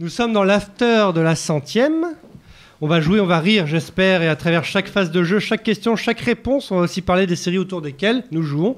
Nous 0.00 0.10
sommes 0.10 0.32
dans 0.32 0.44
l'after 0.44 1.10
de 1.12 1.20
la 1.20 1.34
centième. 1.34 2.14
On 2.80 2.86
va 2.86 3.00
jouer, 3.00 3.18
on 3.18 3.26
va 3.26 3.40
rire, 3.40 3.66
j'espère, 3.66 4.22
et 4.22 4.28
à 4.28 4.36
travers 4.36 4.64
chaque 4.64 4.86
phase 4.86 5.10
de 5.10 5.24
jeu, 5.24 5.40
chaque 5.40 5.64
question, 5.64 5.96
chaque 5.96 6.20
réponse, 6.20 6.70
on 6.70 6.76
va 6.76 6.82
aussi 6.82 7.02
parler 7.02 7.26
des 7.26 7.34
séries 7.34 7.58
autour 7.58 7.82
desquelles 7.82 8.22
nous 8.30 8.44
jouons. 8.44 8.76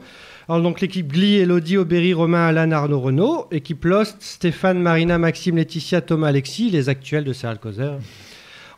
Alors 0.49 0.63
donc 0.63 0.81
l'équipe 0.81 1.13
Glee, 1.13 1.37
Elodie, 1.37 1.77
Aubéry, 1.77 2.15
Romain, 2.15 2.47
Alan, 2.47 2.71
Arnaud, 2.71 3.01
Renaud. 3.01 3.47
Équipe 3.51 3.85
Lost, 3.85 4.17
Stéphane, 4.21 4.81
Marina, 4.81 5.19
Maxime, 5.19 5.57
Laetitia, 5.57 6.01
Thomas, 6.01 6.29
Alexis, 6.29 6.71
les 6.71 6.89
actuels 6.89 7.25
de 7.25 7.35
Serial 7.35 7.59
Causer. 7.59 7.91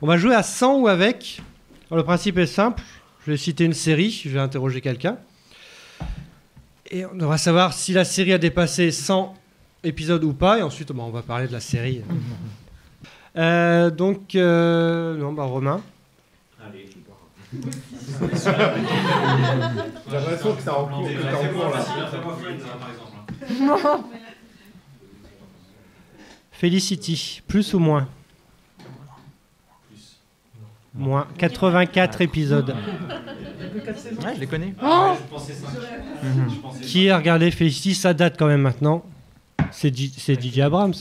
On 0.00 0.08
va 0.08 0.16
jouer 0.16 0.34
à 0.34 0.42
100 0.42 0.80
ou 0.80 0.88
avec. 0.88 1.40
Alors, 1.92 1.98
le 1.98 2.04
principe 2.04 2.38
est 2.38 2.46
simple. 2.46 2.82
Je 3.24 3.30
vais 3.30 3.36
citer 3.36 3.62
une 3.62 3.72
série, 3.72 4.10
je 4.10 4.30
vais 4.30 4.40
interroger 4.40 4.80
quelqu'un. 4.80 5.16
Et 6.90 7.06
on 7.06 7.14
devra 7.14 7.38
savoir 7.38 7.72
si 7.72 7.92
la 7.92 8.04
série 8.04 8.32
a 8.32 8.38
dépassé 8.38 8.90
100 8.90 9.32
épisodes 9.84 10.24
ou 10.24 10.32
pas. 10.32 10.58
Et 10.58 10.62
ensuite, 10.62 10.92
bah, 10.92 11.02
on 11.06 11.10
va 11.10 11.22
parler 11.22 11.46
de 11.46 11.52
la 11.52 11.60
série. 11.60 12.02
Euh, 13.34 13.88
donc, 13.88 14.34
euh, 14.34 15.16
non, 15.16 15.32
bah, 15.32 15.44
Romain. 15.44 15.80
Allez, 16.62 16.86
je 16.86 16.98
J'ai 20.10 20.16
l'impression 20.16 20.54
que 20.54 20.60
ça 20.62 20.78
en 20.78 20.84
cours, 20.86 21.08
là. 21.08 21.82
par 22.78 22.90
exemple. 22.90 24.04
Felicity, 26.52 27.42
plus 27.48 27.72
ou 27.74 27.78
moins? 27.78 28.06
Plus. 29.88 30.18
Moins. 30.94 31.26
84 31.38 32.20
épisodes. 32.20 32.76
Ouais, 34.22 34.34
je 34.34 34.40
les 34.40 34.46
connais. 34.46 34.66
Ouais, 34.66 35.16
je 35.16 35.30
pensais 35.30 35.54
ça. 35.54 35.68
Je 36.22 36.54
pensais 36.56 36.80
Qui 36.82 37.08
a 37.08 37.16
regardé 37.16 37.50
Felicity? 37.50 37.94
Ça 37.94 38.12
date 38.14 38.36
quand 38.38 38.46
même 38.46 38.60
maintenant. 38.60 39.02
C'est 39.70 39.94
DJ 39.94 40.58
Abrams. 40.60 40.94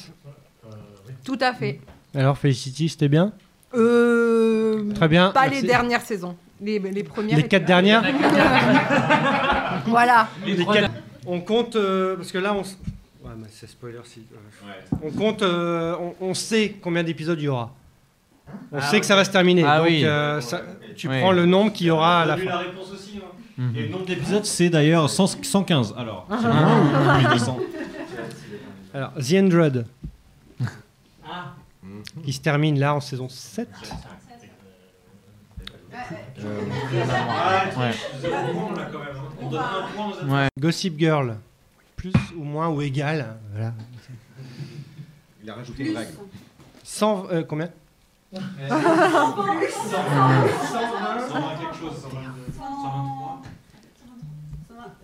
Tout 1.23 1.37
à 1.41 1.53
fait. 1.53 1.79
Alors, 2.15 2.37
Felicity, 2.37 2.89
c'était 2.89 3.07
bien? 3.09 3.31
Euh, 3.73 4.91
Très 4.93 5.07
bien. 5.07 5.31
Pas 5.31 5.47
merci. 5.47 5.61
les 5.61 5.67
dernières 5.67 6.01
saisons. 6.01 6.35
Les, 6.61 6.77
les 6.79 7.03
premières. 7.03 7.37
Les 7.37 7.43
quatre 7.47 7.65
dernières? 7.65 8.03
Voilà. 9.87 10.27
Les 10.45 10.65
quatre- 10.65 10.91
On 11.25 11.39
compte, 11.41 11.75
euh, 11.75 12.15
parce 12.17 12.31
que 12.31 12.37
là, 12.37 12.53
on... 12.53 12.61
s- 12.61 12.77
Ouais, 13.23 13.31
mais 13.37 13.47
c'est 13.51 13.69
spoiler 13.69 13.99
si... 14.03 14.21
ouais. 14.31 14.67
Ouais. 14.67 15.07
On 15.07 15.11
compte, 15.11 15.43
euh, 15.43 15.95
on, 16.19 16.29
on 16.29 16.33
sait 16.33 16.75
combien 16.81 17.03
d'épisodes 17.03 17.39
il 17.39 17.45
y 17.45 17.47
aura. 17.47 17.71
On 18.71 18.77
Ah 18.79 18.81
sait 18.81 18.99
que 18.99 19.05
ça 19.05 19.15
va 19.15 19.23
se 19.23 19.29
terminer. 19.29 19.63
Ah 19.63 19.77
donc, 19.77 19.87
oui. 19.87 20.03
euh, 20.03 20.41
ça- 20.41 20.61
tu 20.95 21.07
Oui. 21.07 21.19
prends 21.19 21.31
le 21.31 21.45
nombre 21.45 21.71
qu'il 21.71 21.85
y 21.87 21.91
aura 21.91 22.21
à 22.23 22.25
la 22.25 22.35
fin. 22.37 22.45
la 22.45 22.57
réponse 22.57 22.91
aussi, 22.91 23.19
hein. 23.19 23.63
Et 23.75 23.83
le 23.83 23.89
nombre 23.89 24.05
d'épisodes, 24.05 24.43
c'est 24.43 24.69
d'ailleurs 24.69 25.07
100 25.07 25.27
115. 25.43 25.93
Alors, 25.97 26.25
c'est 26.31 26.47
moins 26.47 26.81
ou 26.81 27.25
plus 27.27 27.33
de 27.35 27.39
100 27.39 27.59
Alors, 28.93 29.13
The 29.13 29.33
Android, 29.35 29.83
Ah. 31.25 31.53
qui 32.23 32.33
se 32.33 32.41
termine 32.41 32.77
là 32.79 32.93
en 32.95 32.99
saison 32.99 33.29
7. 33.29 33.69
Ah, 35.93 36.05
Ouais. 37.77 37.93
zéro 38.21 38.53
point, 38.53 38.75
là, 38.75 38.87
quand 38.91 38.99
même. 38.99 39.07
hein. 39.15 39.29
On 39.41 39.49
donne 39.49 39.59
un 39.61 39.87
point 39.93 40.07
aux 40.07 40.11
autres. 40.11 40.27
Ouais. 40.27 40.47
Gossip 40.59 40.97
Girl, 40.99 41.37
plus 41.95 42.13
ou 42.37 42.43
moins 42.43 42.69
ou 42.69 42.81
égal. 42.81 43.37
Voilà. 43.53 43.73
Il 45.43 45.49
a 45.49 45.55
rajouté 45.55 45.89
une 45.89 45.97
règle. 45.97 46.13
100, 46.83 47.25
euh, 47.31 47.43
combien? 47.43 47.69
120 48.33 48.39
quelque 51.59 51.75
chose, 51.75 51.97
122. 52.01 52.51
123. 52.57 53.41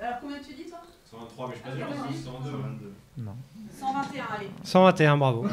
Alors 0.02 0.20
combien 0.22 0.38
tu 0.40 0.54
dis 0.54 0.66
toi? 0.70 0.77
123, 1.18 1.48
mais 1.48 1.54
je 1.56 1.60
suis 1.60 1.70
pas 1.70 1.76
sûr, 1.76 1.86
c'est 2.12 2.24
122. 2.26 2.94
121, 3.80 4.26
allez. 4.36 4.50
121, 4.64 5.18
bravo. 5.18 5.46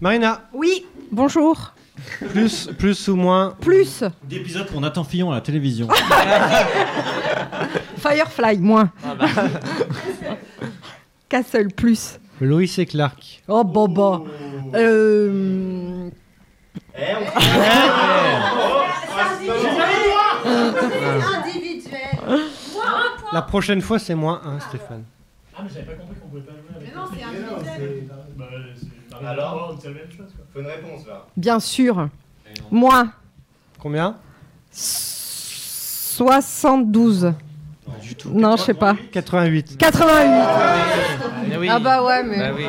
Marina, 0.00 0.42
Oui, 0.52 0.84
bonjour. 1.10 1.72
plus, 2.30 2.68
plus 2.78 3.08
ou 3.08 3.16
moins 3.16 3.54
Plus. 3.60 4.04
D'épisodes 4.24 4.66
pour 4.66 4.80
Nathan 4.80 5.04
Fillon 5.04 5.30
à 5.32 5.36
la 5.36 5.40
télévision. 5.40 5.88
Firefly, 7.98 8.58
moins. 8.58 8.90
Castle, 11.28 11.68
plus. 11.74 12.18
Loïs 12.40 12.78
et 12.78 12.86
Clark. 12.86 13.42
Oh, 13.48 13.64
Boba. 13.64 14.20
Euh... 14.74 16.08
Individuel. 16.94 18.25
La 23.32 23.42
prochaine 23.42 23.80
fois, 23.80 23.98
c'est 23.98 24.14
moins 24.14 24.40
1, 24.44 24.60
Stéphane. 24.60 25.02
Ah, 25.58 25.62
mais 25.62 25.70
j'avais 25.72 25.86
pas 25.86 25.94
compris 25.94 26.16
qu'on 26.20 26.28
pouvait 26.28 26.42
pas 26.42 26.52
jouer 26.52 26.60
avec 26.76 26.88
Mais 26.88 26.94
non, 26.94 27.06
c'est 27.12 27.22
individuel. 27.22 28.08
Bah, 28.36 28.44
c'est 28.76 28.86
Alors 29.16 29.26
Alors 29.26 29.78
C'est 29.80 29.88
la 29.88 29.94
même 29.94 30.10
chose, 30.10 30.26
quoi. 30.36 30.44
Faut 30.52 30.60
une 30.60 30.66
réponse 30.66 31.06
là. 31.06 31.24
Bien 31.36 31.58
sûr. 31.60 32.08
Moins. 32.70 33.12
Combien? 33.78 34.16
72. 34.70 37.32
Du 38.02 38.14
tout. 38.14 38.28
Non, 38.30 38.56
je 38.56 38.62
sais 38.64 38.74
pas. 38.74 38.96
88. 39.12 39.78
88. 39.78 40.28
Mais 41.48 41.56
oui. 41.56 41.68
Ah 41.70 41.78
bah 41.78 42.04
ouais, 42.04 42.22
mais... 42.22 42.38
Bah 42.38 42.50
oui. 42.54 42.66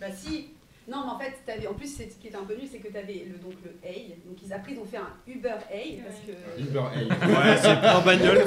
Bah 0.00 0.06
si. 0.14 0.47
Non, 0.90 1.04
mais 1.04 1.12
en 1.12 1.18
fait, 1.18 1.34
t'avais- 1.44 1.66
en 1.66 1.74
plus, 1.74 1.86
c'est- 1.86 2.08
ce 2.10 2.16
qui 2.16 2.28
était 2.28 2.36
un 2.36 2.44
peu 2.44 2.54
nul, 2.54 2.66
c'est 2.70 2.78
que 2.78 2.88
tu 2.88 2.96
avais 2.96 3.26
le, 3.28 3.36
donc, 3.38 3.52
le 3.62 3.70
A. 3.86 3.92
Donc 4.26 4.38
ils, 4.42 4.52
après, 4.52 4.72
ils 4.72 4.78
ont 4.78 4.86
fait 4.86 4.96
un 4.96 5.10
Uber 5.26 5.50
A 5.50 5.56
parce 6.04 6.20
que. 6.24 6.32
Uber 6.62 6.78
A. 6.78 6.82
Ouais, 7.28 7.56
c'est 7.60 7.88
en 7.90 8.00
bagnole. 8.00 8.44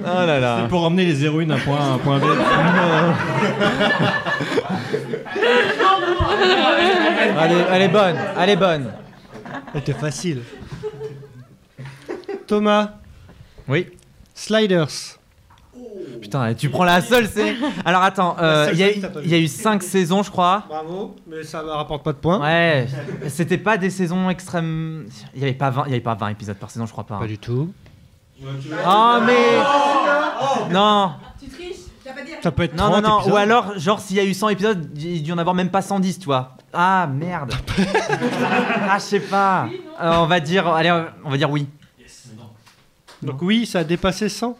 Oh 0.00 0.26
là 0.26 0.38
là. 0.40 0.58
C'est 0.62 0.68
pour 0.68 0.84
emmener 0.84 1.04
les 1.06 1.24
héroïnes 1.24 1.48
d'un 1.48 1.58
point 1.58 1.78
A 1.78 1.84
à 1.84 1.92
un 1.94 1.98
point 1.98 2.18
B. 2.18 2.24
Elle 7.44 7.52
est, 7.52 7.64
elle 7.72 7.82
est 7.82 7.88
bonne, 7.88 8.16
elle 8.38 8.50
est 8.50 8.56
bonne. 8.56 8.92
C'était 9.74 9.92
facile. 9.94 10.42
Thomas, 12.46 12.92
Oui. 13.68 13.88
Sliders. 14.34 15.18
Putain, 16.22 16.54
tu 16.54 16.70
prends 16.70 16.84
la 16.84 17.00
seule 17.02 17.28
série. 17.28 17.56
Alors 17.84 18.02
attends, 18.02 18.36
euh, 18.40 18.70
il 18.72 18.78
y, 18.78 18.84
a- 18.84 19.36
y 19.38 19.42
eu 19.42 19.48
5 19.48 19.82
saisons, 19.82 20.22
je 20.22 20.30
crois. 20.30 20.64
Bravo, 20.68 21.16
mais 21.26 21.42
ça 21.42 21.62
ne 21.62 21.68
rapporte 21.68 22.02
pas 22.04 22.12
de 22.12 22.18
points. 22.18 22.40
Ouais, 22.40 22.86
c'était 23.28 23.58
pas 23.58 23.76
des 23.76 23.90
saisons 23.90 24.30
extrêmes. 24.30 25.06
Il 25.34 25.40
y 25.40 25.44
avait 25.44 25.52
pas 25.52 25.70
20, 25.70 25.84
il 25.86 25.90
y 25.90 25.92
avait 25.94 26.00
pas 26.00 26.14
20 26.14 26.28
épisodes 26.28 26.56
par 26.56 26.70
saison, 26.70 26.86
je 26.86 26.92
crois 26.92 27.04
pas. 27.04 27.18
Pas 27.18 27.26
du 27.26 27.38
tout. 27.38 27.72
Ah 28.84 29.20
mais 29.24 30.72
non, 30.72 31.12
Tu 31.40 31.48
triches 31.48 31.76
Tu 32.04 32.24
dire. 32.24 32.36
Ça 32.42 32.50
peut 32.50 32.64
être 32.64 32.76
non, 32.76 32.90
non, 32.90 33.02
30 33.02 33.26
non. 33.26 33.32
Ou 33.32 33.36
alors, 33.36 33.78
genre, 33.78 34.00
s'il 34.00 34.16
y 34.16 34.20
a 34.20 34.24
eu 34.24 34.34
100 34.34 34.48
épisodes, 34.50 34.90
il 34.96 35.16
y 35.16 35.20
a 35.20 35.22
dû 35.22 35.32
en 35.32 35.38
avoir 35.38 35.54
même 35.54 35.70
pas 35.70 35.82
110, 35.82 36.18
tu 36.18 36.26
vois. 36.26 36.56
Ah 36.72 37.06
merde. 37.12 37.52
ah, 38.88 38.96
je 38.98 39.02
sais 39.02 39.20
pas. 39.20 39.68
Euh, 40.00 40.12
on 40.16 40.26
va 40.26 40.40
dire, 40.40 40.66
allez, 40.68 40.90
on 41.24 41.30
va 41.30 41.36
dire 41.36 41.50
oui. 41.50 41.66
Donc 43.22 43.40
oui, 43.42 43.66
ça 43.66 43.80
a 43.80 43.84
dépassé 43.84 44.28
100, 44.28 44.56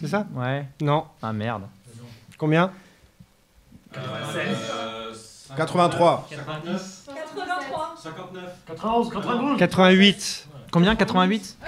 c'est 0.00 0.08
ça 0.08 0.26
Ouais. 0.34 0.66
Non. 0.80 1.04
Ah 1.22 1.32
merde. 1.32 1.62
Combien 2.38 2.70
Euh, 3.96 5.12
83. 5.56 6.28
89. 6.30 7.02
83. 7.06 7.94
59. 8.02 8.42
91, 8.66 9.10
92 9.10 9.58
88. 9.58 10.48
Combien 10.70 10.96
88 10.96 11.58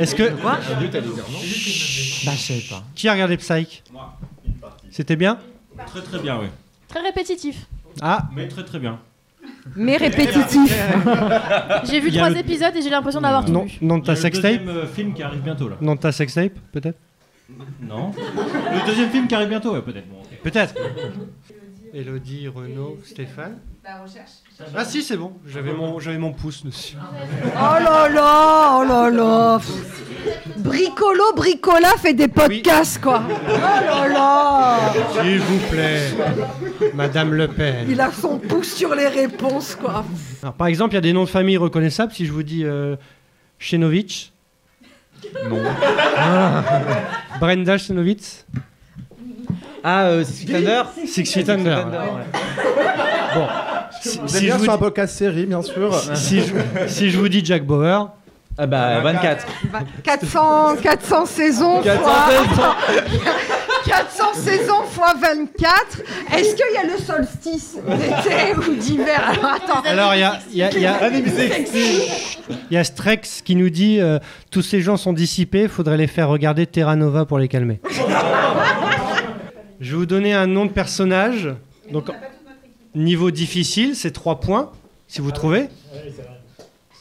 Est-ce 0.00 0.14
que... 0.16 0.30
Quoi 0.40 0.52
Bah, 0.52 2.32
je 2.34 2.38
savais 2.38 2.60
pas. 2.68 2.82
Qui 2.96 3.08
a 3.08 3.12
regardé 3.12 3.36
Psych 3.36 3.84
Moi. 3.92 4.12
C'était 4.90 5.14
bien 5.16 5.38
Très 5.86 6.02
très 6.02 6.18
bien, 6.18 6.38
oui. 6.40 6.46
Très 6.88 7.00
répétitif. 7.00 7.66
Ah, 8.00 8.28
Mais 8.34 8.48
très 8.48 8.64
très 8.64 8.78
bien. 8.80 8.98
Mais 9.76 9.96
répétitif. 9.96 10.72
J'ai 11.84 12.00
vu 12.00 12.10
trois 12.12 12.30
le- 12.30 12.38
épisodes 12.38 12.74
et 12.76 12.82
j'ai 12.82 12.90
l'impression 12.90 13.20
d'avoir 13.20 13.44
tout 13.44 13.52
non, 13.52 13.64
vu. 13.64 13.78
non 13.80 13.98
de 13.98 14.04
ta 14.04 14.16
sextape 14.16 14.60
film 14.94 15.14
qui 15.14 15.22
arrive 15.22 15.40
bientôt 15.42 15.68
là. 15.68 15.76
Non 15.80 15.94
de 15.94 16.00
ta 16.00 16.10
sextape, 16.12 16.52
peut-être 16.72 16.98
Non. 17.80 18.10
Le 18.16 18.86
deuxième 18.86 19.10
film 19.10 19.28
qui 19.28 19.34
arrive 19.34 19.48
bientôt, 19.48 19.72
ouais, 19.74 19.82
peut-être. 19.82 20.08
Bon. 20.08 20.22
Peut-être. 20.42 20.74
Elodie, 21.92 22.48
Renaud, 22.48 22.98
Stéphane. 23.04 23.58
Bah, 23.84 24.02
recherche. 24.02 24.30
Ah 24.74 24.84
si, 24.84 25.02
c'est 25.02 25.16
bon. 25.16 25.34
J'avais 25.46 25.72
mon, 25.72 26.00
j'avais 26.00 26.18
mon 26.18 26.32
pouce 26.32 26.64
dessus. 26.64 26.96
Oh 27.00 27.56
là 27.56 28.08
là, 28.08 28.78
oh 28.80 28.84
là 28.84 29.10
là. 29.10 29.60
Bricolo, 30.56 31.34
Bricola 31.36 31.90
fait 31.98 32.14
des 32.14 32.28
podcasts, 32.28 33.00
quoi. 33.00 33.22
Oh 33.46 33.58
là 33.58 34.08
là. 34.08 34.92
S'il 35.12 35.38
vous 35.38 35.58
plaît, 35.70 36.10
Madame 36.94 37.34
Le 37.34 37.46
Pen. 37.46 37.86
Il 37.88 38.00
a 38.00 38.10
son 38.10 38.38
pouce 38.38 38.74
sur 38.74 38.94
les 38.94 39.08
réponses, 39.08 39.76
quoi. 39.76 40.04
Alors, 40.42 40.54
par 40.54 40.66
exemple, 40.66 40.92
il 40.92 40.96
y 40.96 40.98
a 40.98 41.02
des 41.02 41.12
noms 41.12 41.24
de 41.24 41.28
famille 41.28 41.58
reconnaissables. 41.58 42.12
Si 42.12 42.26
je 42.26 42.32
vous 42.32 42.42
dis 42.42 42.64
euh, 42.64 42.96
Chenovitch. 43.58 44.32
Non. 45.50 45.62
Brenda 47.40 47.78
Chenovitz. 47.78 48.44
Ah, 49.82 50.04
euh, 50.04 50.24
Six 50.24 50.46
Feet 50.46 50.54
Under 50.56 50.86
Six 51.06 51.32
Feet 51.32 51.48
Under. 51.50 51.86
Bon. 53.34 53.46
Si, 54.00 54.18
Vous 54.18 54.28
si 54.28 54.36
êtes 54.36 54.40
je 54.42 54.46
bien 54.46 54.56
vous 54.56 54.64
sur 54.64 54.72
un 54.72 54.76
dis, 54.76 54.82
podcast 54.82 55.16
série, 55.16 55.46
bien 55.46 55.62
sûr. 55.62 55.94
si 56.14 56.40
je- 56.42 56.54
si 56.88 57.10
je 57.10 57.18
vous 57.18 57.28
dis 57.28 57.44
Jack 57.44 57.64
Bauer, 57.64 58.10
Ah 58.58 58.66
bah, 58.66 59.00
24. 59.00 59.46
400, 60.04 60.76
400 60.82 61.26
saisons, 61.26 61.80
400 63.86 64.24
fois. 64.24 64.34
saisons. 64.34 64.62
saison 64.62 64.82
x 64.84 65.20
24. 65.60 66.02
Est-ce 66.36 66.54
qu'il 66.54 66.74
y 66.74 66.78
a 66.78 66.84
le 66.84 66.98
solstice 66.98 67.76
d'été 67.86 68.54
ou 68.68 68.74
d'hiver? 68.74 69.22
Alors 69.28 69.44
attends. 69.54 69.80
Alors, 69.88 70.14
il 70.14 70.20
y 70.20 70.22
a, 70.24 70.38
il 70.50 70.56
y 70.58 70.62
a- 70.62 70.70
il 70.72 70.80
y 70.80 70.86
a- 70.86 71.08
il 72.70 72.74
y 72.74 72.76
a 72.76 72.84
Strex 72.84 73.42
qui 73.42 73.56
nous 73.56 73.70
dit 73.70 74.00
euh, 74.00 74.18
tous 74.50 74.62
ces 74.62 74.80
gens 74.80 74.96
sont 74.96 75.12
dissipés, 75.12 75.68
faudrait 75.68 75.96
les 75.96 76.06
faire 76.06 76.28
regarder 76.28 76.66
Terra 76.66 76.96
Nova 76.96 77.24
pour 77.24 77.38
les 77.38 77.48
calmer. 77.48 77.80
Je 79.80 79.90
vais 79.90 79.96
vous 79.96 80.06
donner 80.06 80.32
un 80.34 80.46
nom 80.46 80.66
de 80.66 80.70
personnage. 80.70 81.50
Donc, 81.92 82.10
niveau 82.94 83.30
difficile, 83.30 83.94
c'est 83.96 84.12
3 84.12 84.40
points, 84.40 84.70
si 85.08 85.20
vous 85.20 85.30
trouvez. 85.32 85.68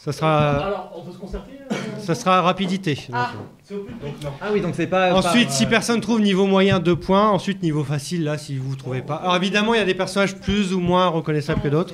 Ça 0.04 0.12
sera, 0.12 0.50
Alors, 0.66 0.94
on 0.98 1.02
peut 1.02 1.14
se 1.14 1.18
concerter 1.18 1.52
euh 1.72 1.76
ça 2.00 2.14
sera 2.14 2.42
rapidité. 2.42 3.08
Ah. 3.14 3.32
C'est 3.64 3.76
au 3.76 3.84
plus 3.84 3.94
vite. 4.04 4.28
Ah 4.42 4.50
oui, 4.52 4.60
donc 4.60 4.74
c'est 4.76 4.88
pas. 4.88 5.14
Ensuite, 5.14 5.48
pas- 5.48 5.54
si 5.54 5.66
personne 5.66 6.02
trouve 6.02 6.20
niveau 6.20 6.46
moyen, 6.46 6.80
2 6.80 6.98
points. 6.98 7.30
Ensuite, 7.30 7.64
niveau 7.64 7.86
facile, 7.86 8.26
là, 8.26 8.38
si 8.38 8.58
vous 8.58 8.72
ne 8.72 8.76
trouvez 8.76 9.02
pas. 9.02 9.16
Alors, 9.16 9.38
évidemment, 9.38 9.74
il 9.74 9.78
y 9.78 9.82
a 9.82 9.86
des 9.86 9.94
personnages 9.94 10.36
plus 10.36 10.74
ou 10.74 10.82
moins 10.82 11.08
reconnaissables 11.08 11.62
que 11.62 11.70
d'autres. 11.70 11.94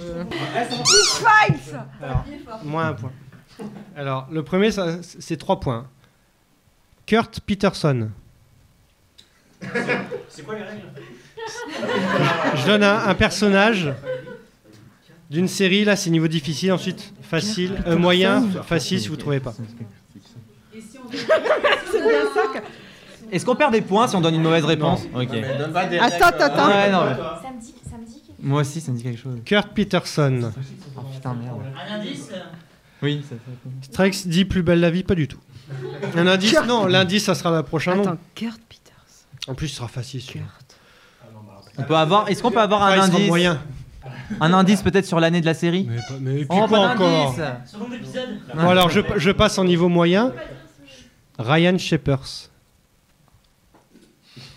X-Files 0.72 1.80
Alors, 2.02 2.26
moins 2.64 2.88
un 2.88 2.94
point. 2.94 3.12
Alors, 3.96 4.28
le 4.32 4.42
premier, 4.42 4.72
ça, 4.72 5.04
c'est 5.04 5.38
3 5.38 5.60
points. 5.60 5.86
Kurt 7.06 7.42
Peterson. 7.42 8.10
C'est 10.30 10.44
quoi 10.44 10.56
les 10.56 10.64
règles? 10.64 10.82
Je 12.56 12.66
donne 12.66 12.84
un, 12.84 13.08
un 13.08 13.14
personnage 13.14 13.94
d'une 15.30 15.48
série. 15.48 15.84
Là, 15.86 15.96
c'est 15.96 16.10
niveau 16.10 16.28
difficile. 16.28 16.72
Ensuite, 16.72 17.14
facile, 17.22 17.82
euh, 17.88 17.98
moyen, 17.98 18.44
facile 18.64 19.00
si 19.00 19.08
vous 19.08 19.16
ne 19.16 19.20
trouvez 19.20 19.40
pas. 19.40 19.54
Est-ce 23.32 23.46
qu'on 23.46 23.56
perd 23.56 23.72
des 23.72 23.82
points 23.82 24.08
si 24.08 24.16
on 24.16 24.22
donne 24.22 24.36
une 24.36 24.42
mauvaise 24.42 24.66
réponse 24.66 25.02
Ok. 25.14 25.30
Attends, 25.32 26.26
attends, 26.26 26.44
attends. 26.46 26.68
Ouais, 26.68 26.92
non, 26.92 27.06
mais- 27.06 27.16
Ça 27.16 27.52
me 27.56 27.62
dit, 27.62 27.74
ça 27.90 27.98
me 27.98 28.06
dit. 28.06 28.14
que- 28.22 28.34
Moi 28.48 28.62
aussi, 28.62 28.82
ça 28.82 28.92
me 28.92 28.98
dit 28.98 29.04
quelque 29.04 29.20
chose. 29.22 29.38
Kurt 29.46 29.70
Peterson. 29.74 30.52
Oh 30.98 31.02
putain, 31.14 31.34
merde. 31.36 31.60
Un 31.90 31.96
indice 32.00 32.30
Oui, 33.04 33.24
ça 33.30 33.36
fait. 33.36 33.86
Strex 33.92 34.28
dit 34.28 34.46
plus 34.46 34.64
belle 34.64 34.80
la 34.80 34.90
vie, 34.90 35.04
pas 35.04 35.16
du 35.16 35.28
tout. 35.28 35.38
Un 36.16 36.26
indice 36.26 36.52
Kurt- 36.54 36.66
Non, 36.68 36.88
l'indice, 36.88 37.26
ça 37.26 37.36
sera 37.36 37.52
la 37.52 37.62
prochaine. 37.64 38.00
Attends, 38.00 38.18
Kurt 38.34 38.60
Peters. 38.68 38.94
En 39.48 39.54
plus, 39.54 39.68
ce 39.68 39.76
sera 39.78 39.88
facile. 39.88 40.22
celui-là. 40.22 40.46
On 41.78 41.84
peut 41.84 41.96
avoir. 41.96 42.28
Est-ce 42.30 42.42
qu'on 42.42 42.52
peut 42.52 42.60
avoir 42.60 42.82
Ah, 42.82 42.88
un 42.94 42.96
sera 42.96 43.16
indice 43.16 43.28
moyen. 43.28 43.62
Un 44.40 44.54
indice 44.54 44.82
peut-être 44.82 45.06
sur 45.06 45.20
l'année 45.20 45.42
de 45.42 45.46
la 45.46 45.54
série 45.54 45.86
Mais, 45.90 45.98
pas- 45.98 46.04
mais 46.22 46.32
et 46.42 46.46
puis 46.46 46.48
Oh, 46.52 46.68
quoi 46.68 46.68
pas 46.68 46.94
encore 46.94 47.36
d'indice 47.36 47.72
Second 47.72 47.92
épisode 47.92 48.40
Bon, 48.56 48.70
alors, 48.70 48.90
je, 48.90 49.02
je 49.18 49.32
passe 49.32 49.58
en 49.58 49.66
niveau 49.66 49.90
moyen. 49.90 50.32
Ryan 51.38 51.78
Shepers. 51.78 52.50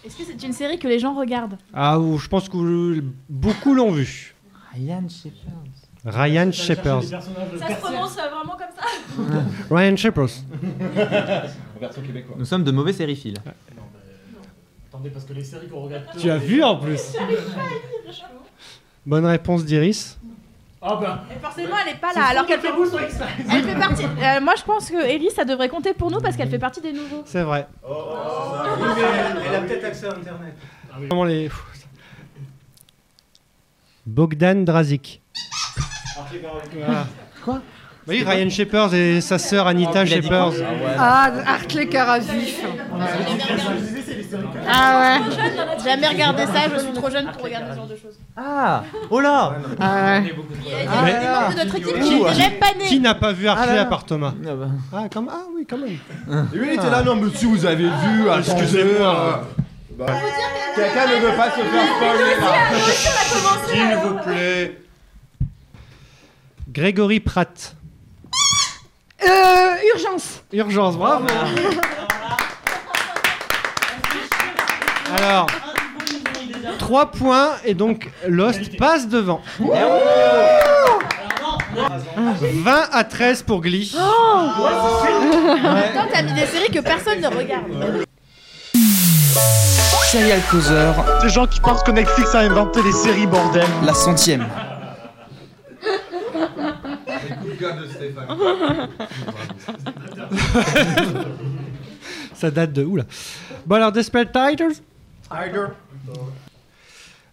Est-ce 0.04 0.16
que 0.16 0.24
c'est 0.24 0.42
une 0.46 0.52
série 0.52 0.78
que 0.78 0.88
les 0.88 0.98
gens 0.98 1.14
regardent? 1.14 1.56
Ah, 1.72 1.98
ou- 1.98 2.18
je 2.18 2.28
pense 2.28 2.48
que 2.48 2.56
vous- 2.56 3.02
beaucoup 3.28 3.74
l'ont 3.74 3.90
vu. 3.92 4.34
Ryan 4.74 5.04
Shepard. 5.08 5.62
Ryan 6.04 6.50
Shepers. 6.50 7.02
Ça 7.04 7.20
se 7.20 7.80
prononce 7.80 8.16
euh, 8.18 8.28
vraiment 8.28 8.56
comme 8.56 8.74
ça 8.76 9.74
Ryan 9.74 9.96
Shepers. 9.96 10.42
Version 11.80 12.02
québécois. 12.02 12.36
Nous 12.38 12.44
sommes 12.44 12.64
de 12.64 12.70
mauvais 12.72 12.92
sériphiles. 12.92 13.36
Attendez, 14.88 15.10
parce 15.10 15.24
que 15.24 15.32
les 15.34 15.44
séries 15.44 15.68
qu'on 15.68 15.82
regarde. 15.82 16.04
Tu 16.18 16.28
as 16.30 16.38
vu 16.38 16.62
en 16.62 16.76
plus 16.76 17.00
Bonne 19.04 19.26
réponse 19.26 19.64
d'Iris. 19.64 20.18
Ah 20.84 20.98
bah. 21.00 21.24
Et 21.30 21.38
forcément, 21.38 21.76
elle 21.86 21.92
est 21.92 21.98
pas 21.98 22.12
là, 22.12 22.24
alors 22.30 22.44
qu'elle 22.44 22.60
fait, 22.60 22.68
elle 22.68 23.78
partie. 23.78 24.04
euh, 24.04 24.40
moi, 24.40 24.54
je 24.58 24.62
pense 24.64 24.90
que 24.90 24.96
Ellie, 25.04 25.30
ça 25.30 25.44
devrait 25.44 25.68
compter 25.68 25.94
pour 25.94 26.10
nous 26.10 26.20
parce 26.20 26.36
qu'elle 26.36 26.50
fait 26.50 26.58
partie 26.58 26.80
des 26.80 26.92
nouveaux. 26.92 27.22
C'est 27.24 27.42
vrai. 27.42 27.68
Elle 27.84 29.54
a 29.54 29.60
peut-être 29.60 29.84
accès 29.84 30.06
à 30.06 30.10
Internet. 30.10 30.56
Comment 31.08 31.24
les... 31.24 31.48
Bogdan 34.04 34.64
Drazik. 34.64 35.22
Voilà. 36.76 37.06
Quoi 37.44 37.62
Oui, 38.08 38.24
Ryan 38.26 38.50
Shepers 38.50 38.94
et 38.94 39.20
sa 39.20 39.38
sœur 39.38 39.68
Anita 39.68 40.04
Shepers. 40.04 40.54
Ah, 40.98 41.30
Hartley 41.46 41.86
Caravif. 41.86 42.60
Ah 44.68 45.00
ouais 45.00 45.36
J'ai 45.78 45.90
jamais 45.90 46.08
regardé 46.08 46.46
ça, 46.46 46.60
je 46.74 46.78
suis 46.80 46.92
trop 46.92 47.10
jeune 47.10 47.30
pour 47.32 47.42
regarder 47.42 47.70
ce 47.70 47.76
genre 47.76 47.86
de 47.86 47.96
choses. 47.96 48.18
Ah 48.36 48.82
Oh 49.10 49.20
là 49.20 49.56
Ah 49.80 49.94
ouais. 50.20 50.34
Il 50.64 50.70
y 50.70 50.74
a, 50.74 50.78
il 50.80 50.84
y 50.84 50.88
a 50.88 51.02
Mais- 51.02 51.12
des 51.20 51.26
membres 51.26 51.50
de 51.50 51.58
notre 51.64 51.74
équipe 51.76 51.94
qui 52.02 52.14
n'étaient 52.14 52.38
même 52.50 52.58
pas 52.58 52.74
nés. 52.78 52.84
Qui 52.86 53.00
n'a 53.00 53.14
pas 53.14 53.32
vu 53.32 53.46
Hartley 53.48 53.78
Ah 53.78 53.82
à 53.82 53.84
part 53.86 54.04
Thomas 54.04 54.32
Ah 54.44 54.54
bah. 54.54 54.66
ah, 54.94 55.08
comme... 55.12 55.28
ah 55.30 55.42
oui, 55.54 55.66
quand 55.68 55.78
même. 55.78 55.98
Lui, 56.52 56.68
il 56.68 56.74
était 56.74 56.90
là, 56.90 57.02
non, 57.02 57.16
monsieur, 57.16 57.48
vous 57.48 57.66
avez 57.66 57.84
vu, 57.88 58.28
excusez-moi. 58.38 59.42
Bah, 59.98 60.06
Quelqu'un 60.74 61.06
ne 61.06 61.20
veut 61.26 61.36
pas 61.36 61.50
se 61.50 61.60
faire 61.60 61.96
spoiler 61.96 62.40
là. 62.40 63.58
S'il 63.68 63.96
vous 64.08 64.18
plaît. 64.24 64.78
Grégory 66.72 67.20
Pratt. 67.20 67.76
Euh, 69.22 69.26
urgence. 69.94 70.42
Urgence, 70.52 70.96
bravo. 70.96 71.26
Alors, 75.16 75.46
3 76.78 77.10
points 77.10 77.50
et 77.64 77.74
donc 77.74 78.10
Lost 78.28 78.76
passe 78.78 79.08
devant. 79.08 79.40
20 82.40 82.88
à 82.92 83.04
13 83.04 83.42
pour 83.42 83.60
Glee. 83.60 83.90
Putain, 83.90 84.00
t'as 86.12 86.22
mis 86.22 86.32
des 86.32 86.46
séries 86.46 86.70
que 86.70 86.80
personne 86.80 87.20
ne 87.20 87.28
regarde. 87.28 87.64
Serial 90.10 90.40
Causeur, 90.50 90.94
Ces 91.22 91.30
gens 91.30 91.46
qui 91.46 91.60
pensent 91.60 91.82
que 91.82 91.90
Netflix 91.90 92.34
a 92.34 92.40
inventé 92.40 92.82
les 92.82 92.92
séries, 92.92 93.26
bordel. 93.26 93.64
la 93.84 93.94
centième. 93.94 94.46
Ça 102.34 102.50
date 102.50 102.72
de 102.72 102.84
oula. 102.84 103.04
Bon 103.66 103.76
alors 103.76 103.92
Desperate 103.92 104.32
Titles. 104.32 104.82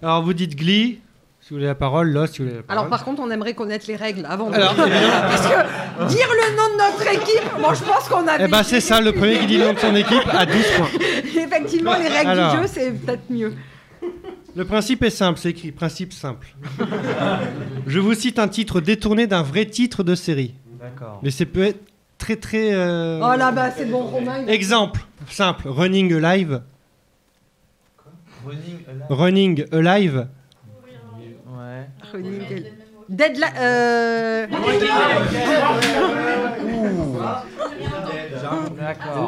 Alors 0.01 0.23
vous 0.23 0.33
dites 0.33 0.55
Glee, 0.55 0.99
si 1.41 1.49
vous 1.49 1.55
voulez 1.57 1.67
la 1.67 1.75
parole, 1.75 2.09
Lost, 2.11 2.33
si 2.35 2.39
vous 2.39 2.45
voulez 2.45 2.57
la 2.57 2.63
parole. 2.63 2.79
Alors 2.79 2.89
par 2.89 3.03
contre, 3.03 3.21
on 3.21 3.29
aimerait 3.31 3.53
connaître 3.53 3.85
les 3.87 3.95
règles 3.95 4.25
avant. 4.29 4.49
de- 4.49 4.55
Alors, 4.55 4.71
évidemment. 4.71 5.21
Parce 5.29 5.41
que 5.47 6.07
dire 6.07 6.27
le 6.29 6.55
nom 6.57 6.67
de 6.73 6.77
notre 6.77 7.13
équipe, 7.13 7.51
bon, 7.61 7.73
je 7.73 7.83
pense 7.83 8.07
qu'on 8.07 8.27
a. 8.27 8.37
Eh 8.39 8.47
ben 8.47 8.63
c'est 8.63 8.81
ça, 8.81 9.01
le 9.01 9.11
premier 9.11 9.39
qui 9.39 9.47
dit 9.47 9.57
le 9.57 9.65
nom 9.67 9.73
de 9.73 9.79
son 9.79 9.95
équipe 9.95 10.23
a 10.31 10.45
12 10.45 10.55
points. 10.77 10.89
Effectivement, 11.43 11.97
les 11.97 12.07
règles 12.07 12.29
Alors. 12.29 12.51
du 12.55 12.61
jeu, 12.61 12.67
c'est 12.67 12.91
peut-être 12.91 13.29
mieux. 13.29 13.53
Le 14.55 14.65
principe 14.65 15.03
est 15.03 15.09
simple, 15.09 15.39
c'est 15.39 15.49
écrit 15.51 15.71
principe 15.71 16.11
simple. 16.13 16.47
Je 17.85 17.99
vous 17.99 18.13
cite 18.13 18.39
un 18.39 18.47
titre 18.47 18.81
détourné 18.81 19.27
d'un 19.27 19.43
vrai 19.43 19.65
titre 19.65 20.03
de 20.03 20.15
série. 20.15 20.55
D'accord. 20.81 21.19
Mais 21.23 21.29
c'est 21.31 21.45
peut 21.45 21.63
être 21.63 21.79
très 22.17 22.35
très... 22.35 22.73
euh, 22.73 23.19
Oh 23.21 23.37
là 23.37 23.51
bas 23.51 23.69
c'est 23.71 23.85
bon, 23.85 23.99
Romain. 24.03 24.47
Exemple, 24.47 25.01
simple, 25.29 25.67
Running 25.67 26.13
Alive. 28.47 28.85
Running 29.09 29.65
alive. 29.71 30.27
Running 32.13 32.41
Alive. 32.41 32.53
Ouais. 32.53 32.71
Deadline. 33.09 33.53
Euh... 33.59 34.47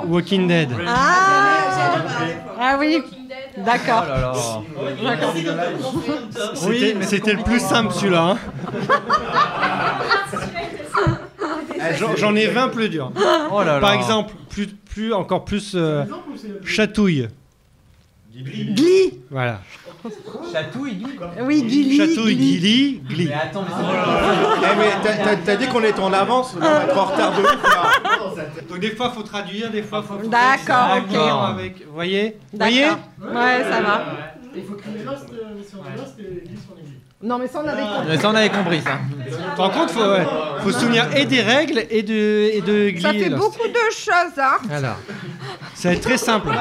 Walking 0.07 0.47
Dead. 0.47 0.69
Ah 0.87 1.57
Ah 2.59 2.77
oui, 2.79 3.01
Oh 3.03 3.61
d'accord. 3.65 4.05
là. 4.05 4.33
C'était 6.55 6.95
c'était 7.01 7.33
le 7.33 7.43
plus 7.43 7.59
simple 7.59 7.91
celui-là. 7.93 8.31
hein. 8.31 8.37
J'en- 11.99 12.15
J'en 12.15 12.35
ai 12.35 12.47
20 12.47 12.69
plus 12.69 12.89
durs. 12.89 13.11
Oh 13.51 13.59
là 13.59 13.73
là. 13.75 13.79
Par 13.79 13.93
exemple, 13.93 14.33
plus, 14.49 14.67
plus 14.67 15.13
encore 15.13 15.45
plus 15.45 15.73
euh, 15.75 16.03
chatouille. 16.63 17.27
Glee. 18.33 19.19
Voilà. 19.29 19.61
Chatouille, 20.51 20.95
Guy. 20.95 21.05
Oui, 21.41 21.65
Gilly. 21.67 21.97
Chatouille, 21.97 22.37
Gilly. 22.37 23.01
Glee. 23.07 23.27
Mais 23.27 23.33
attends, 23.33 23.63
mais 23.63 23.75
c'est 23.77 24.67
Eh, 24.71 24.77
mais 25.35 25.37
t'as- 25.45 25.55
dit 25.57 25.67
qu'on 25.67 25.83
était 25.83 25.99
en 25.99 26.13
avance, 26.13 26.55
on 26.55 26.59
va 26.59 26.83
être 26.83 26.97
en 26.97 27.05
retard 27.05 27.31
de 27.33 27.41
ouf 27.41 27.63
là. 27.63 28.43
Donc 28.69 28.79
des 28.79 28.91
fois 28.91 29.09
faut 29.11 29.23
traduire, 29.23 29.69
des 29.69 29.83
fois 29.83 30.01
faut. 30.01 30.15
faut 30.19 30.27
D'accord, 30.27 30.97
ok. 30.97 31.15
avec. 31.59 31.85
Vous 31.85 31.93
voyez? 31.93 32.37
Vous 32.51 32.57
voyez? 32.59 32.85
Ouais, 32.85 33.63
ça 33.69 33.81
va. 33.81 34.03
Il 34.55 34.63
faut 34.63 34.73
crier 34.73 35.03
Lost, 35.05 35.27
euh, 35.31 35.61
si 35.67 35.75
on 35.75 35.83
dit 35.83 35.97
Lost 35.97 36.15
et 36.19 36.23
les 36.23 36.39
Glee. 36.41 36.57
Non, 37.23 37.37
mais 37.37 37.47
ça, 37.47 37.61
on 37.63 37.67
avait 37.67 37.81
compris. 37.83 38.07
Mais 38.09 38.17
ça, 38.17 38.29
on 38.31 38.35
avait 38.35 38.49
compris 38.49 38.81
ça. 38.81 38.97
Tu 39.27 39.31
te 39.55 39.61
rends 39.61 39.69
compte 39.69 39.91
faut, 39.91 39.99
ouais, 40.01 40.25
faut 40.61 40.71
se 40.71 40.79
souvenir 40.79 41.05
et 41.15 41.25
des 41.25 41.41
règles 41.41 41.85
et 41.89 42.01
de, 42.01 42.49
et 42.53 42.61
de 42.61 42.89
Glee. 42.89 43.01
Ça 43.01 43.13
fait 43.13 43.29
beaucoup 43.29 43.67
de 43.67 43.91
choses, 43.93 44.39
hein. 44.39 44.57
Alors, 44.71 44.97
ça 45.75 45.89
va 45.89 45.95
être 45.95 46.01
très 46.01 46.17
simple. 46.17 46.49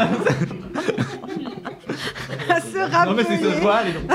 À 2.51 2.61
se 2.61 2.79
rappeler. 2.79 3.11
Non, 3.11 3.17
mais 3.17 3.25
c'est 3.25 3.39
que 3.39 3.51
ça 3.51 3.57
se 3.57 3.61
voit, 3.61 3.77
allez 3.77 3.93
donc. 3.93 4.11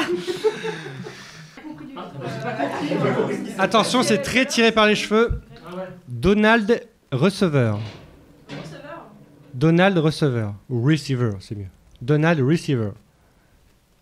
Attention, 3.57 4.03
c'est 4.03 4.19
très 4.19 4.45
tiré 4.45 4.71
par 4.71 4.87
les 4.87 4.95
cheveux. 4.95 5.41
Donald 6.07 6.87
Receveur. 7.11 7.79
Donald 9.53 9.97
Receveur. 9.97 10.53
Ou 10.69 10.83
Receiver, 10.83 11.31
c'est 11.39 11.55
mieux. 11.55 11.67
Donald 12.01 12.39
Receiver. 12.41 12.91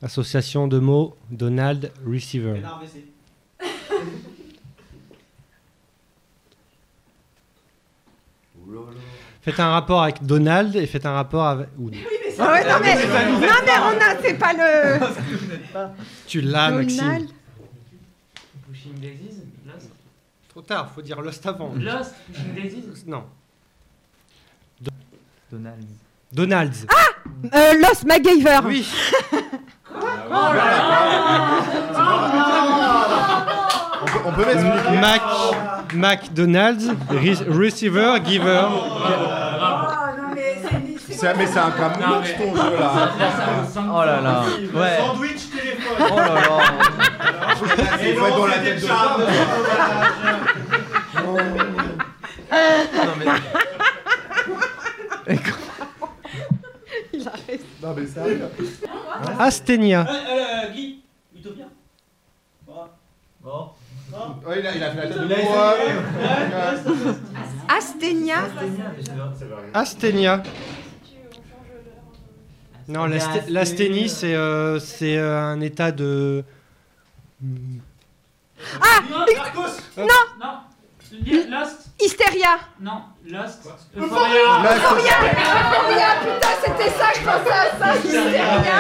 Association 0.02 0.68
de 0.68 0.80
mots 0.80 1.16
Donald 1.30 1.92
Receiver. 2.06 2.62
Faites 9.44 9.60
un 9.60 9.70
rapport 9.72 10.04
avec 10.04 10.24
Donald 10.26 10.76
et 10.76 10.88
faites 10.88 11.06
un 11.06 11.12
rapport 11.14 11.46
avec. 11.46 11.68
ou- 11.78 11.90
Ah 12.40 12.52
ouais, 12.54 12.64
non, 12.64 12.76
mais, 12.82 12.96
non, 12.96 13.40
mais 13.66 13.72
on 13.78 14.02
a, 14.02 14.22
c'est 14.22 14.34
pas 14.36 14.54
le. 14.54 15.00
Tu 16.28 16.42
l'as, 16.42 16.70
Donald. 16.72 16.90
Maxime. 16.90 17.28
Pushing 18.68 18.94
Daisies 19.00 19.44
Lost 19.68 19.90
Trop 20.50 20.62
tard, 20.62 20.92
faut 20.96 21.02
dire 21.02 21.22
Lost 21.22 21.46
avant. 21.46 21.74
Lost 21.78 22.16
Pushing 22.32 22.54
Daisies 22.56 23.04
Non. 23.06 23.26
Donald. 25.52 25.86
Donald's. 26.32 26.88
Euh, 27.54 27.74
Lost 27.82 28.06
MacGyver. 28.06 28.60
Oui. 28.66 28.88
On 34.02 34.06
peut, 34.06 34.20
on 34.26 34.32
peut 34.32 34.46
m'expliquer 34.46 34.98
Mac, 35.00 35.22
McDonald's, 35.96 36.88
re- 37.10 37.46
receiver, 37.50 38.20
giver. 38.26 38.62
Oh 38.66 38.70
non, 40.18 40.34
mais 40.36 40.58
c'est. 40.62 41.14
C'est- 41.16 41.34
Mais 41.38 41.46
c'est 41.48 41.60
un 41.60 41.72
cas 41.72 41.90
mouche 41.90 42.36
ton 42.38 42.56
jeu 42.56 42.78
là. 42.78 43.10
Oh 43.78 44.04
là 44.06 44.22
là. 44.22 44.44
Ouais. 44.74 44.98
Sandwich 45.00 45.50
téléphone. 45.52 46.08
Oh 46.12 46.18
là 46.18 46.34
là. 46.34 46.42
Faut 47.56 47.66
être 47.66 48.38
dans 48.38 48.48
la 48.48 48.58
tête 48.60 48.76
de 48.76 48.86
ça. 48.86 49.18
Non 52.44 53.16
mais. 53.20 53.26
Il 57.14 57.28
a 57.28 57.32
raison. 57.48 57.64
Non 57.82 57.94
mais 57.96 58.06
sérieux. 58.06 58.50
Asténia. 59.40 60.06
Guy, 60.74 61.02
Utopia. 61.36 61.66
Bon. 63.42 63.70
Ouais, 64.46 64.60
il 64.60 64.68
a, 64.68 64.76
il 64.76 64.84
a 64.84 64.92
fait 64.92 64.98
la 64.98 65.08
tête 65.08 65.20
de 65.20 65.28
moi. 65.44 65.76
Asténia. 67.68 68.38
Asténia. 69.74 70.44
Non, 72.88 73.08
l'asthénie, 73.48 74.10
c'est 74.10 74.36
euh, 74.36 74.78
c'est 74.80 75.18
euh, 75.18 75.40
un 75.40 75.62
état 75.62 75.92
de. 75.92 76.44
Ah 78.82 79.02
Narcos. 79.10 79.78
Non 79.98 80.06
Non. 80.40 80.60
Lost 81.50 81.90
Hystéria. 82.02 82.60
Non. 82.82 83.04
Lost. 83.30 83.70
Euphoria. 83.96 84.76
Euphoria. 84.76 85.18
Euphoria. 85.22 86.08
Putain, 86.22 86.56
c'était 86.66 86.90
ça, 86.90 87.08
je 87.16 87.22
pensais 87.24 87.54
à 87.54 87.66
ça. 87.80 87.88
Hystéria. 87.98 88.78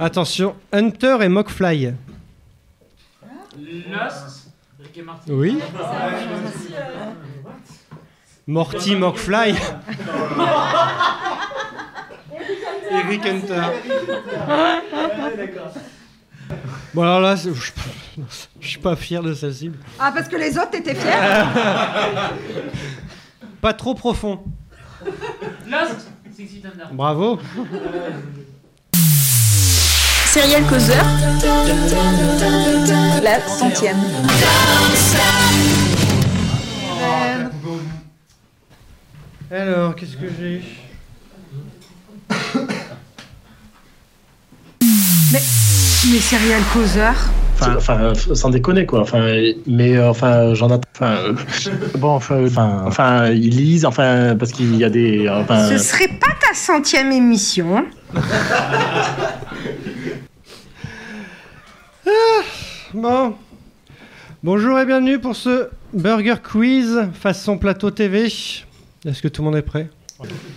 Attention, 0.00 0.56
Hunter 0.72 1.18
et 1.22 1.28
Mockfly. 1.28 1.92
Lost. 3.90 4.52
Rick 4.80 4.98
et 4.98 5.02
Morty. 5.02 5.32
Oui. 5.32 5.58
Morty 8.46 8.94
Mockfly. 8.96 9.54
Eric 12.90 13.26
Hunter. 13.26 13.62
Bon 16.94 17.02
alors 17.02 17.20
là, 17.20 17.36
je, 17.36 17.50
suis 18.60 18.80
pas 18.80 18.96
fier 18.96 19.22
de 19.22 19.34
celle-ci. 19.34 19.70
Ah, 19.98 20.10
parce 20.10 20.26
que 20.28 20.36
les 20.36 20.56
autres 20.56 20.74
étaient 20.74 20.94
fiers. 20.94 21.12
Pas 23.60 23.74
trop 23.74 23.94
profond. 23.94 24.42
Lost. 25.68 26.10
Bravo. 26.92 27.38
Serial 30.32 30.62
Causeur, 30.64 31.04
la 33.22 33.40
centième. 33.48 33.96
Alors, 39.50 39.94
qu'est-ce 39.96 40.16
que 40.16 40.26
j'ai 40.38 40.62
Mais, 45.32 45.40
mais 46.10 46.18
Serial 46.18 46.62
Causeur. 46.74 47.14
Enfin, 47.60 47.74
enfin, 47.76 48.00
euh, 48.00 48.14
sans 48.34 48.50
déconner 48.50 48.84
quoi. 48.86 49.00
Enfin, 49.00 49.34
mais 49.66 49.96
euh, 49.96 50.10
enfin, 50.10 50.54
j'en 50.54 50.70
attends. 50.70 50.88
Enfin, 50.94 51.16
euh, 51.16 51.34
bon, 51.96 52.10
enfin, 52.10 52.44
enfin, 52.44 52.82
enfin, 52.86 53.30
ils 53.30 53.56
lisent. 53.56 53.86
Enfin, 53.86 54.36
parce 54.38 54.52
qu'il 54.52 54.76
y 54.76 54.84
a 54.84 54.90
des. 54.90 55.28
Enfin, 55.28 55.68
Ce 55.70 55.78
serait 55.78 56.08
pas 56.08 56.34
ta 56.40 56.54
centième 56.54 57.12
émission. 57.12 57.86
Bon. 62.94 63.34
Bonjour 64.42 64.78
et 64.78 64.86
bienvenue 64.86 65.18
pour 65.18 65.36
ce 65.36 65.68
Burger 65.92 66.36
Quiz 66.42 67.08
façon 67.12 67.58
plateau 67.58 67.90
TV. 67.90 68.24
Est-ce 68.24 69.22
que 69.22 69.28
tout 69.28 69.42
le 69.42 69.46
monde 69.46 69.56
est 69.56 69.62
prêt 69.62 69.90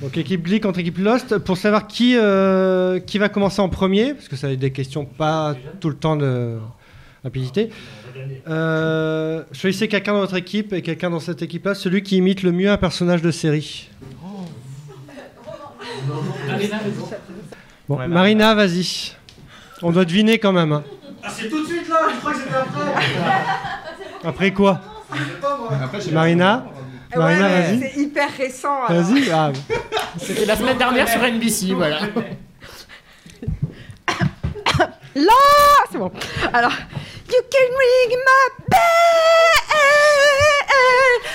Donc 0.01 0.17
équipe 0.17 0.43
Glee 0.43 0.59
contre 0.59 0.79
équipe 0.79 0.97
Lost. 0.97 1.37
Pour 1.39 1.57
savoir 1.57 1.87
qui, 1.87 2.15
euh, 2.15 2.99
qui 2.99 3.17
va 3.17 3.29
commencer 3.29 3.61
en 3.61 3.69
premier, 3.69 4.13
parce 4.13 4.27
que 4.27 4.35
ça 4.35 4.47
va 4.47 4.53
être 4.53 4.59
des 4.59 4.71
questions 4.71 5.05
pas 5.05 5.55
tout 5.79 5.89
le 5.89 5.95
temps 5.95 6.15
de 6.15 6.57
rapidité. 7.23 7.69
Euh, 8.47 9.43
choisissez 9.51 9.87
quelqu'un 9.87 10.13
dans 10.13 10.19
votre 10.19 10.37
équipe 10.37 10.73
et 10.73 10.81
quelqu'un 10.81 11.09
dans 11.09 11.19
cette 11.19 11.41
équipe-là, 11.41 11.75
celui 11.75 12.01
qui 12.01 12.17
imite 12.17 12.43
le 12.43 12.51
mieux 12.51 12.69
un 12.71 12.77
personnage 12.77 13.21
de 13.21 13.31
série. 13.31 13.89
Marina, 16.47 16.77
vas-y. 16.77 17.19
Bon, 17.89 18.07
Marina, 18.07 18.55
vas-y. 18.55 19.11
On 19.81 19.91
doit 19.91 20.05
deviner 20.05 20.37
quand 20.39 20.53
même. 20.53 20.71
hein. 20.71 20.83
Ah, 21.23 21.27
c'est 21.29 21.49
tout 21.49 21.61
de 21.63 21.67
suite 21.67 21.87
là, 21.87 21.97
je 22.13 22.19
crois 22.19 22.33
que 22.33 22.39
c'était 22.39 22.55
après. 22.55 22.93
Après 24.23 24.53
quoi 24.53 24.79
Je 25.13 25.17
sais 25.23 25.29
pas 25.41 25.57
moi. 25.57 25.69
Marina 26.11 26.65
Marina, 27.15 27.45
Ouais, 27.47 27.61
vas-y. 27.61 27.79
C'est 27.79 27.95
hyper 27.99 28.29
récent. 28.37 28.83
alors. 28.87 29.01
Vas-y. 29.03 29.29
Ah, 29.31 29.51
C'était 30.17 30.45
la 30.45 30.55
semaine 30.55 30.77
dernière 30.77 31.09
sur 31.09 31.21
NBC, 31.21 31.73
voilà. 31.73 31.99
Là, 35.15 35.33
c'est 35.91 35.97
bon. 35.97 36.11
Alors, 36.53 36.71
you 37.29 37.41
can 37.51 37.69
ring 37.81 38.17
my 38.17 38.47
bell, 38.69 39.59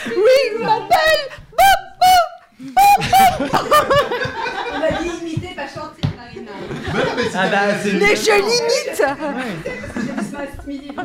ring 0.06 0.54
my 0.60 0.78
bell. 0.88 1.20
Boop, 1.52 1.82
boop, 2.00 2.22
boop, 3.38 3.50
boop. 3.68 3.88
On 4.74 4.82
a 4.82 4.90
dit 5.02 5.08
imiter, 5.20 5.54
pas 5.54 5.66
chanter, 5.68 5.95
Marina. 6.96 7.30
Ah 7.34 7.48
bah 7.48 7.74
c'est. 7.82 7.92
Mais 7.92 8.16
je 8.16 8.30
l'imite. 8.36 8.98
Parce 8.98 9.18
que 9.94 10.00
j'ai 10.00 10.12
vu 10.12 10.22
ce 10.22 10.32
matin 10.32 10.52
ce 10.62 10.66
midi. 10.68 10.90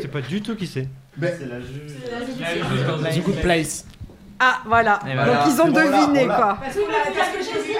c'est 0.00 0.10
pas 0.10 0.20
du 0.20 0.40
tout 0.42 0.56
qui 0.56 0.66
c'est. 0.66 0.88
C'est 1.20 1.46
la 1.48 1.60
juge. 1.60 1.92
The 3.14 3.22
Good 3.24 3.40
Place. 3.40 3.84
Ah, 4.40 4.60
voilà. 4.66 5.00
Et 5.08 5.14
voilà. 5.14 5.34
Donc 5.34 5.42
ils 5.48 5.60
ont 5.60 5.66
C'est 5.66 5.72
bon, 5.72 5.80
deviné 6.06 6.26
quoi. 6.26 6.58
Parce 6.60 6.74
que 6.74 6.80
parce 6.80 7.30
que 7.30 7.42
j'ai 7.42 7.58
dit. 7.64 7.72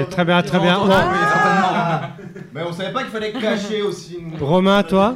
Ok, 0.00 0.08
très 0.10 0.24
bien, 0.24 0.42
très 0.42 0.58
bien. 0.58 0.80
Ah. 0.90 2.10
Mais 2.52 2.62
on 2.62 2.72
savait 2.72 2.92
pas 2.92 3.02
qu'il 3.02 3.12
fallait 3.12 3.32
cacher 3.32 3.82
aussi. 3.82 4.16
une- 4.16 4.36
Romain, 4.42 4.82
toi 4.82 5.14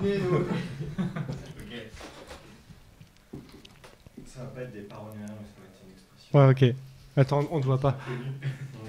Ça 4.27 4.41
va 4.41 4.47
pas 4.55 4.61
être 4.63 4.73
des 4.73 4.81
paroles 4.83 5.11
rien, 5.17 5.27
mais 5.27 5.47
ça 5.47 5.55
va 5.59 5.65
être 5.67 5.81
une 5.85 5.91
expression. 5.93 6.39
Ouais, 6.39 6.49
ok. 6.51 6.63
Attends, 7.17 7.43
on 7.51 7.61
te 7.61 7.67
voit 7.67 7.81
pas. 7.81 7.97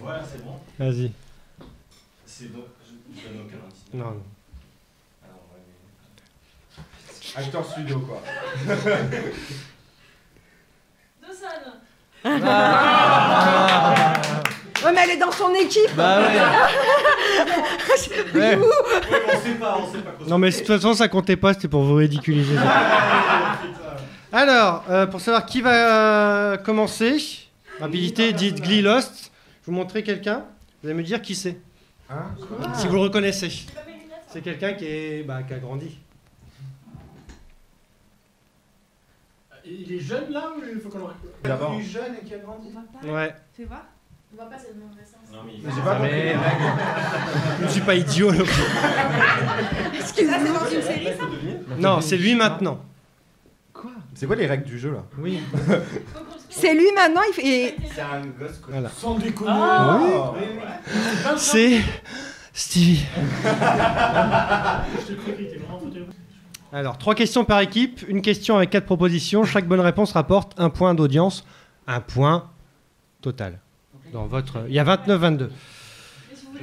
Voilà, 0.09 0.23
c'est 0.25 0.43
bon. 0.43 0.55
Vas-y. 0.79 1.11
C'est 2.25 2.51
bon. 2.51 2.63
Je 2.83 2.93
je 3.21 3.27
donne 3.27 3.41
aucun 3.45 3.57
indice. 3.63 3.85
Non, 3.93 4.05
non. 4.05 4.23
Alors, 5.23 5.43
ouais, 5.53 5.61
mais- 7.35 7.43
Acteur 7.43 7.63
studio 7.63 7.99
quoi. 7.99 8.23
Ouais, 14.83 14.91
mais 14.93 15.01
elle 15.03 15.09
est 15.11 15.17
dans 15.17 15.31
son 15.31 15.53
équipe. 15.53 15.93
Bah 15.95 16.21
ouais. 16.21 16.33
Ouais. 18.33 18.33
Ouais, 18.33 18.55
mais 18.55 18.65
on 19.35 19.39
sait 19.41 19.53
pas, 19.55 19.77
on 19.77 19.91
sait 19.91 19.99
pas 19.99 20.11
quoi 20.11 20.25
Non, 20.27 20.37
mais 20.39 20.49
de 20.49 20.55
toute 20.57 20.65
façon, 20.67 20.93
ça 20.95 21.07
comptait 21.07 21.35
pas, 21.35 21.53
c'était 21.53 21.67
pour 21.67 21.83
vous 21.83 21.93
ridiculiser. 21.95 22.55
Alors, 24.31 24.83
euh, 24.89 25.05
pour 25.05 25.21
savoir 25.21 25.45
qui 25.45 25.61
va 25.61 26.53
euh, 26.53 26.57
commencer, 26.57 27.17
rapidité, 27.79 28.33
dites 28.33 28.59
Glee 28.61 28.81
Lost. 28.81 29.31
Vous 29.69 29.75
montrer 29.75 30.01
quelqu'un. 30.01 30.45
Vous 30.81 30.89
allez 30.89 30.97
me 30.97 31.03
dire 31.03 31.21
qui 31.21 31.35
c'est. 31.35 31.55
Hein 32.09 32.33
Si 32.73 32.87
vous 32.87 32.95
le 32.95 33.01
reconnaissez. 33.01 33.51
C'est 34.27 34.41
quelqu'un 34.41 34.73
qui, 34.73 34.85
est, 34.85 35.21
bah, 35.21 35.43
qui 35.43 35.53
a 35.53 35.59
grandi. 35.59 35.99
Il 39.63 39.93
est 39.93 39.99
jeune 39.99 40.31
là 40.31 40.53
ou 40.57 40.61
il 40.73 40.81
faut 40.81 40.89
qu'on 40.89 40.97
le 40.97 41.13
D'abord. 41.43 41.75
Il 41.75 41.81
est 41.81 41.83
jeune 41.87 42.15
et 42.19 42.25
qui 42.25 42.33
a 42.33 42.39
grandi 42.39 42.69
Ouais. 43.03 43.35
On 43.59 44.35
voit 44.35 44.49
pas, 44.49 44.57
c'est 44.57 44.73
le 44.73 44.79
nom 44.79 44.87
récent. 44.97 45.17
Non, 45.31 45.43
mais 45.45 45.53
il 45.55 45.63
Mais 45.63 45.71
j'ai 45.75 45.81
pas 45.83 45.95
compris. 45.97 46.11
Mais- 46.13 46.35
Je 47.59 47.63
ne 47.65 47.69
suis 47.69 47.81
pas 47.81 47.93
idiot. 47.95 48.31
là. 48.31 48.39
Excuse-moi, 49.99 50.37
c'est 50.43 50.51
dans 50.51 50.69
une 50.77 50.81
série 50.81 51.15
ça 51.15 51.75
Non, 51.77 52.01
c'est 52.01 52.17
lui 52.17 52.33
maintenant. 52.33 52.79
C'est 54.13 54.25
quoi 54.25 54.35
les 54.35 54.47
règles 54.47 54.65
du 54.65 54.77
jeu 54.79 54.91
là 54.91 55.03
Oui. 55.17 55.39
C'est 56.49 56.73
lui 56.73 56.87
maintenant, 56.95 57.21
il 57.29 57.33
fait. 57.33 57.75
C'est 57.93 58.01
un 58.01 58.21
gosse 58.39 58.57
que 58.57 58.71
Voilà. 58.71 58.89
Sans 58.89 59.15
déconner. 59.15 59.51
Ah, 59.53 60.33
oui. 60.35 60.41
C'est 61.37 61.79
Stevie. 62.53 63.05
Alors, 66.71 66.97
trois 66.97 67.15
questions 67.15 67.45
par 67.45 67.61
équipe, 67.61 68.03
une 68.07 68.21
question 68.21 68.57
avec 68.57 68.69
quatre 68.69 68.85
propositions. 68.85 69.43
Chaque 69.43 69.67
bonne 69.67 69.79
réponse 69.79 70.11
rapporte 70.11 70.53
un 70.59 70.69
point 70.69 70.93
d'audience, 70.93 71.43
un 71.87 71.99
point 71.99 72.49
total. 73.21 73.59
Dans 74.13 74.27
votre, 74.27 74.65
il 74.67 74.73
y 74.73 74.79
a 74.79 74.83
29-22. 74.83 75.49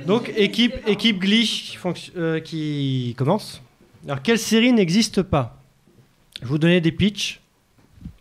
Donc, 0.06 0.32
équipe, 0.36 0.74
équipe 0.86 1.20
qui, 1.24 1.76
fonc- 1.76 2.12
euh, 2.16 2.38
qui 2.40 3.14
commence. 3.18 3.62
Alors, 4.06 4.22
quelle 4.22 4.38
série 4.38 4.72
n'existe 4.72 5.22
pas? 5.22 5.56
Je 6.36 6.40
vais 6.42 6.46
vous 6.46 6.58
donner 6.58 6.80
des 6.80 6.92
pitchs, 6.92 7.40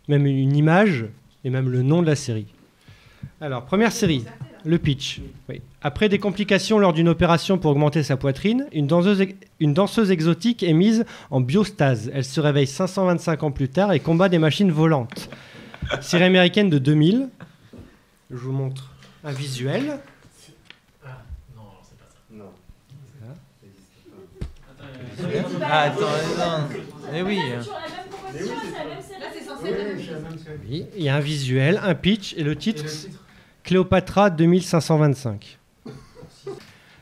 même 0.08 0.26
une 0.26 0.56
image 0.56 1.04
et 1.44 1.50
même 1.50 1.68
le 1.68 1.82
nom 1.82 2.02
de 2.02 2.06
la 2.06 2.16
série. 2.16 2.46
Alors, 3.40 3.64
première 3.64 3.92
série, 3.92 4.24
le 4.64 4.78
pitch. 4.78 5.20
Oui. 5.48 5.60
Après 5.82 6.08
des 6.08 6.18
complications 6.18 6.78
lors 6.78 6.92
d'une 6.92 7.08
opération 7.08 7.58
pour 7.58 7.70
augmenter 7.72 8.02
sa 8.02 8.16
poitrine, 8.16 8.66
une 8.72 8.86
danseuse, 8.86 9.20
ex- 9.20 9.34
une 9.60 9.74
danseuse 9.74 10.10
exotique 10.10 10.62
est 10.62 10.72
mise 10.72 11.04
en 11.30 11.40
biostase. 11.40 12.10
Elle 12.14 12.24
se 12.24 12.40
réveille 12.40 12.66
525 12.66 13.42
ans 13.42 13.50
plus 13.50 13.68
tard 13.68 13.92
et 13.92 14.00
combat 14.00 14.28
des 14.28 14.38
machines 14.38 14.72
volantes. 14.72 15.28
Série 16.00 16.24
américaine 16.24 16.70
de 16.70 16.78
2000. 16.78 17.28
Je 18.30 18.36
vous 18.36 18.52
montre 18.52 18.90
un 19.22 19.32
visuel. 19.32 19.98
Ah, 21.04 21.22
non, 21.54 21.62
c'est 21.82 21.98
pas 21.98 22.06
ça. 22.10 22.16
Non. 22.32 22.50
Ah, 25.62 25.80
attends, 25.82 26.00
attends. 26.02 26.68
Eh 27.14 27.22
oui. 27.22 27.38
Oui, 30.68 30.86
il 30.96 31.02
y 31.02 31.08
a 31.08 31.16
un 31.16 31.20
visuel, 31.20 31.80
un 31.82 31.94
pitch 31.94 32.34
et 32.36 32.42
le 32.42 32.56
titre, 32.56 32.84
Cléopatra 33.64 34.30
2525. 34.30 35.58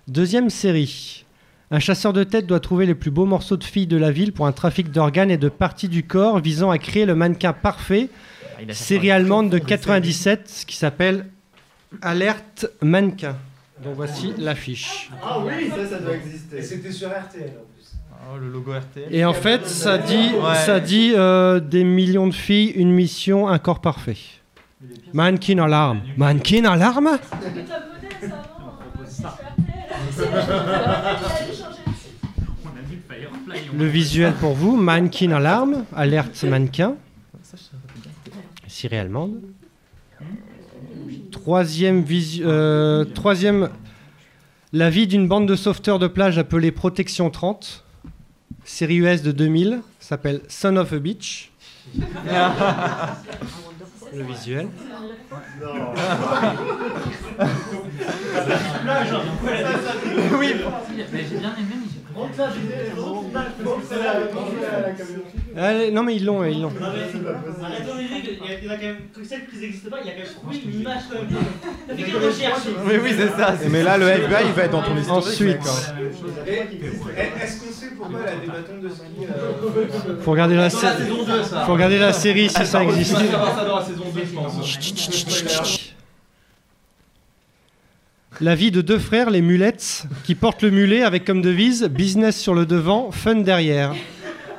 Deuxième 0.09 0.51
série. 0.51 1.25
Un 1.71 1.79
chasseur 1.79 2.13
de 2.13 2.25
tête 2.25 2.47
doit 2.47 2.61
trouver 2.61 2.87
les 2.87 2.95
plus 2.95 3.11
beaux 3.11 3.25
morceaux 3.25 3.57
de 3.57 3.65
filles 3.65 3.87
de 3.87 3.97
la 3.97 4.11
ville 4.11 4.33
pour 4.33 4.47
un 4.47 4.53
trafic 4.53 4.91
d'organes 4.91 5.31
et 5.31 5.37
de 5.37 5.49
parties 5.49 5.89
du 5.89 6.07
corps 6.07 6.39
visant 6.39 6.71
à 6.71 6.79
créer 6.79 7.07
le 7.07 7.15
mannequin 7.15 7.53
parfait. 7.53 8.09
il 8.63 8.71
a 8.71 8.75
Série 8.75 9.11
allemande 9.11 9.51
de 9.51 9.59
97 9.59 10.65
qui 10.67 10.77
s'appelle 10.77 11.27
Alerte 12.03 12.67
Mannequin. 12.83 13.37
Donc 13.83 13.95
voici 13.97 14.35
l'affiche. 14.39 15.11
Ah 15.23 15.41
oui, 15.41 15.69
ça, 15.71 15.89
ça 15.89 15.99
doit 15.99 16.15
exister. 16.15 16.59
Et 16.59 16.63
c'était 16.63 16.93
sur 16.93 17.09
RTL. 17.09 17.53
Oh, 18.33 18.39
le 18.39 18.51
logo 18.51 18.73
RTL. 18.73 19.09
Et 19.15 19.25
en 19.25 19.33
fait, 19.33 19.67
ça 19.67 19.99
dit, 19.99 20.31
Ouais. 20.35 20.55
ça 20.67 20.81
dit 20.81 21.13
euh, 21.15 21.61
des 21.61 21.85
millions 21.85 22.27
de 22.27 22.35
filles, 22.35 22.71
une 22.71 22.91
mission, 22.91 23.49
un 23.49 23.59
corps 23.59 23.81
parfait. 23.81 24.17
Mannequin 25.13 25.59
alarme. 25.59 26.01
Mannequin 26.17 26.65
alarme 26.65 27.19
Le 33.77 33.87
visuel 33.87 34.33
pour 34.35 34.55
vous, 34.55 34.77
mannequin 34.77 35.33
alarme, 35.33 35.85
alerte 35.95 36.43
mannequin. 36.45 36.95
Série 38.69 38.97
allemande. 38.97 39.41
Troisième, 41.31 42.03
visu- 42.03 42.43
euh, 42.45 43.05
troisième, 43.05 43.71
la 44.73 44.91
vie 44.91 45.07
d'une 45.07 45.27
bande 45.29 45.47
de 45.49 45.57
sauveteurs 45.57 45.99
de 45.99 46.07
plage 46.07 46.39
appelée 46.39 46.71
Protection 46.71 47.29
30. 47.31 47.84
Série 48.65 48.97
US 48.97 49.23
de 49.23 49.33
2000, 49.33 49.81
s'appelle 50.01 50.41
Son 50.49 50.77
of 50.77 50.93
a 50.93 50.99
Beach. 50.99 51.51
Le 54.15 54.23
visuel. 54.25 54.69
Oui. 60.39 60.55
Mais 61.13 61.25
j'ai 61.29 61.37
bien 61.39 61.55
aimé, 61.57 61.75
mais 62.17 63.99
la 63.99 64.13
la. 65.57 65.69
Allez, 65.69 65.91
non 65.91 66.03
mais 66.03 66.17
ils 66.17 66.25
l'ont, 66.25 66.45
ils 66.45 66.61
l'ont. 66.63 66.73
Arrête 67.63 67.87
Olivier, 67.93 68.17
il 68.23 68.51
y 68.51 68.53
a- 68.53 68.59
il 68.61 68.65
y 68.65 68.69
en 68.69 68.73
a 68.73 68.77
quand 68.77 68.83
même 68.83 68.97
que 69.15 69.25
celles 69.25 69.47
qui 69.47 69.57
n'existent 69.59 69.91
pas, 69.91 69.99
il 70.03 70.07
y 70.07 70.11
a 70.11 70.13
quand 70.13 70.19
même 70.21 70.35
trouvé 70.35 70.57
une 70.65 70.81
image 70.81 71.03
quand 71.11 71.19
même. 71.19 71.29
T'as 71.89 71.95
fait 71.95 72.03
quelle 72.03 72.25
recherche? 72.25 72.61
Oui, 72.87 72.95
oui, 73.03 73.11
c'est 73.17 73.29
ça. 73.37 73.55
Mais 73.71 73.83
là, 73.83 73.99
le 73.99 74.09
FBI, 74.09 74.43
il 74.47 74.53
va 74.53 74.63
être 74.65 74.71
dans 74.73 74.83
ton 74.83 74.97
historique. 74.97 75.27
Ensuite. 75.29 75.59
hein. 75.67 75.95
Est-ce 77.43 77.61
qu'on 77.61 77.73
sait 77.73 77.87
pourquoi 77.97 78.19
elle 78.27 78.29
a 78.29 78.41
des 78.41 78.47
bâtons 78.47 78.81
de 78.83 78.89
ski 78.89 79.05
euh, 79.23 80.21
Faut 80.23 80.31
regarder 80.33 80.57
la, 80.57 80.69
Dans 80.69 80.79
sé- 80.79 80.87
la 80.87 80.97
saison 80.97 81.25
2, 81.25 81.43
ça. 81.43 81.65
faut 81.67 81.73
regarder 81.73 81.99
la 81.99 82.13
série 82.13 82.49
si 82.49 82.67
ça 82.67 82.83
existe. 82.85 83.15
On 83.15 83.19
va 83.19 83.27
savoir 83.29 83.57
ça 83.57 83.65
dans 83.65 83.77
la 83.79 83.85
saison 83.85 84.05
2, 84.15 84.21
je 84.25 84.35
pense. 84.35 84.79
La 88.41 88.55
vie 88.55 88.71
de 88.71 88.81
deux 88.81 88.99
frères, 88.99 89.31
les 89.31 89.41
mulettes, 89.41 90.05
qui 90.25 90.35
portent 90.35 90.63
le 90.63 90.71
mulet 90.71 91.03
avec 91.03 91.25
comme 91.25 91.41
devise 91.41 91.85
business 91.85 92.37
sur 92.37 92.55
le 92.55 92.67
devant, 92.67 93.11
fun 93.13 93.37
derrière. 93.37 93.95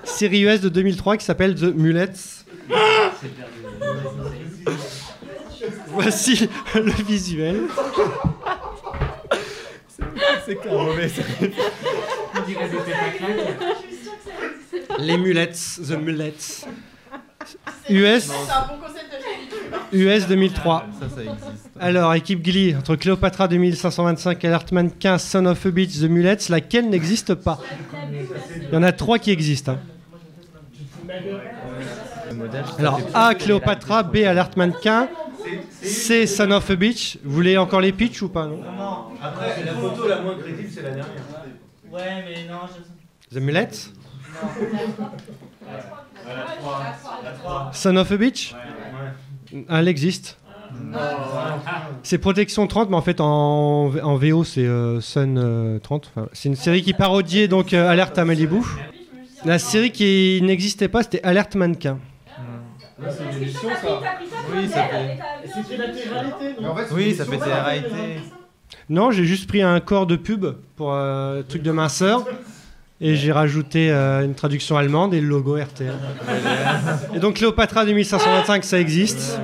Série 0.03 0.43
US 0.43 0.61
de 0.61 0.69
2003 0.69 1.17
qui 1.17 1.25
s'appelle 1.25 1.55
The 1.55 1.75
Mulettes. 1.75 2.45
Voici 5.88 6.47
le 6.75 6.91
visuel. 7.03 7.63
C'est 10.45 10.65
mauvais. 10.65 11.11
Les 14.99 15.17
mulettes, 15.17 15.79
The 15.85 15.97
Mulettes. 16.01 16.67
US, 17.89 18.31
US 19.93 20.27
2003. 20.27 20.85
Ça, 20.99 21.09
ça 21.09 21.21
existe. 21.23 21.69
Alors, 21.79 22.13
équipe 22.13 22.41
Glee, 22.41 22.75
entre 22.75 22.95
Cléopatra 22.95 23.47
2525, 23.47 24.43
Alertman 24.45 24.91
15, 24.91 25.21
Son 25.23 25.45
of 25.45 25.65
a 25.65 25.71
Beach, 25.71 25.99
The 25.99 26.03
Mulettes, 26.09 26.49
laquelle 26.49 26.89
n'existe 26.89 27.33
pas? 27.35 27.59
Il 28.61 28.73
y 28.73 28.75
en 28.77 28.83
a 28.83 28.91
trois 28.91 29.19
qui 29.19 29.31
existent. 29.31 29.73
hein. 29.73 29.79
Alors, 32.79 32.99
A, 33.13 33.35
Cléopatra, 33.35 34.03
B, 34.03 34.17
Alert 34.25 34.57
Mannequin, 34.57 35.07
C, 35.81 36.25
Son 36.27 36.51
of 36.51 36.69
a 36.69 36.75
Beach. 36.75 37.17
Vous 37.23 37.33
voulez 37.33 37.57
encore 37.57 37.81
les 37.81 37.91
pitchs 37.91 38.21
ou 38.21 38.29
pas 38.29 38.45
non? 38.45 38.59
Après, 39.21 39.63
la 39.63 39.73
photo 39.73 40.07
la 40.07 40.21
moins 40.21 40.35
crédible, 40.35 40.69
c'est 40.73 40.81
la 40.81 40.89
dernière. 40.89 41.05
Ouais, 41.91 42.01
mais 42.27 42.47
non, 42.51 42.59
je. 43.31 43.35
The 43.37 43.41
Mulettes 43.41 43.89
La 46.25 46.33
3. 46.59 46.79
La 47.23 47.31
3. 47.31 47.71
Son 47.73 47.95
of 47.95 48.11
a 48.11 48.17
Beach 48.17 48.53
Ah, 48.55 48.57
Elle 49.69 49.88
existe. 49.88 50.38
C'est 52.03 52.17
Protection 52.17 52.67
30, 52.67 52.89
mais 52.89 52.95
en 52.95 53.01
fait 53.01 53.21
en, 53.21 53.91
en 53.95 54.15
VO 54.15 54.43
c'est 54.43 54.65
euh, 54.65 54.99
Sun 54.99 55.38
euh, 55.38 55.79
30. 55.79 56.12
Enfin, 56.15 56.27
c'est 56.34 56.49
une 56.49 56.55
série 56.55 56.81
qui 56.81 56.93
parodiait 56.93 57.47
donc 57.47 57.73
euh, 57.73 57.89
Alerte 57.89 58.17
à 58.17 58.25
Malibu. 58.25 58.58
La 59.45 59.60
série 59.60 59.91
qui 59.91 60.41
n'existait 60.43 60.88
pas 60.88 61.03
c'était 61.03 61.23
Alerte 61.23 61.55
Mannequin. 61.55 61.99
C'est 63.10 63.23
une 63.23 63.43
émission, 63.43 63.69
ça. 63.81 63.99
Oui, 64.55 64.67
ça 64.69 64.84
fait. 64.84 65.19
C'était 65.53 65.77
la 65.77 65.89
télé-réalité, 65.89 66.62
non 66.62 66.75
Oui, 66.93 67.13
ça 67.13 67.25
fait 67.25 67.38
télé-réalité. 67.38 68.21
Non, 68.89 69.12
j'ai 69.12 69.25
juste 69.25 69.47
pris 69.47 69.62
un 69.62 69.79
corps 69.79 70.08
de 70.08 70.15
pub 70.15 70.45
pour 70.75 70.93
euh, 70.93 71.41
truc 71.43 71.62
de 71.62 71.71
minceur 71.71 72.25
et 73.01 73.15
j'ai 73.15 73.31
rajouté 73.31 73.91
euh, 73.91 74.23
une 74.23 74.36
traduction 74.36 74.77
allemande 74.77 75.13
et 75.13 75.21
le 75.21 75.27
logo 75.27 75.58
RTL. 75.58 75.93
et 77.13 77.19
donc 77.19 77.36
Cléopatra 77.36 77.86
2525 77.86 78.63
ça 78.63 78.79
existe. 78.79 79.39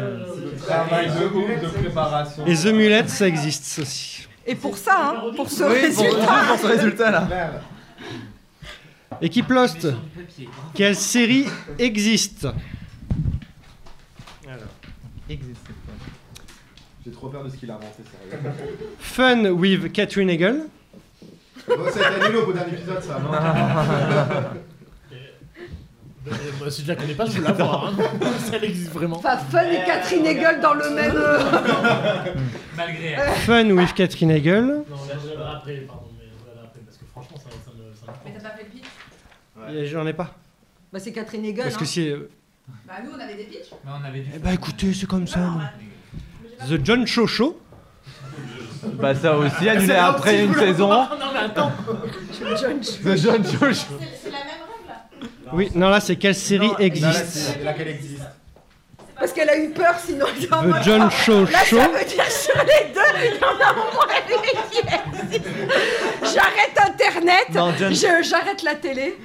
Travail 0.66 1.08
de 1.08 1.26
ouf 1.26 1.62
de 1.62 1.68
préparation. 1.80 2.46
Et 2.46 2.56
The 2.56 2.68
Mulette 2.68 3.10
ça 3.10 3.28
existe 3.28 3.80
aussi. 3.80 4.28
Et 4.48 4.56
pour 4.56 4.78
ça, 4.78 5.14
hein, 5.16 5.32
pour 5.36 5.50
ce 5.50 5.64
Oui, 5.64 5.94
pour, 5.94 6.04
résultat. 6.04 6.44
pour 6.48 6.60
ce 6.60 6.68
résultat 6.68 7.12
là. 7.12 7.28
Équipe 9.22 9.50
Lost, 9.50 9.88
quelle 10.74 10.96
série 10.96 11.46
existe? 11.78 12.48
J'ai 17.04 17.12
trop 17.12 17.30
peur 17.30 17.44
de 17.44 17.50
ce 17.50 17.56
qu'il 17.58 17.70
a 17.72 17.76
inventé, 17.76 18.04
sérieux. 18.30 18.54
Fun 19.00 19.46
with 19.52 19.92
Catherine 19.92 20.30
Hegel. 20.30 20.66
Bon, 21.68 21.90
ça 21.92 22.00
été 22.12 22.24
annulé 22.24 22.38
au 22.40 22.46
bout 22.48 22.54
d'un 22.54 22.66
épisode, 22.68 23.02
ça, 23.04 23.20
non 23.20 23.32
Euh, 26.28 26.34
bah, 26.60 26.70
si 26.70 26.84
je 26.84 26.88
la 26.88 26.96
connais 26.96 27.16
pas, 27.16 27.26
je 27.26 27.32
veux 27.32 27.44
la 27.44 27.52
voir. 27.54 27.88
Hein. 27.88 27.94
Elle 28.54 28.64
existe 28.66 28.92
vraiment. 28.92 29.18
Enfin, 29.18 29.38
Fun 29.38 29.64
et 29.72 29.84
Catherine 29.86 30.24
Hegel 30.26 30.62
dans 30.62 30.76
le 30.76 30.90
même. 30.92 31.16
euh, 31.16 31.40
Malgré 32.78 33.08
elle. 33.14 33.30
Fun 33.38 33.70
with 33.72 33.94
Catherine 33.96 34.30
Hegel. 34.30 34.62
Non, 34.66 34.76
là, 35.08 35.16
je 35.24 35.30
regarderai 35.30 35.56
après, 35.56 35.76
pardon, 35.88 36.04
mais 36.20 36.26
je 36.30 36.44
regarderai 36.44 36.66
après 36.68 36.80
parce 36.86 36.98
que 36.98 37.06
franchement, 37.12 37.38
ça, 37.38 37.50
ça 37.50 37.72
me. 37.76 37.96
Ça 37.96 38.12
me 38.12 38.18
Mais 38.32 38.40
t'as 38.40 38.50
pas 38.50 38.56
fait 38.56 38.64
le 38.66 38.70
pitch 38.70 39.76
Et 39.76 39.86
J'en 39.88 40.06
ai 40.06 40.14
pas. 40.14 40.36
Bah, 40.94 41.00
c'est 41.00 41.12
Catherine 41.12 41.44
Hegel. 41.46 41.64
Parce 41.64 41.78
que 41.78 41.84
hein. 41.84 41.88
si. 41.88 42.10
euh, 42.10 42.30
Bah, 42.88 42.94
nous, 43.04 43.12
on 43.18 43.20
avait 43.20 43.36
des 43.36 43.46
pitchs. 43.46 43.72
Mais 43.84 43.92
on 44.00 44.06
avait 44.08 44.20
dû. 44.20 44.30
Eh 44.36 44.40
bah 44.40 44.54
écoutez, 44.54 44.94
c'est 44.94 45.08
comme 45.08 45.28
ça. 45.28 45.40
non. 45.40 45.60
The 46.70 46.86
John 46.86 47.08
Cho 47.08 47.26
Show. 47.26 47.60
Bah, 48.84 49.14
ça 49.16 49.36
aussi, 49.38 49.70
annulé 49.70 49.94
après 49.94 50.44
une 50.44 50.54
saison. 50.56 50.90
Non, 50.90 51.08
mais 51.34 51.40
attends 51.40 51.72
John 52.60 52.80
The 52.80 53.18
John 53.18 53.44
Josh. 53.44 53.60
C'est 53.60 53.86
c'est 54.24 54.32
la 54.32 54.38
même 54.40 54.62
règle 54.68 54.88
là. 54.88 55.52
Oui, 55.54 55.70
non 55.76 55.90
là 55.90 56.00
c'est 56.00 56.16
quelle 56.16 56.34
série 56.36 56.68
Non, 56.70 56.78
existe 56.80 57.58
là, 57.60 57.66
Laquelle 57.66 57.88
existe 57.90 58.24
Parce 59.20 59.34
qu'elle 59.34 59.50
a 59.50 59.58
eu 59.58 59.70
peur 59.70 59.94
sinon. 60.04 60.26
elle 60.36 60.44
était 60.44 60.54
en 60.54 60.64
The 60.64 60.66
mode, 60.68 60.84
John 60.84 61.02
oh, 61.06 61.10
Show 61.12 61.46
Là, 61.46 61.64
Show. 61.64 61.78
ça 61.78 61.88
veut 61.90 62.06
dire 62.06 62.32
sur 62.32 62.56
les 62.58 62.94
deux, 62.94 63.02
il 63.24 63.40
y 63.40 63.44
en 63.44 63.48
a 63.48 63.72
au 63.72 63.94
moins 63.94 64.08
une 64.30 64.70
qui 64.72 64.80
existe. 64.80 65.48
J'arrête 66.24 66.90
Internet, 66.90 67.46
Non, 67.54 67.74
John- 67.78 67.94
je- 67.94 68.28
j'arrête 68.28 68.64
la 68.64 68.76
télé. 68.76 69.18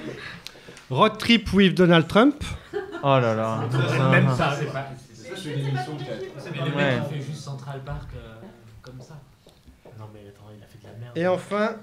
Road 0.90 1.16
Trip 1.18 1.52
with 1.54 1.74
Donald 1.74 2.06
Trump. 2.08 2.42
Oh 3.02 3.18
là 3.18 3.34
là. 3.34 3.60
Même 4.10 4.28
ça, 4.36 4.54
c'est 4.58 4.72
pas. 4.72 4.86
C'est 5.14 5.52
une 5.52 5.66
émission 5.68 5.96
C'est 6.38 6.50
mais 6.50 6.58
le 6.70 6.76
Ouais. 6.76 6.94
mec 6.96 7.08
qui 7.08 7.14
fait 7.14 7.20
juste 7.32 7.42
Central 7.44 7.80
Park 7.84 8.08
euh, 8.16 8.34
comme 8.82 9.00
ça. 9.00 9.14
Non, 9.98 10.06
mais 10.12 10.20
attends, 10.28 10.50
il 10.56 10.62
a 10.62 10.66
fait 10.66 10.78
de 10.78 10.84
la 10.84 10.98
merde. 10.98 11.05
Et 11.16 11.26
enfin, 11.26 11.76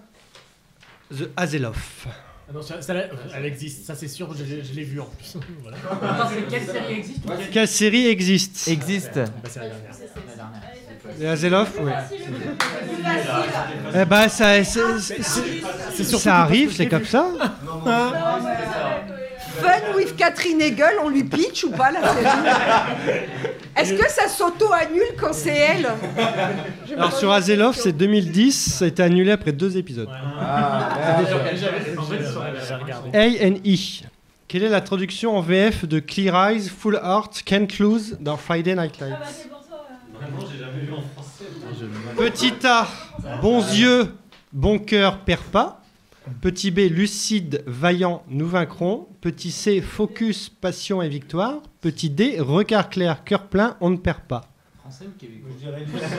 The 1.12 1.30
Hazeloff. 1.36 2.08
Ah 2.48 2.52
non, 2.54 2.62
ça, 2.62 2.82
ça, 2.82 2.94
elle 3.36 3.46
existe, 3.46 3.86
ça 3.86 3.96
c'est 3.96 4.08
sûr, 4.08 4.32
je, 4.36 4.44
l'ai- 4.44 4.64
je 4.64 4.74
l'ai 4.74 4.84
vu 4.84 5.00
en 5.00 5.06
plus. 5.06 5.38
voilà. 5.62 5.78
Attends, 5.92 6.30
c'est 6.30 6.48
quelle 6.50 6.66
série 6.68 6.94
existe 6.94 7.20
quelle- 7.52 7.68
série 7.68 8.08
existe? 8.08 8.68
Existe. 8.68 9.16
Bah, 9.16 9.26
c'est 9.50 9.60
la 9.62 9.70
dernière. 9.70 9.92
La 10.28 10.36
dernière. 10.36 11.20
The 11.20 11.24
Hazeloff, 11.26 11.74
oui. 11.82 11.92
Eh 13.96 14.06
ben, 14.06 14.30
ça, 14.30 14.64
c'est- 14.64 15.00
c'est- 15.00 16.04
surtout 16.04 16.20
ça 16.20 16.38
arrive, 16.42 16.74
c'est 16.74 16.88
comme 16.88 17.06
ça. 17.06 17.28
Fun 19.62 19.96
with 19.96 20.16
Catherine 20.16 20.62
Hegel, 20.62 20.96
on 21.04 21.10
lui 21.10 21.24
pitch 21.24 21.64
ou 21.64 21.72
pas 21.72 21.92
la 21.92 22.02
série 22.02 22.26
Est-ce 23.76 23.94
que 23.94 24.10
ça 24.10 24.28
s'auto-annule 24.28 25.16
quand 25.20 25.34
c'est 25.34 25.56
elle 25.56 25.88
Je 26.88 26.94
Alors 26.94 27.12
sur 27.18 27.36
question. 27.36 27.72
c'est 27.74 27.92
2010, 27.92 28.74
ça 28.74 28.86
a 28.86 28.88
été 28.88 29.04
annulé 29.04 29.32
après 29.32 29.52
deux 29.52 29.78
épisodes. 29.78 30.10
Regardé. 32.80 33.18
A 33.18 33.48
and 33.48 33.56
E. 33.66 34.04
Quelle 34.48 34.64
est 34.64 34.70
la 34.70 34.82
traduction 34.82 35.36
en 35.38 35.42
VF 35.42 35.86
de 35.86 36.00
Clear 36.00 36.50
Eyes, 36.50 36.70
Full 36.70 37.00
Heart, 37.04 37.42
Can't 37.44 37.68
Lose 37.80 38.18
dans 38.20 38.38
Friday 38.38 38.76
Night 38.76 39.00
Lights? 39.00 39.50
Vraiment, 40.14 40.46
j'ai 40.52 40.60
jamais 40.60 40.82
vu 40.86 40.94
en 40.94 41.02
français. 41.02 41.46
Petit 42.16 42.54
A, 42.68 42.88
bons 43.42 43.64
yeux, 43.74 44.14
bon 44.52 44.78
cœur, 44.80 45.20
perd 45.20 45.42
pas. 45.42 45.83
Petit 46.42 46.72
B, 46.72 46.80
lucide, 46.90 47.64
vaillant, 47.68 48.24
nous 48.30 48.48
vaincrons. 48.48 49.08
Petit 49.22 49.52
C, 49.52 49.82
focus, 49.82 50.50
passion 50.50 51.02
et 51.02 51.10
victoire. 51.10 51.62
Petit 51.82 52.10
D, 52.10 52.40
regard 52.40 52.90
clair, 52.90 53.24
cœur 53.24 53.48
plein, 53.48 53.76
on 53.82 53.90
ne 53.90 53.98
perd 53.98 54.22
pas. 54.22 54.50
Français 54.80 55.06
ou 55.08 55.12
québécois 55.20 55.50
Moi, 55.52 55.56
je 55.56 55.66
dirais 55.66 55.82
lucide. 55.82 56.10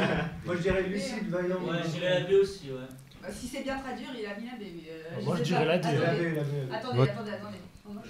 Moi, 0.45 0.55
je 0.57 0.61
dirais 0.61 0.83
lucide, 0.89 1.29
vaillant. 1.31 1.57
Ouais, 1.67 1.77
je 1.87 1.91
dirais 1.91 2.21
la 2.21 2.27
B 2.27 2.31
aussi, 2.43 2.71
ouais. 2.71 2.79
Bah, 3.23 3.29
si 3.33 3.47
c'est 3.47 3.63
bien 3.63 3.79
traduire, 3.79 4.09
il 4.19 4.27
a 4.27 4.37
mis 4.39 4.47
la 4.47 4.57
B. 4.57 4.61
Mais, 4.61 4.91
euh, 4.91 5.25
Moi, 5.25 5.37
sais 5.37 5.43
je 5.43 5.45
dirais 5.49 5.65
la 5.65 5.79
D. 5.79 5.89
Attendez, 5.89 6.05
La 6.05 6.13
B, 6.13 6.37
la 6.37 6.43
B. 6.43 6.47
Attendez, 6.73 6.97
Votre- 6.99 7.13
attendez, 7.13 7.31
attendez. 7.31 7.59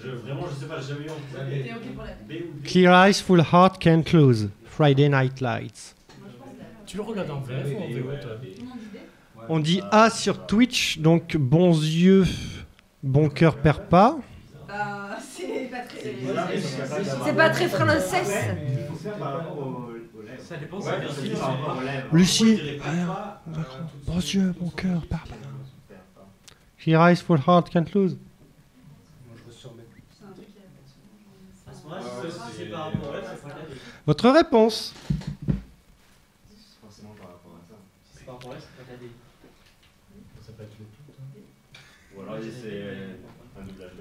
Je, 0.02 0.09
vraiment, 0.11 0.46
je 0.48 0.61
sais 0.61 0.66
pas, 0.66 0.80
j'ai 0.80 0.88
jamais 0.94 1.07
eu 1.07 1.11
en 1.11 1.14
T'es 1.14 1.72
ok 1.74 1.94
pour 1.94 2.02
la 2.04 2.11
B. 2.11 2.28
B 2.28 2.33
ou 2.50 2.54
B. 2.61 2.62
Clear 2.64 3.07
eyes, 3.07 3.14
full 3.22 3.40
heart, 3.40 3.78
can't 3.80 4.04
lose. 4.12 4.48
Friday 4.64 5.09
Night 5.09 5.40
Lights. 5.40 5.94
Tu 6.87 6.96
le 6.96 7.02
regardes 7.04 7.30
en 7.30 7.40
VF 7.40 7.72
ou 7.74 7.78
en 7.78 7.87
VO 7.88 8.16
toi 8.20 8.33
On 9.48 9.61
dit 9.61 9.83
A 9.90 10.11
sur 10.11 10.46
Twitch, 10.46 10.98
donc 10.98 11.37
bons 11.37 11.80
yeux, 11.83 12.24
bon 13.02 13.28
cœur, 13.28 13.57
perd 13.59 13.83
pas. 13.88 14.16
Bah, 14.66 15.18
c'est 15.20 15.68
pas 15.70 15.80
très. 15.80 16.00
C'est 16.02 16.14
pas. 19.18 19.44
Ça 20.38 20.57
dépend, 20.57 20.78
lèvres. 21.80 22.09
Lucie. 22.12 22.80
Bons 24.07 24.35
yeux, 24.35 24.54
bon 24.59 24.70
cœur, 24.70 25.02
perd 25.07 25.22
pas. 25.26 25.37
Clear 26.78 27.09
eyes, 27.09 27.16
full 27.16 27.38
heart, 27.46 27.68
can't 27.70 27.85
lose. 27.94 28.16
Moi, 29.26 29.37
je 29.38 29.44
ressors 29.50 29.74
mes- 29.74 29.83
C'est 30.18 30.24
un 30.26 30.33
truc 30.33 30.46
qui 30.52 30.59
a- 30.59 30.62
À 31.70 31.72
ce 31.74 31.83
moment-là, 31.85 32.02
si 32.02 32.09
c'est- 32.20 32.30
si 32.30 32.37
c'est 32.59 32.66
par 32.70 32.85
rapport 32.87 33.09
aux 33.09 33.12
lèvres, 33.14 33.26
c'est 33.35 33.42
pas 33.42 33.48
la 33.48 33.54
B. 33.54 33.57
Votre 34.07 34.28
réponse 34.30 34.92
Forcément 36.83 37.14
par 37.18 37.28
rapport 37.28 37.52
à 37.57 37.61
ça. 37.70 37.76
Si 38.12 38.18
c'est 38.18 38.24
par 38.26 38.35
rapport 38.35 38.52
à 38.52 38.54
elle, 38.57 38.61
c'est 38.61 38.76
pas 38.85 38.90
la 38.92 38.96
D. 38.98 39.04
Ça 40.44 40.52
peut 40.52 40.62
être 40.64 40.76
le 40.78 40.85
tout. 40.85 41.02
Ou 41.14 41.16
alors, 41.16 41.24
c'est 41.24 41.40
un 41.40 41.42
doublage 42.12 42.20
de 42.20 42.24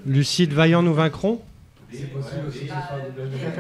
Lucide, 0.06 0.54
vaillant, 0.54 0.82
nous 0.84 0.94
vaincrons. 0.94 1.42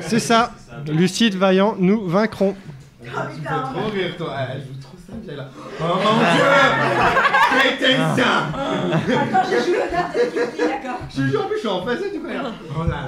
C'est 0.01 0.19
ça. 0.19 0.51
Lucide, 0.87 1.35
vaillant, 1.35 1.75
nous 1.79 2.07
vaincrons. 2.07 2.55
Tu 3.03 3.09
fais 3.09 3.47
trop 3.47 3.89
rire, 3.89 4.15
toi. 4.17 4.35
Elle 4.53 4.61
joue 4.61 4.79
trop 4.81 4.97
ça, 4.97 5.35
là. 5.35 5.49
Oh 5.79 5.83
mon 5.83 6.19
dieu 6.33 6.43
C'était 7.79 7.95
ça 7.97 8.47
Attends, 8.47 9.49
j'ai 9.49 9.59
joué 9.65 9.77
au 9.77 9.91
dard 9.91 10.09
de 10.13 10.19
Kiki, 10.31 10.67
d'accord. 10.67 10.99
Je 11.15 11.37
en 11.37 11.47
plus, 11.47 11.55
je 11.55 11.59
suis 11.59 11.67
en 11.67 11.85
face 11.85 11.99
du 12.13 12.19
coup. 12.19 12.27
là. 12.27 12.51
Oh 12.77 12.83
là 12.83 13.07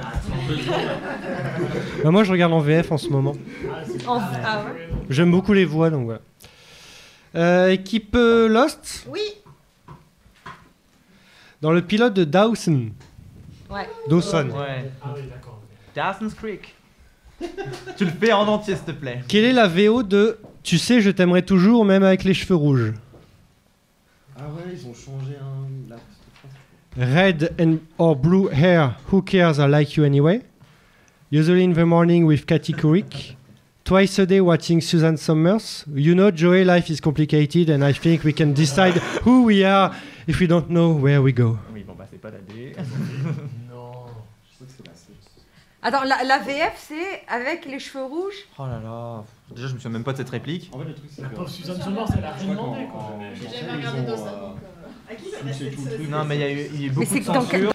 Bah, 2.04 2.10
moi, 2.10 2.24
je 2.24 2.32
regarde 2.32 2.52
en 2.52 2.60
VF 2.60 2.92
en 2.92 2.98
ce 2.98 3.08
moment. 3.08 3.32
En- 4.06 4.20
Ah 4.44 4.64
ouais 4.64 4.88
J'aime 5.10 5.30
beaucoup 5.30 5.52
les 5.52 5.64
voix, 5.64 5.90
donc 5.90 6.04
voilà. 6.04 6.20
Euh, 7.34 7.68
équipe 7.70 8.14
euh, 8.16 8.48
Lost, 8.48 9.06
Oui. 9.10 9.20
Dans 11.66 11.72
le 11.72 11.82
pilote 11.82 12.14
de 12.14 12.22
Dawson. 12.22 12.90
Ouais. 13.68 13.88
Dawson. 14.08 14.50
Ouais. 14.56 14.88
Ah 15.02 15.12
oui, 15.16 15.22
d'accord. 15.28 15.60
Dawson's 15.96 16.32
Creek. 16.32 16.76
tu 17.96 18.04
le 18.04 18.10
fais 18.12 18.32
en 18.32 18.46
entier, 18.46 18.76
s'il 18.76 18.84
te 18.84 18.92
plaît. 18.92 19.24
Quelle 19.26 19.42
est 19.42 19.52
la 19.52 19.66
VO 19.66 20.04
de 20.04 20.38
Tu 20.62 20.78
sais, 20.78 21.00
je 21.00 21.10
t'aimerai 21.10 21.44
toujours, 21.44 21.84
même 21.84 22.04
avec 22.04 22.22
les 22.22 22.34
cheveux 22.34 22.54
rouges? 22.54 22.92
Ah 24.38 24.42
ouais, 24.42 24.74
ils 24.74 24.86
ont 24.86 24.94
changé 24.94 25.34
un. 25.40 25.90
la. 25.90 25.96
Red 27.04 27.52
and 27.60 27.78
or 27.98 28.14
blue 28.14 28.48
hair, 28.48 28.94
who 29.10 29.20
cares, 29.20 29.58
I 29.58 29.66
like 29.66 29.96
you 29.96 30.04
anyway? 30.04 30.42
Usually 31.32 31.64
in 31.64 31.72
the 31.72 31.78
morning 31.84 32.26
with 32.26 32.46
Katy 32.46 32.74
Couric. 32.74 33.36
Twice 33.86 34.18
a 34.18 34.26
day 34.26 34.40
watching 34.40 34.80
Susan 34.80 35.16
Summers. 35.16 35.84
You 35.94 36.14
know, 36.16 36.32
Joey, 36.32 36.64
life 36.64 36.90
is 36.90 37.00
complicated 37.00 37.70
and 37.70 37.84
I 37.84 37.92
think 37.92 38.24
we 38.24 38.32
can 38.32 38.52
decide 38.52 38.94
who 39.24 39.44
we 39.44 39.62
are 39.64 39.92
if 40.26 40.40
we 40.40 40.48
don't 40.48 40.68
know 40.68 40.90
where 40.90 41.22
we 41.22 41.32
go. 41.32 41.56
Oui, 41.72 41.84
bon, 41.86 41.94
bah, 41.96 42.06
c'est 42.10 42.20
pas 42.20 42.30
la 42.30 42.38
D. 42.38 42.72
Non. 43.70 44.06
Je 44.50 44.56
crois 44.56 44.66
que 44.66 44.72
c'est 44.76 44.86
la 44.86 44.92
C. 44.94 45.12
Attends, 45.82 46.02
la, 46.02 46.24
la 46.24 46.38
VF 46.40 46.74
c'est 46.88 47.22
avec 47.28 47.64
les 47.66 47.78
cheveux 47.78 48.04
rouges? 48.04 48.34
Oh 48.58 48.62
là 48.66 48.80
là. 48.82 49.24
Déjà, 49.54 49.68
je 49.68 49.74
me 49.74 49.78
souviens 49.78 49.92
même 49.92 50.02
pas 50.04 50.12
de 50.14 50.16
cette 50.18 50.30
réplique. 50.30 50.68
En 50.72 50.80
fait, 50.80 50.86
le 50.86 50.94
truc, 50.94 51.08
c'est 51.14 51.22
La 51.22 51.28
que. 51.28 51.36
pauvre 51.36 51.48
Suzanne 51.48 51.80
Somers, 51.80 52.08
elle 52.18 52.24
a 52.24 52.32
rien 52.32 52.50
demandé 52.54 52.86
quoi. 52.90 53.12
J'ai 53.40 53.56
jamais 53.60 53.72
regardé 53.76 54.02
Dawson, 54.02 54.24
donc. 54.24 54.32
euh, 54.32 55.12
À 55.12 55.14
qui 55.14 55.30
ça 55.30 55.36
le 55.64 55.70
truc. 55.70 56.10
Non, 56.10 56.24
mais 56.24 56.34
il 56.36 56.40
y 56.40 56.44
a 56.44 56.50
eu 56.50 56.66
il 56.74 56.80
y 56.80 56.84
a 56.84 56.86
eu 56.88 56.90
beaucoup 56.90 57.06
c'est 57.08 57.20
de 57.20 57.26
dans 57.26 57.34
censure. 57.40 57.72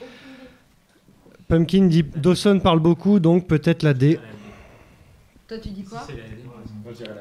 Pumpkin 1.48 1.86
dit 1.86 2.04
Dawson 2.04 2.60
parle 2.60 2.80
beaucoup, 2.82 3.22
donc 3.22 3.48
peut-être 3.48 3.84
la 3.84 3.94
D. 3.94 4.20
Toi 5.52 5.60
tu 5.62 5.68
dis 5.72 5.84
quoi. 5.84 6.08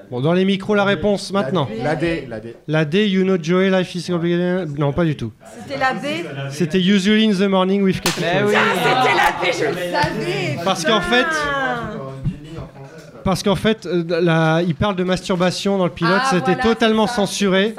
Bon, 0.09 0.21
dans 0.21 0.33
les 0.33 0.45
micros, 0.45 0.77
la 0.77 0.85
réponse 0.85 1.33
maintenant. 1.33 1.69
La 1.83 1.97
D, 1.97 2.27
la 2.29 2.38
D. 2.38 2.55
La 2.69 2.85
D, 2.85 3.09
you 3.09 3.25
know, 3.25 3.37
Joey, 3.43 3.71
life 3.71 3.93
is 3.97 4.05
complicated. 4.09 4.79
Non, 4.79 4.93
pas 4.93 5.05
du 5.05 5.16
tout. 5.16 5.33
C'était 5.61 5.77
la 5.81 5.95
B 5.95 6.05
C'était 6.51 6.79
Usually 6.81 7.29
in 7.29 7.33
the 7.33 7.49
morning 7.51 7.83
with 7.83 8.01
Katy 8.01 8.21
oui. 8.47 8.55
Ah, 8.57 8.61
C'était 8.77 9.16
la 9.16 9.33
B, 9.33 9.53
je 9.53 9.64
le 9.64 9.90
savais 9.93 10.59
Parce 10.64 10.85
qu'en 10.85 11.01
fait, 11.01 11.27
parce 13.25 13.43
qu'en 13.43 13.57
fait, 13.57 13.85
euh, 13.87 14.05
la- 14.21 14.62
il 14.62 14.77
parle 14.77 14.95
de 14.95 15.03
masturbation 15.03 15.77
dans 15.77 15.87
le 15.87 15.90
pilote, 15.90 16.21
Ah, 16.23 16.29
c'était 16.31 16.53
voilà, 16.55 16.62
totalement 16.62 17.09
ça, 17.09 17.14
censuré. 17.16 17.75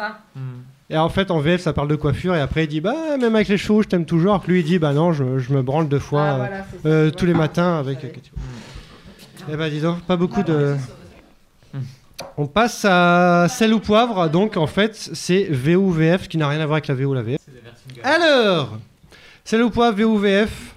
Et 0.89 0.97
en 0.97 1.07
fait, 1.07 1.31
en 1.31 1.39
VF, 1.39 1.61
ça 1.61 1.71
parle 1.71 1.87
de 1.87 1.95
coiffure, 1.95 2.35
et 2.35 2.41
après, 2.41 2.65
il 2.65 2.67
dit, 2.67 2.81
bah, 2.81 2.93
même 3.17 3.35
avec 3.35 3.47
les 3.47 3.57
cheveux, 3.57 3.83
je 3.83 3.87
t'aime 3.87 4.03
toujours. 4.03 4.31
Alors 4.33 4.43
que 4.43 4.51
lui, 4.51 4.59
il 4.59 4.65
dit, 4.65 4.79
bah 4.79 4.91
non, 4.91 5.13
je, 5.13 5.39
je 5.39 5.53
me 5.53 5.61
branle 5.61 5.87
deux 5.87 5.99
fois 5.99 6.21
Ah, 6.23 6.33
euh, 6.33 6.37
voilà, 6.37 6.65
euh, 6.85 7.09
tous 7.09 7.25
les 7.25 7.33
matins 7.33 7.79
avec 7.79 8.03
euh, 8.03 8.09
Katy. 8.09 8.31
Eh 9.49 9.55
ben, 9.55 9.69
dis 9.69 9.81
donc, 9.81 10.01
pas 10.01 10.17
beaucoup 10.17 10.43
de. 10.43 10.75
On 12.37 12.45
passe 12.45 12.85
à 12.85 13.47
sel 13.49 13.73
ou 13.73 13.79
poivre, 13.79 14.29
donc 14.29 14.57
en 14.57 14.67
fait, 14.67 14.95
c'est 14.95 15.43
VO 15.49 15.79
ou 15.79 15.91
VF, 15.91 16.27
qui 16.27 16.37
n'a 16.37 16.47
rien 16.47 16.59
à 16.59 16.65
voir 16.65 16.75
avec 16.75 16.87
la 16.87 16.95
VO 16.95 17.11
ou 17.11 17.13
la 17.13 17.23
VF. 17.23 17.39
Alors, 18.03 18.77
sel 19.43 19.63
ou 19.63 19.69
poivre, 19.69 19.97
VO 19.97 20.13
ou 20.13 20.17
VF 20.17 20.75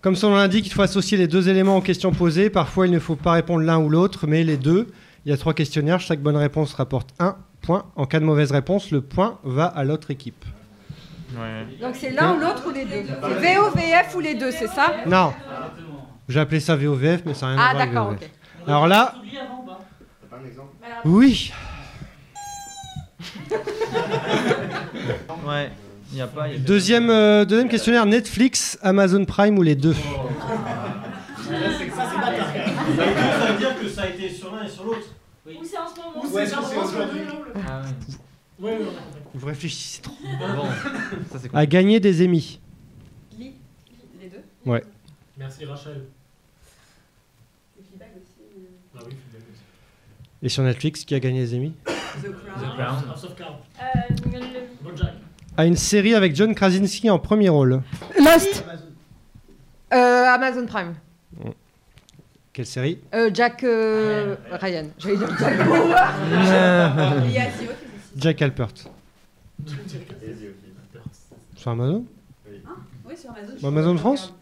Comme 0.00 0.16
son 0.16 0.30
nom 0.30 0.36
l'indique, 0.36 0.66
il 0.66 0.72
faut 0.72 0.82
associer 0.82 1.18
les 1.18 1.26
deux 1.26 1.48
éléments 1.48 1.76
aux 1.76 1.82
questions 1.82 2.12
posées. 2.12 2.50
Parfois, 2.50 2.86
il 2.86 2.92
ne 2.92 2.98
faut 2.98 3.16
pas 3.16 3.32
répondre 3.32 3.64
l'un 3.64 3.78
ou 3.78 3.88
l'autre, 3.88 4.26
mais 4.26 4.42
les 4.42 4.56
deux. 4.56 4.86
Il 5.26 5.30
y 5.30 5.34
a 5.34 5.36
trois 5.36 5.52
questionnaires. 5.52 6.00
Chaque 6.00 6.20
bonne 6.20 6.36
réponse 6.36 6.72
rapporte 6.72 7.10
un 7.18 7.36
point. 7.60 7.84
En 7.96 8.06
cas 8.06 8.20
de 8.20 8.24
mauvaise 8.24 8.52
réponse, 8.52 8.90
le 8.90 9.02
point 9.02 9.38
va 9.44 9.66
à 9.66 9.84
l'autre 9.84 10.10
équipe. 10.10 10.44
Ouais. 11.34 11.66
Donc 11.80 11.94
c'est 11.94 12.10
l'un 12.10 12.34
ou 12.34 12.40
l'autre 12.40 12.64
ou 12.66 12.70
les 12.70 12.84
deux? 12.86 13.04
C'est 13.06 13.54
VO, 13.54 13.70
VF 13.70 14.16
ou 14.16 14.20
les 14.20 14.34
deux, 14.34 14.50
c'est 14.50 14.66
ça? 14.66 14.94
Non, 15.06 15.32
j'ai 16.30 16.40
appelé 16.40 16.60
ça 16.60 16.76
VOVF, 16.76 17.22
mais 17.26 17.34
ça 17.34 17.46
n'a 17.46 17.52
rien 17.52 17.60
à 17.60 17.64
Ah 17.68 17.70
voir 17.72 17.82
avec 17.82 17.92
d'accord, 17.94 18.08
VOVF. 18.10 18.22
ok. 18.22 18.30
Alors 18.68 18.86
là, 18.88 19.14
T'oublies 19.16 19.38
avant 19.38 19.62
ou 19.62 19.66
pas? 19.66 19.80
T'as 20.22 20.36
pas 20.36 20.42
un 20.42 20.46
exemple? 20.46 20.68
Oui, 21.04 21.52
Ouais. 25.46 25.70
Y 26.12 26.20
a 26.22 26.26
pas. 26.26 26.48
y 26.48 26.54
a- 26.54 26.58
deuxième, 26.58 27.08
euh, 27.10 27.44
deuxième 27.44 27.68
questionnaire 27.68 28.04
Netflix, 28.06 28.78
Amazon 28.82 29.24
Prime 29.24 29.56
ou 29.58 29.62
les 29.62 29.74
deux? 29.76 29.94
Ça 29.94 30.00
veut 33.52 33.58
dire 33.58 33.78
que 33.80 33.88
ça 33.88 34.02
a 34.02 34.06
été 34.08 34.28
sur 34.30 34.54
l'un 34.54 34.64
et 34.64 34.68
sur 34.68 34.84
l'autre. 34.84 35.06
Ou 35.46 35.64
c'est 35.64 35.78
en 35.78 35.86
ce 35.88 35.96
moment? 36.00 36.24
Ou 36.24 36.28
c'est 36.32 36.46
sur 36.46 36.60
aujourd'hui. 36.60 37.20
Ah 37.66 37.82
ouais. 38.60 38.70
Ouais. 38.72 38.78
Vous 39.34 39.46
réfléchissez 39.46 40.02
trop. 40.02 40.14
Bon, 40.22 40.64
ça 41.30 41.38
c'est 41.40 41.48
cool. 41.48 41.58
À 41.58 41.66
gagner 41.66 41.98
des 42.00 42.22
émis. 42.22 42.60
Les 43.38 43.54
deux? 44.28 44.42
Ouais. 44.66 44.84
Merci 45.38 45.64
Rachel. 45.64 46.04
Et 49.08 49.12
euh. 49.12 50.42
Et 50.42 50.48
sur 50.48 50.62
Netflix, 50.62 51.04
qui 51.04 51.14
a 51.14 51.20
gagné 51.20 51.40
les 51.40 51.54
Emmy? 51.54 51.72
The 51.84 52.22
Crown. 52.22 52.74
Crown. 52.76 53.04
House 53.10 53.24
of 53.24 53.34
Cards. 53.36 53.60
Euh, 55.58 55.64
une 55.66 55.76
série 55.76 56.14
avec 56.14 56.34
John 56.34 56.54
Krasinski 56.54 57.10
en 57.10 57.18
premier 57.18 57.48
rôle. 57.48 57.82
Lost. 58.18 58.64
Euh, 59.92 60.24
Amazon 60.24 60.66
Prime. 60.66 60.94
Quelle 62.52 62.66
série? 62.66 62.98
Euh, 63.14 63.30
Jack 63.32 63.62
euh, 63.64 64.36
Ryan. 64.50 64.86
J'allais 64.98 65.16
dire 65.18 65.38
Jack 65.38 65.64
Bauer. 65.66 65.94
Il 67.26 67.32
y 67.32 67.38
a 67.38 67.50
Zio 67.50 67.68
qui 67.68 68.20
Jack 68.20 68.42
Alpert. 68.42 68.74
Sur 71.56 71.70
Amazon? 71.70 72.04
Hein 72.66 72.76
Oui, 73.08 73.16
sur 73.16 73.30
Amazon. 73.30 73.54
Bah, 73.60 73.68
Amazon 73.68 73.96
France? 73.98 74.34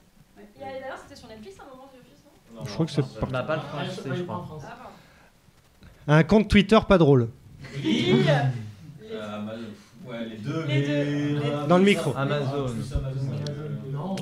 Il 0.57 0.61
y 0.61 0.65
a- 0.65 0.81
D'ailleurs, 0.81 0.99
c'était 1.03 1.17
sur 1.21 1.29
Netflix 1.29 1.57
à 1.59 1.65
un 1.65 1.71
moment, 1.71 1.89
The 1.93 1.99
Office, 2.01 2.25
non 2.59 2.65
Je 2.67 2.73
crois 2.73 2.87
que 2.87 2.93
c'est 2.93 3.03
On 3.23 3.27
n'a 3.31 3.43
pas 3.43 3.57
le 3.57 3.63
français, 3.63 4.03
je 4.17 4.23
crois. 4.23 4.47
Un 6.09 6.23
compte 6.23 6.49
Twitter 6.49 6.79
pas 6.89 6.99
drôle. 6.99 7.29
Glee. 7.75 8.15
Ouais, 10.07 10.25
les 10.31 10.37
deux. 10.39 10.65
Les 10.67 10.83
deux. 11.35 11.41
Dans 11.69 11.79
le 11.79 11.85
micro. 11.85 12.15
Amazon. 12.17 12.67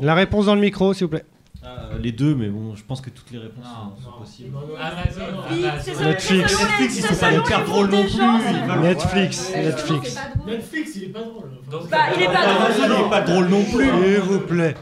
La 0.03 0.15
réponse 0.15 0.47
dans 0.47 0.55
le 0.55 0.61
micro, 0.61 0.93
s'il 0.95 1.05
vous 1.05 1.11
plaît. 1.11 1.25
Ah, 1.69 1.89
les 2.01 2.13
deux, 2.13 2.35
mais 2.37 2.49
bon, 2.49 2.75
je 2.77 2.85
pense 2.85 3.01
que 3.01 3.11
toutes 3.11 3.31
les 3.33 3.39
réponses 3.39 3.65
sont, 3.65 4.03
sont 4.11 4.19
possibles. 4.19 4.57
Amazon. 4.81 5.43
Oui, 5.51 5.65
Amazon. 5.67 6.05
Netflix. 6.05 6.31
les- 6.31 6.65
Netflix, 6.65 6.97
ils 6.97 7.03
sont 7.03 7.09
pas 7.09 7.31
selon 7.33 7.45
hyper 7.45 7.59
les 7.61 7.65
drôles 7.67 7.91
non 7.91 8.03
plus, 8.05 8.83
Netflix, 8.83 9.53
Non, 9.55 9.63
Netflix. 9.63 10.15
pas. 10.15 10.21
Netflix, 10.51 10.91
il 10.97 11.03
est 11.05 11.07
pas 11.09 11.23
drôle. 11.23 11.51
Donc, 11.71 11.89
Bah, 11.91 11.99
il 12.17 12.23
est 12.23 12.27
pas 12.27 12.33
drôle. 12.47 12.67
Amazon, 12.67 12.85
il 13.01 13.07
est 13.07 13.11
pas 13.11 13.21
drôle 13.23 13.47
non 13.49 13.65
plus. 13.65 13.85
S'il 13.85 14.21
vous 14.21 14.41
plaît. 14.41 14.75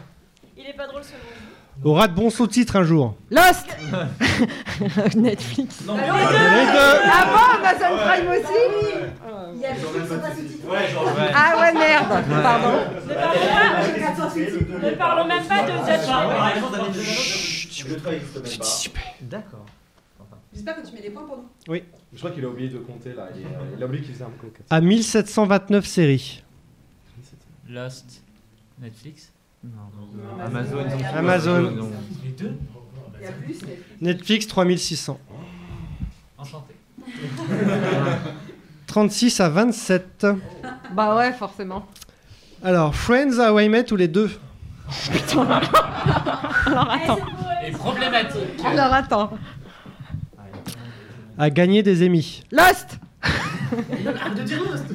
Il 0.58 0.66
est 0.66 0.72
pas 0.74 0.86
drôle 0.86 1.02
selon 1.04 1.18
vous. 1.20 1.53
Aura 1.82 2.08
de 2.08 2.14
bons 2.14 2.30
sous-titres 2.30 2.76
un 2.76 2.84
jour. 2.84 3.14
Lost. 3.30 3.66
Netflix. 5.16 5.80
Les 5.80 5.86
deux. 5.86 5.92
Ah 5.96 7.26
bon, 7.26 7.46
Amazon 7.58 7.96
Prime 7.98 8.28
aussi 8.28 8.60
Il 9.54 9.60
y 9.60 9.66
a. 9.66 9.70
Ouais, 9.72 10.88
genre. 10.92 11.08
Ah 11.34 11.56
ouais, 11.60 11.72
merde. 11.72 12.24
Pardon. 12.42 12.78
Ne 13.06 13.14
parlons 13.14 13.48
pas, 14.18 14.86
ne 14.86 14.94
parlons 14.94 15.26
même 15.26 15.44
pas 15.44 15.62
de 15.64 15.72
Judge. 17.70 18.90
D'accord. 19.22 19.66
J'espère 20.52 20.76
que 20.76 20.86
tu 20.86 20.94
mets 20.94 21.02
des 21.02 21.10
points 21.10 21.24
pour 21.24 21.38
nous. 21.38 21.74
Je 22.12 22.18
crois 22.18 22.30
qu'il 22.30 22.44
a 22.44 22.48
oublié 22.48 22.68
de 22.68 22.78
compter 22.78 23.12
là. 23.12 23.28
Il, 23.34 23.42
il 23.76 23.82
a 23.82 23.86
oublié 23.86 24.04
qu'il 24.04 24.14
faisait 24.14 24.24
un 24.24 24.30
peu. 24.30 24.46
À 24.70 24.80
1729 24.80 25.84
séries. 25.84 26.42
Lost. 27.68 28.22
Netflix 28.80 29.33
Non. 29.64 30.38
Non, 30.38 30.44
Amazon. 31.16 31.60
Non. 31.60 31.90
Les 32.22 32.30
deux 32.30 32.56
Il 33.20 33.24
y 33.24 33.26
a 33.26 33.32
plus 33.32 33.54
Netflix. 33.54 33.82
Netflix 34.00 34.46
3600. 34.46 35.18
Enchanté. 36.38 36.74
36 38.86 39.40
à 39.40 39.48
27. 39.48 40.26
Bah 40.92 41.16
ouais, 41.16 41.32
forcément. 41.32 41.86
Alors, 42.62 42.94
Friends, 42.94 43.38
How 43.38 43.58
I 43.58 43.68
Met 43.68 43.92
ou 43.92 43.96
les 43.96 44.08
deux? 44.08 44.30
Alors 46.66 46.90
attends. 46.90 47.18
Et 47.66 47.70
problématique. 47.72 48.64
Alors 48.64 48.92
attends. 48.92 49.30
A 51.38 51.50
gagné 51.50 51.82
des 51.82 52.02
de 54.36 54.42
dire 54.42 54.62
Lost. 54.62 54.86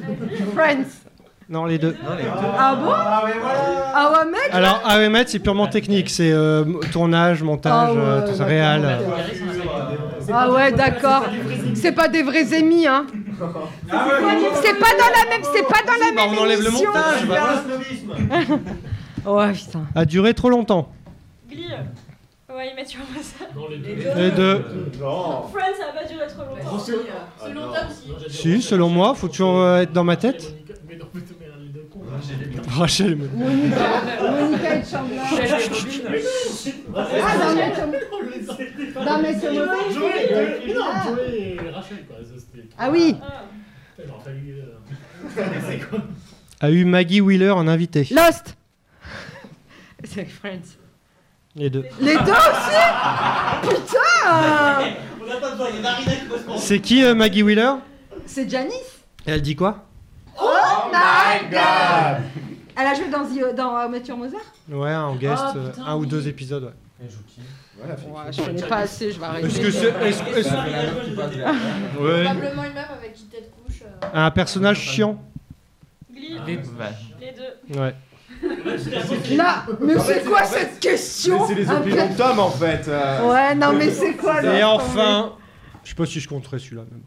Friends. 0.54 1.09
Non, 1.50 1.64
les 1.64 1.78
deux. 1.78 1.96
Non, 2.04 2.14
les 2.16 2.22
deux. 2.22 2.28
Ah 2.56 2.76
bon 2.76 2.92
Ah 2.94 4.12
ouais, 4.14 4.30
mec. 4.30 4.40
Alors, 4.52 4.80
How 4.86 5.00
I 5.00 5.08
Met, 5.08 5.24
c'est 5.26 5.40
purement 5.40 5.66
technique. 5.66 6.08
C'est 6.08 6.30
euh, 6.30 6.64
tournage, 6.92 7.42
montage, 7.42 7.88
Ah 7.90 7.92
ouais, 7.92 7.98
euh, 8.00 8.20
tout 8.20 8.26
ça, 8.34 8.44
d'accord. 8.44 8.46
réal. 8.46 8.82
euh. 8.84 8.98
Ah 10.32 10.50
ouais, 10.52 10.70
d'accord. 10.70 11.24
C'est 11.74 11.90
pas 11.90 12.06
des 12.06 12.22
vrais 12.22 12.54
émis, 12.54 12.86
hein. 12.86 13.04
C'est 13.42 14.78
pas 14.78 14.92
dans 14.92 15.10
la 15.10 15.28
même, 15.28 15.42
c'est 15.52 15.66
pas 15.66 15.82
dans 15.84 15.92
la 15.98 16.12
Bah, 16.14 16.26
même 16.28 16.38
on 16.38 16.42
enlève 16.42 16.60
le 16.60 16.68
émission. 16.68 16.90
montage. 16.92 17.26
bah. 17.26 18.50
Ouais, 19.30 19.52
putain. 19.52 19.82
A 19.94 20.04
duré 20.06 20.32
trop 20.32 20.48
longtemps. 20.50 20.88
Glee. 21.50 21.66
Ouais, 22.56 22.70
il 22.70 22.74
met 22.76 22.84
sur 22.84 22.98
moi 23.00 23.22
ça. 23.22 23.44
Non, 23.54 23.68
les 23.68 23.78
deux. 23.78 23.94
Les 24.16 24.30
deux. 24.32 24.64
Friends, 24.98 25.76
ça 25.78 25.86
a 25.90 25.92
pas 25.92 26.04
duré 26.04 26.26
trop 26.26 26.42
longtemps. 26.44 26.78
Selon 26.78 26.98
Selon 27.44 27.60
Tom, 27.72 28.28
si. 28.28 28.36
Si, 28.36 28.62
selon 28.62 28.88
moi, 28.88 29.14
faut 29.14 29.28
toujours 29.28 29.60
euh, 29.60 29.78
être 29.82 29.92
dans 29.92 30.02
ma 30.04 30.16
tête. 30.16 30.54
Mais 30.88 30.96
non, 30.96 31.06
mais 31.14 31.20
les 31.62 31.68
deux 31.68 31.86
cons. 31.92 32.00
Rachel. 32.68 33.16
Monica, 33.16 33.76
Monica 34.40 34.76
et 34.76 34.82
Chandler. 34.84 35.18
Ah, 36.96 37.06
comme... 37.76 37.92
D'un 39.04 39.18
mec 39.22 39.40
comme... 39.40 39.54
Joey, 39.94 40.62
mais 40.66 40.74
non, 40.74 40.80
Ah. 40.92 41.04
Joey 41.06 41.56
et 41.64 41.70
Rachel, 41.70 42.04
quoi. 42.06 42.16
Ah 42.78 42.90
oui. 42.90 43.16
Ah. 43.22 43.44
Il 44.02 44.10
aurait 44.10 44.24
fallu. 44.24 44.54
euh, 44.58 45.44
C'est 45.68 45.88
quoi 45.88 45.98
A 46.60 46.70
eu 46.70 46.84
Maggie 46.84 47.20
Wheeler 47.20 47.50
en 47.50 47.68
invité. 47.68 48.08
Lost. 48.10 48.56
C'est 50.04 50.24
Friends. 50.24 50.76
Les 51.60 51.68
deux. 51.70 51.84
Les 52.00 52.14
deux 52.14 52.20
aussi 52.22 52.80
Putain 53.62 54.80
On 55.22 55.26
n'a 55.26 55.36
pas 55.40 55.50
besoin, 55.50 55.68
il 55.70 55.76
y 55.76 55.78
a 55.78 55.82
Marina 55.82 56.12
qui. 56.12 56.58
C'est 56.58 56.80
qui 56.80 57.04
euh, 57.04 57.14
Maggie 57.14 57.42
Wheeler? 57.42 57.72
C'est 58.26 58.48
Janice 58.48 59.04
Et 59.26 59.30
elle 59.32 59.42
dit 59.42 59.54
quoi? 59.54 59.84
Oh 60.40 60.48
my 60.90 61.50
god 61.50 62.22
Elle 62.76 62.86
a 62.86 62.94
joué 62.94 63.08
dans, 63.10 63.24
The- 63.24 63.54
dans 63.54 63.88
Met 63.90 64.00
Your 64.08 64.16
Mother 64.16 64.40
Ouais, 64.70 64.94
en 64.94 65.14
guest, 65.16 65.42
Oh, 65.54 65.58
euh, 65.58 65.68
putain, 65.70 65.84
un 65.86 65.96
ou 65.96 66.00
oui. 66.00 66.06
deux 66.06 66.26
épisodes. 66.28 66.72
Ouais. 67.00 67.06
Ouais, 67.82 68.32
je 68.32 68.42
connais 68.42 68.62
pas 68.62 68.76
assez, 68.78 69.12
je 69.12 69.18
vais 69.18 69.24
arrêter. 69.26 69.46
Est-ce 69.48 69.60
que 69.60 69.70
c'est. 69.70 69.88
Est-ce, 70.06 70.22
est-ce- 70.38 70.48
Ouais. 72.00 72.24
Probablement 72.24 72.64
une 72.64 72.72
meuf 72.74 72.90
avec 72.98 73.14
qui 73.14 73.24
tête 73.24 73.50
couche. 73.66 73.82
euh. 73.82 74.06
Un 74.14 74.30
personnage 74.30 74.78
chiant 74.80 75.18
Glee. 76.12 76.38
Les- 76.46 76.56
Les 76.56 77.32
deux. 77.32 77.78
Ouais. 77.80 77.94
Là, 79.36 79.64
mais 79.80 79.98
c'est 79.98 80.24
quoi 80.24 80.44
cette 80.44 80.80
question 80.80 81.46
C'est 81.46 81.54
les 81.54 81.68
Un 81.68 81.76
opinions 81.76 82.08
de 82.08 82.16
Tom 82.16 82.38
en 82.38 82.50
fait. 82.50 82.86
euh. 82.88 83.28
Ouais, 83.30 83.54
non, 83.54 83.72
mais 83.74 83.90
c'est 83.90 84.14
quoi 84.14 84.40
Et 84.42 84.58
là 84.60 84.70
enfin. 84.70 85.32
Je 85.84 85.90
sais 85.90 85.94
pas 85.94 86.06
si 86.06 86.20
je 86.20 86.28
compterai 86.28 86.58
celui-là 86.58 86.82
même. 86.90 87.02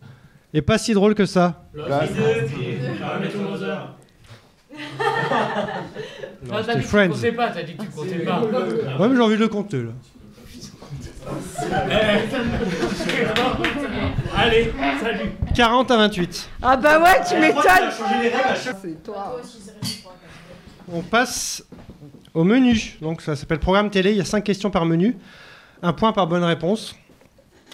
Et 0.53 0.61
pas 0.61 0.77
si 0.77 0.93
drôle 0.93 1.15
que 1.15 1.25
ça. 1.25 1.63
Lost. 1.73 1.89
Ah, 1.91 1.99
a- 1.99 2.05
Non, 6.45 6.51
Ah, 6.51 6.57
c'était 6.61 6.73
que 6.75 6.79
tu 6.81 6.87
Friends. 6.87 7.09
comptais 7.09 7.31
pas, 7.31 7.49
t'as 7.49 7.63
dit 7.63 7.75
que 7.75 7.81
tu 7.83 7.89
comptais 7.89 8.19
pas. 8.19 8.41
Ouais, 8.41 9.07
mais 9.09 9.15
j'ai 9.15 9.21
envie 9.21 9.35
de 9.35 9.41
le 9.41 9.47
compter 9.47 9.83
là. 9.83 9.91
Allez, 14.35 14.73
salut. 15.01 15.31
40 15.55 15.91
à 15.91 15.97
28. 15.97 16.49
Ah 16.61 16.75
bah 16.75 16.99
ouais, 16.99 17.21
tu 17.27 17.35
m'étonnes 17.39 17.63
C'est 18.81 19.03
toi 19.03 19.37
On 20.91 21.01
passe 21.01 21.63
au 22.33 22.43
menu. 22.43 22.97
Donc 23.01 23.21
ça 23.21 23.35
s'appelle 23.35 23.59
programme 23.59 23.89
télé. 23.89 24.11
Il 24.11 24.17
y 24.17 24.21
a 24.21 24.25
5 24.25 24.43
questions 24.43 24.69
par 24.71 24.85
menu. 24.85 25.15
Un 25.81 25.93
point 25.93 26.11
par 26.13 26.27
bonne 26.27 26.43
réponse. 26.43 26.95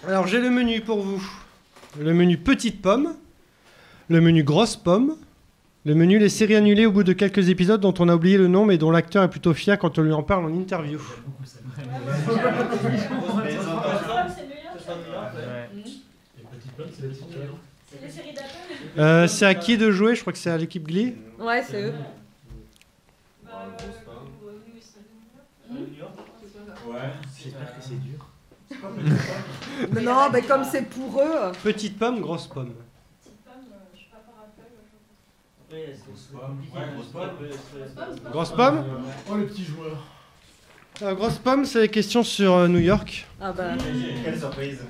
Alors 0.06 0.26
j'ai 0.26 0.40
le 0.40 0.50
menu 0.50 0.80
pour 0.80 1.00
vous. 1.00 1.22
Le 1.98 2.14
menu 2.14 2.38
petite 2.38 2.80
pomme. 2.80 3.14
Le 4.08 4.20
menu 4.20 4.42
grosse 4.42 4.76
pomme. 4.76 5.16
Le 5.84 5.94
menu 5.94 6.18
les 6.18 6.28
séries 6.28 6.56
annulées 6.56 6.86
au 6.86 6.92
bout 6.92 7.04
de 7.04 7.14
quelques 7.14 7.48
épisodes 7.48 7.80
dont 7.80 7.94
on 7.98 8.08
a 8.08 8.14
oublié 8.14 8.36
le 8.36 8.48
nom 8.48 8.66
mais 8.66 8.76
dont 8.76 8.90
l'acteur 8.90 9.24
est 9.24 9.30
plutôt 9.30 9.54
fier 9.54 9.78
quand 9.78 9.98
on 9.98 10.02
lui 10.02 10.12
en 10.12 10.22
parle 10.22 10.44
en 10.44 10.54
interview. 10.54 11.00
C'est. 11.44 11.60
Euh, 18.98 19.26
à 19.42 19.54
qui 19.54 19.76
de 19.76 19.90
jouer? 19.90 20.14
Je 20.14 20.20
crois 20.20 20.32
que 20.32 20.38
c'est 20.38 20.50
à 20.50 20.56
l'équipe 20.56 20.86
Glee. 20.86 21.14
Ouais, 21.38 21.62
c'est 21.62 21.82
eux. 21.82 21.92
Euh, 23.60 24.56
oui, 24.66 24.80
c'est- 24.80 25.00
Ouais, 26.88 27.10
j'espère 27.38 27.76
que 27.76 27.82
c'est 27.82 28.00
dur. 28.00 28.26
Mais 29.92 30.00
non, 30.02 30.30
mais 30.32 30.42
comme 30.42 30.64
c'est 30.64 30.82
pour 30.88 31.20
eux. 31.20 31.52
Petite 31.62 31.98
pomme, 31.98 32.20
grosse 32.20 32.46
pomme. 32.46 32.72
Petite 33.22 33.36
pomme, 33.44 33.54
je 33.94 33.98
sais 33.98 34.04
pas 34.10 34.18
par 34.18 34.44
appel. 34.44 34.64
je- 35.70 35.76
Ouais, 35.76 35.96
c'est 35.96 36.04
compliqué. 36.40 36.78
Grosse 36.94 37.08
pomme. 37.08 38.32
Grosse 38.32 38.50
pomme 38.52 38.84
Oh, 39.30 39.36
le 39.36 39.46
petit 39.46 39.64
joueur. 39.64 39.96
Euh, 41.02 41.14
Grosse 41.14 41.38
pomme, 41.38 41.64
c'est 41.64 41.80
les 41.82 41.88
questions 41.88 42.22
sur 42.22 42.52
euh, 42.54 42.68
New 42.68 42.78
York. 42.78 43.26
Ah 43.40 43.52
bah. 43.52 43.72
Quelle 44.24 44.38
surprise. 44.38 44.80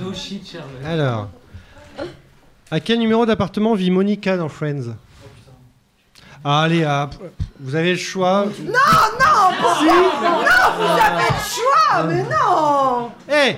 No 0.00 0.12
shit, 0.14 0.48
Charlotte. 0.50 0.84
Alors, 0.84 1.28
à 2.70 2.80
quel 2.80 2.98
numéro 2.98 3.26
d'appartement 3.26 3.74
vit 3.74 3.90
Monica 3.90 4.36
dans 4.36 4.48
Friends? 4.48 4.94
Allez, 6.44 6.82
ah, 6.84 7.08
vous 7.60 7.74
avez 7.74 7.92
le 7.92 7.96
choix. 7.98 8.46
Non, 8.64 8.72
non, 8.72 9.56
pourquoi 9.60 9.84
Non, 9.84 10.74
vous 10.76 11.00
avez 11.00 11.28
le 11.28 11.38
choix, 11.54 12.02
mais 12.08 12.22
non 12.24 13.12
Eh 13.28 13.56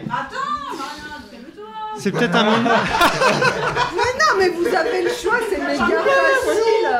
C'est 1.98 2.10
peut-être 2.10 2.34
un 2.36 2.44
moment. 2.44 2.70
Mais 3.96 4.12
non, 4.18 4.38
mais 4.38 4.48
vous 4.48 4.66
avez 4.66 5.02
le 5.02 5.10
choix, 5.10 5.38
c'est 5.48 5.58
méga 5.58 5.86
facile 5.86 6.90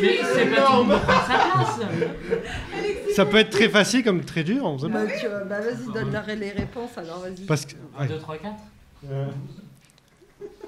Mais 0.00 0.20
c'est 0.22 0.46
pas 0.46 0.62
tout 0.62 0.72
le 0.72 0.82
monde 0.84 1.00
prend 1.02 1.20
sa 1.26 1.34
place. 1.34 1.80
Ça 3.16 3.26
peut 3.26 3.38
être 3.38 3.50
très 3.50 3.68
facile 3.68 4.04
comme 4.04 4.24
très 4.24 4.44
dur. 4.44 4.64
on 4.64 4.78
sait 4.78 4.88
pas. 4.88 5.04
Bah, 5.04 5.10
bah, 5.48 5.60
vas-y, 5.60 5.92
donne 5.92 6.12
leur- 6.12 6.26
les 6.26 6.50
réponses 6.52 6.96
alors, 6.96 7.18
vas-y. 7.20 7.44
Parce 7.44 7.66
que. 7.66 7.74
1, 7.98 8.06
2, 8.06 8.18
3, 8.18 8.36
4 8.38 8.54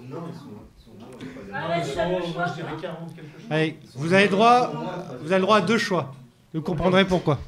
Non, 0.02 0.24
ils 0.28 0.35
sont, 0.38 0.81
ils 1.20 1.26
sont 1.26 1.34
bons, 1.34 1.40
on 1.42 1.50
est 1.50 1.54
pas 1.54 1.68
Non, 1.68 1.74
ils 1.78 1.84
sont- 1.84 2.34
moi 2.38 2.46
je 2.48 2.54
dirais 2.54 2.72
40 2.80 3.14
quelque 3.14 3.32
chose. 3.40 3.46
Allez, 3.50 3.78
vous 3.94 4.12
avez 4.12 4.28
droit, 4.28 4.72
vous 5.20 5.26
avez 5.32 5.36
le 5.40 5.42
droit 5.42 5.56
à 5.58 5.60
deux 5.60 5.78
choix. 5.78 6.12
Vous 6.54 6.62
comprendrez 6.62 7.04
pourquoi. 7.06 7.38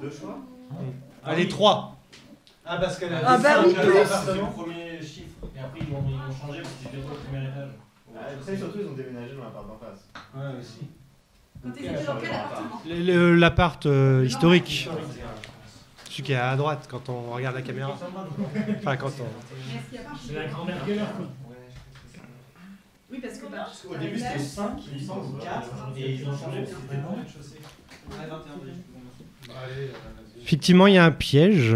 Deux 0.00 0.10
choix 0.10 0.38
Allez, 1.24 1.48
trois. 1.48 1.96
Ah, 2.66 2.78
parce 2.78 2.98
qu'elle 2.98 3.12
Ah 3.24 3.38
bah 3.38 3.62
oui, 3.66 3.74
plus. 3.74 3.84
Le 3.84 4.50
premier 4.52 5.02
chiffre. 5.02 5.28
Et 5.54 5.60
après, 5.60 5.80
ils 5.80 5.86
vont, 5.86 6.02
ils 6.08 6.14
vont 6.14 6.46
changer 6.46 6.60
parce 6.62 6.74
qu'ils 6.74 6.88
étaient 6.88 7.06
au 7.06 7.14
premier 7.30 7.44
étage. 7.44 7.68
Après, 8.40 8.56
surtout, 8.56 8.78
ils 8.80 8.86
ont 8.86 8.92
déménagé 8.92 9.34
dans 9.36 9.44
l'appart 9.44 9.66
d'en 9.66 9.78
face. 9.78 10.08
Ouais, 10.34 10.58
aussi. 10.60 10.80
Quand 11.62 11.70
ils 11.78 11.84
étaient 11.86 12.04
dans 12.04 12.16
quel 12.16 12.30
appartement 12.30 13.36
L'appart 13.36 13.86
euh, 13.86 14.24
historique. 14.26 14.88
Celui 16.10 16.22
qui 16.22 16.32
est 16.32 16.36
à 16.36 16.54
droite 16.56 16.86
quand 16.88 17.08
on 17.08 17.32
regarde 17.32 17.56
la 17.56 17.62
caméra. 17.62 17.96
Enfin, 18.78 18.96
quand 18.96 19.08
on. 19.20 19.24
A 19.24 20.02
pas 20.02 20.10
un 20.12 20.16
C'est 20.26 20.34
la 20.34 20.46
grand-mère 20.46 20.76
Geller, 20.86 21.00
quoi. 21.16 21.26
Oui, 23.10 23.18
parce 23.20 23.38
que 23.38 23.46
bah, 23.46 23.68
Au 23.90 23.96
début, 23.96 24.18
c'était 24.18 24.38
5, 24.38 24.80
il 24.86 24.94
me 24.94 25.06
semble, 25.06 25.26
ou 25.26 25.38
4, 25.38 25.52
et 25.98 26.14
ils 26.14 26.26
ont 26.28 26.36
changé 26.36 26.60
parce 26.62 26.72
que 26.74 26.82
c'était 26.82 27.02
dans 27.02 27.06
le 27.06 27.16
rez-de-chaussée. 27.18 27.60
Effectivement, 30.42 30.86
il 30.86 30.94
y 30.94 30.98
a 30.98 31.04
un 31.04 31.10
piège. 31.10 31.72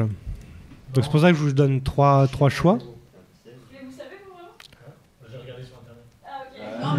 Donc 0.94 1.04
c'est 1.04 1.10
pour 1.10 1.20
ça 1.20 1.30
que 1.30 1.36
je 1.38 1.42
vous 1.42 1.52
donne 1.52 1.82
trois, 1.82 2.26
trois 2.28 2.48
choix. 2.48 2.78
Mais 2.78 3.52
vous 3.84 3.92
savez, 3.96 4.16
vous 4.24 4.32
vraiment 4.34 4.56
J'ai 5.30 5.38
regardé 5.38 5.64
sur 5.64 5.76
internet. 5.78 6.04
Ah, 6.26 6.44
ok. 6.44 6.56
Non, 6.82 6.92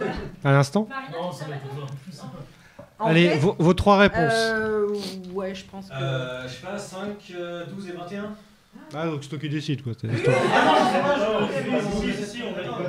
mais. 0.00 0.04
euh, 0.06 0.48
À 0.48 0.52
l'instant. 0.52 0.88
Non, 1.12 1.32
ça 1.32 1.44
va 1.44 1.54
être 1.54 1.62
plus. 1.62 2.22
En 2.98 3.06
Allez, 3.06 3.28
fait, 3.30 3.38
vos, 3.38 3.56
vos 3.58 3.74
trois 3.74 3.98
réponses. 3.98 4.32
Euh, 4.34 4.88
ouais, 5.32 5.54
je 5.54 5.64
pense 5.66 5.88
que. 5.88 5.94
Euh, 5.94 6.48
je 6.48 6.54
sais 6.54 6.66
pas, 6.66 6.78
5, 6.78 7.32
12 7.74 7.88
et 7.88 7.92
21 7.92 8.34
Ah, 8.94 9.06
donc 9.06 9.18
c'est 9.22 9.28
toi 9.28 9.38
qui 9.38 9.48
décides 9.48 9.82
quoi. 9.82 9.92
c'est- 10.00 10.08
Ah 10.08 11.16
dit. 12.04 12.12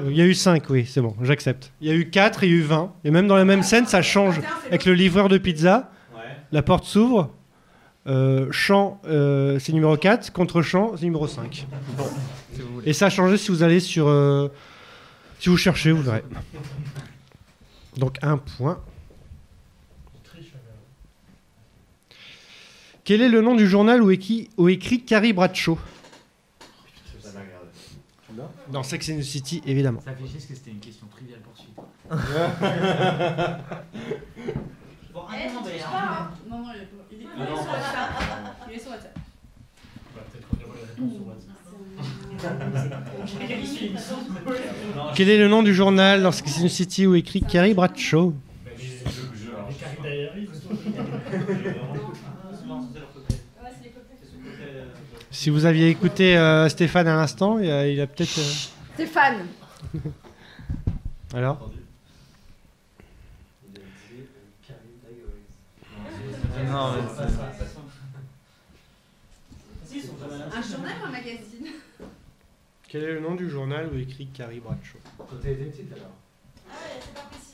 Il 0.09 0.15
y 0.17 0.21
a 0.21 0.25
eu 0.25 0.33
5, 0.33 0.63
oui, 0.69 0.85
c'est 0.85 1.01
bon, 1.01 1.15
j'accepte. 1.21 1.71
Il 1.81 1.87
y 1.87 1.91
a 1.91 1.93
eu 1.95 2.09
4 2.09 2.43
et 2.43 2.47
il 2.47 2.51
y 2.51 2.55
a 2.55 2.57
eu 2.59 2.61
20. 2.61 2.93
Et 3.03 3.11
même 3.11 3.27
dans 3.27 3.35
la 3.35 3.45
même 3.45 3.63
scène, 3.63 3.85
ça 3.87 4.01
change. 4.01 4.39
Avec 4.67 4.85
le 4.85 4.93
livreur 4.93 5.27
de 5.27 5.37
pizza, 5.37 5.89
Ouais. 6.15 6.21
la 6.51 6.61
porte 6.61 6.85
s'ouvre. 6.85 7.31
Euh, 8.07 8.47
chant, 8.51 9.01
euh, 9.07 9.59
c'est 9.59 9.73
numéro 9.73 9.97
4. 9.97 10.31
Contre-chant, 10.31 10.93
c'est 10.97 11.03
numéro 11.05 11.27
5. 11.27 11.67
Et 12.85 12.93
ça 12.93 13.07
a 13.07 13.09
changé 13.09 13.37
si 13.37 13.51
vous 13.51 13.63
allez 13.63 13.79
sur. 13.81 14.07
euh, 14.07 14.47
si 15.39 15.49
vous 15.49 15.57
cherchez, 15.57 15.91
vous 15.91 16.01
verrez. 16.03 16.23
Donc 17.97 18.17
un 18.21 18.37
point. 18.37 18.79
Quel 23.07 23.21
est 23.21 23.29
le 23.29 23.39
nom 23.39 23.55
du 23.55 23.65
journal 23.69 24.03
où, 24.03 24.11
écrit, 24.11 24.49
où 24.57 24.67
écrit 24.67 24.99
Carrie 24.99 25.31
Bradshaw? 25.31 25.79
Dans 28.69 28.83
Sex 28.83 29.09
and 29.09 29.19
the 29.19 29.21
City, 29.21 29.61
évidemment. 29.65 30.01
Ça 30.03 30.11
fait 30.11 30.25
chier 30.25 30.33
parce 30.33 30.45
que 30.47 30.55
c'était 30.55 30.71
une 30.71 30.79
question 30.81 31.07
triviale 31.07 31.39
pour 31.39 31.55
suite. 31.55 31.71
Bon, 35.13 35.21
eh, 35.33 35.47
tu 35.47 35.55
triches 35.63 35.83
pas, 35.83 35.87
hein. 35.97 36.31
Non, 36.49 36.57
non, 36.57 36.65
il 36.75 36.81
est 36.81 36.87
il 37.13 37.17
est 37.21 37.23
il 37.23 37.43
est 37.43 37.55
sur 37.55 37.71
WhatsApp. 37.71 38.09
Il 38.67 38.75
est 38.75 38.79
sur 38.79 38.91
WhatsApp. 38.91 39.17
Quel 45.15 45.29
est 45.29 45.37
le 45.37 45.47
nom 45.47 45.63
du 45.63 45.73
journal 45.73 46.21
dans 46.23 46.33
Sex 46.33 46.59
and 46.59 46.65
the 46.65 46.67
City 46.67 47.07
où 47.07 47.15
écrit 47.15 47.39
Carrie 47.41 47.73
Bradshaw 47.73 48.33
Mais 48.65 48.71
les 48.75 49.75
carrés 49.75 49.95
derrière, 50.03 50.37
ils 50.37 50.47
sont- 50.47 50.75
Ouais, 52.67 53.69
c'est 53.77 53.83
les 53.83 53.89
copains. 53.89 54.15
Si 55.47 55.51
vous 55.51 55.63
aviez 55.63 55.87
écouté 55.87 56.37
euh, 56.37 56.67
Stéphane 56.67 57.07
à 57.07 57.15
l'instant, 57.15 57.57
il 57.57 57.71
a, 57.71 57.87
il 57.87 58.01
a 58.01 58.07
peut-être. 58.07 58.37
euh, 58.37 58.53
Stéphane 58.95 59.47
Alors 61.33 61.71
Non, 66.69 66.91
mais 66.91 66.99
Un 70.53 70.61
journal 70.61 70.95
ou 71.01 71.05
un 71.05 71.11
magazine? 71.11 71.67
Quel 72.89 73.03
est 73.05 73.13
le 73.13 73.21
nom 73.21 73.35
du 73.35 73.49
journal 73.49 73.87
où 73.93 73.97
écrit 73.97 74.27
Carrie 74.27 74.59
Bradshaw? 74.59 74.99
Quand 75.17 75.27
elle 75.45 75.51
était 75.51 75.63
petite, 75.63 75.93
alors. 75.93 76.11
Ah 76.69 76.73
ouais, 76.73 76.99
c'est 77.01 77.13
pas 77.13 77.21
précisé. 77.31 77.46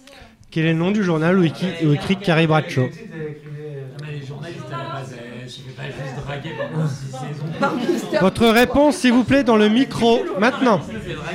Quel 0.53 0.67
est 0.67 0.73
le 0.73 0.77
nom 0.77 0.91
du 0.91 1.03
journal 1.03 1.39
où 1.39 1.43
écrit, 1.43 2.15
Carrie 2.17 2.45
Bradshaw 2.45 2.87
Mais 2.87 4.11
les 4.11 4.23
journalistes 4.23 4.61
à 4.71 4.77
la 4.77 4.83
base, 4.83 5.15
elles 5.41 5.49
se 5.49 5.61
fait 5.61 5.71
pas 5.71 5.85
juste 5.87 6.15
draguer 6.23 6.51
pendant 6.55 6.87
6 6.87 7.05
saisons. 7.05 8.19
Votre 8.21 8.47
réponse, 8.49 8.97
s'il 8.97 9.13
vous 9.13 9.23
plaît, 9.23 9.43
dans 9.43 9.55
le 9.57 9.67
micro, 9.67 10.19
maintenant. 10.37 10.79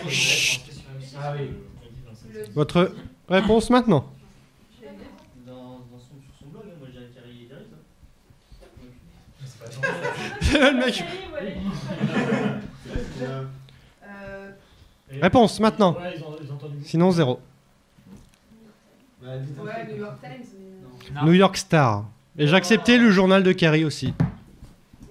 Chut. 0.08 0.62
Votre 2.54 2.92
réponse 3.28 3.70
maintenant. 3.70 4.04
Le 10.52 10.78
mec. 10.78 11.04
Réponse 15.20 15.58
maintenant. 15.58 15.96
Sinon, 16.84 17.10
zéro. 17.10 17.40
Ouais, 19.28 19.86
New 19.90 19.96
York 19.98 20.18
Times. 20.22 20.46
mais, 21.12 21.20
euh, 21.20 21.24
New 21.24 21.32
York 21.32 21.56
Star. 21.56 22.04
Et 22.38 22.46
j'ai 22.46 22.54
accepté 22.54 22.98
le 22.98 23.10
journal 23.10 23.42
de 23.42 23.52
Carrie 23.52 23.84
aussi. 23.84 24.14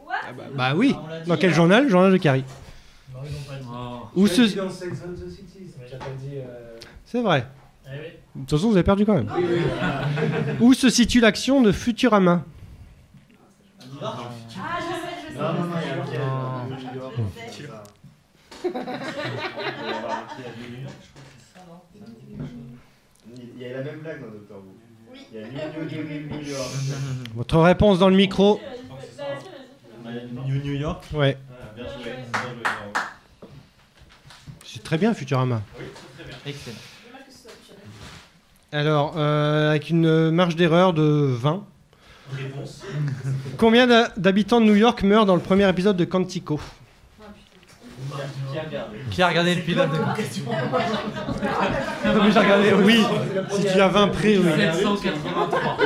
Ah 0.09 0.31
bah, 0.35 0.43
bah 0.55 0.73
oui. 0.75 0.95
Dans 1.27 1.37
quel 1.37 1.53
journal? 1.53 1.83
Le 1.85 1.89
journal 1.89 2.11
de 2.11 2.17
Carrie. 2.17 2.43
Non, 3.13 3.21
dit. 4.45 4.55
Dit 4.55 4.59
j'ai 5.89 5.97
pas 5.97 6.05
dit. 6.19 6.37
euh, 6.37 6.77
C'est 7.05 7.21
vrai. 7.21 7.45
Eh 7.85 7.89
oui. 7.89 7.95
De 8.35 8.41
toute 8.41 8.51
façon, 8.51 8.67
vous 8.69 8.75
avez 8.75 8.83
perdu 8.83 9.05
quand 9.05 9.13
même. 9.15 9.29
Oui, 9.35 9.45
oui. 9.47 9.61
Où 10.59 10.73
se 10.73 10.89
situe 10.89 11.19
l'action 11.19 11.61
de 11.61 11.71
Futurama? 11.71 12.43
Ah, 14.01 14.19
je 14.49 14.55
sais, 14.55 14.61
je 15.29 15.33
sais. 15.33 15.39
Non, 15.39 15.53
non, 15.53 15.63
non, 15.65 15.75
il 15.81 15.87
y 15.87 15.91
a 15.91 15.95
y 23.71 23.73
a 23.73 23.77
la 23.77 23.83
même 23.83 23.99
blague 23.99 24.21
dans 24.21 24.27
Doctor 24.31 24.57
Who. 24.57 24.75
Oui. 25.11 25.19
Il 25.33 25.39
y 25.39 25.43
a 25.43 25.47
New, 25.47 25.85
New, 25.85 26.03
New, 26.03 26.03
New, 26.29 26.37
New 26.41 26.47
York. 26.49 26.69
Votre 27.35 27.59
réponse 27.59 27.99
dans 27.99 28.09
le 28.09 28.15
micro. 28.15 28.59
New, 30.47 30.61
New 30.63 30.73
York 30.73 31.03
Ouais. 31.13 31.37
Bien 31.75 31.85
joué. 31.85 32.11
C'est 34.65 34.83
très 34.83 34.97
bien, 34.97 35.13
Futurama. 35.13 35.61
Oui, 35.79 35.85
très 36.17 36.23
très 36.23 36.29
bien. 36.29 36.37
Excellent. 36.45 36.77
Alors, 38.71 39.13
euh, 39.17 39.69
avec 39.71 39.89
une 39.89 40.29
marge 40.31 40.55
d'erreur 40.55 40.93
de 40.93 41.01
20. 41.03 41.63
Réponse. 42.33 42.83
Combien 43.57 43.87
d'ha- 43.87 44.11
d'habitants 44.17 44.59
de 44.59 44.65
New 44.65 44.75
York 44.75 45.01
meurent 45.03 45.25
dans 45.25 45.35
le 45.35 45.41
premier 45.41 45.67
épisode 45.69 45.95
de 45.95 46.03
Quantico 46.05 46.59
Qui 48.51 48.59
a 48.59 48.63
regardé 48.65 48.97
Qui 49.09 49.21
a 49.21 49.27
regardé 49.29 49.55
le 49.55 49.61
pilote 49.61 49.89
de 49.89 49.97
j'ai 52.31 52.39
regardé, 52.39 52.73
oui. 52.83 53.03
Si 53.51 53.61
tu 53.73 53.81
as 53.81 53.87
20 53.87 54.07
près, 54.09 54.37
oui. 54.37 54.43
783. 54.73 55.77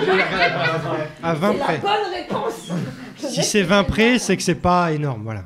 À 1.23 1.34
20 1.34 1.51
C'est 1.51 1.57
la 1.57 1.63
près. 1.63 1.77
bonne 1.79 1.91
réponse 2.13 2.71
Si 3.17 3.43
c'est 3.43 3.63
20 3.63 3.84
près, 3.84 4.19
c'est 4.19 4.36
que 4.38 4.43
c'est 4.43 4.55
pas 4.55 4.91
énorme, 4.91 5.23
voilà. 5.23 5.43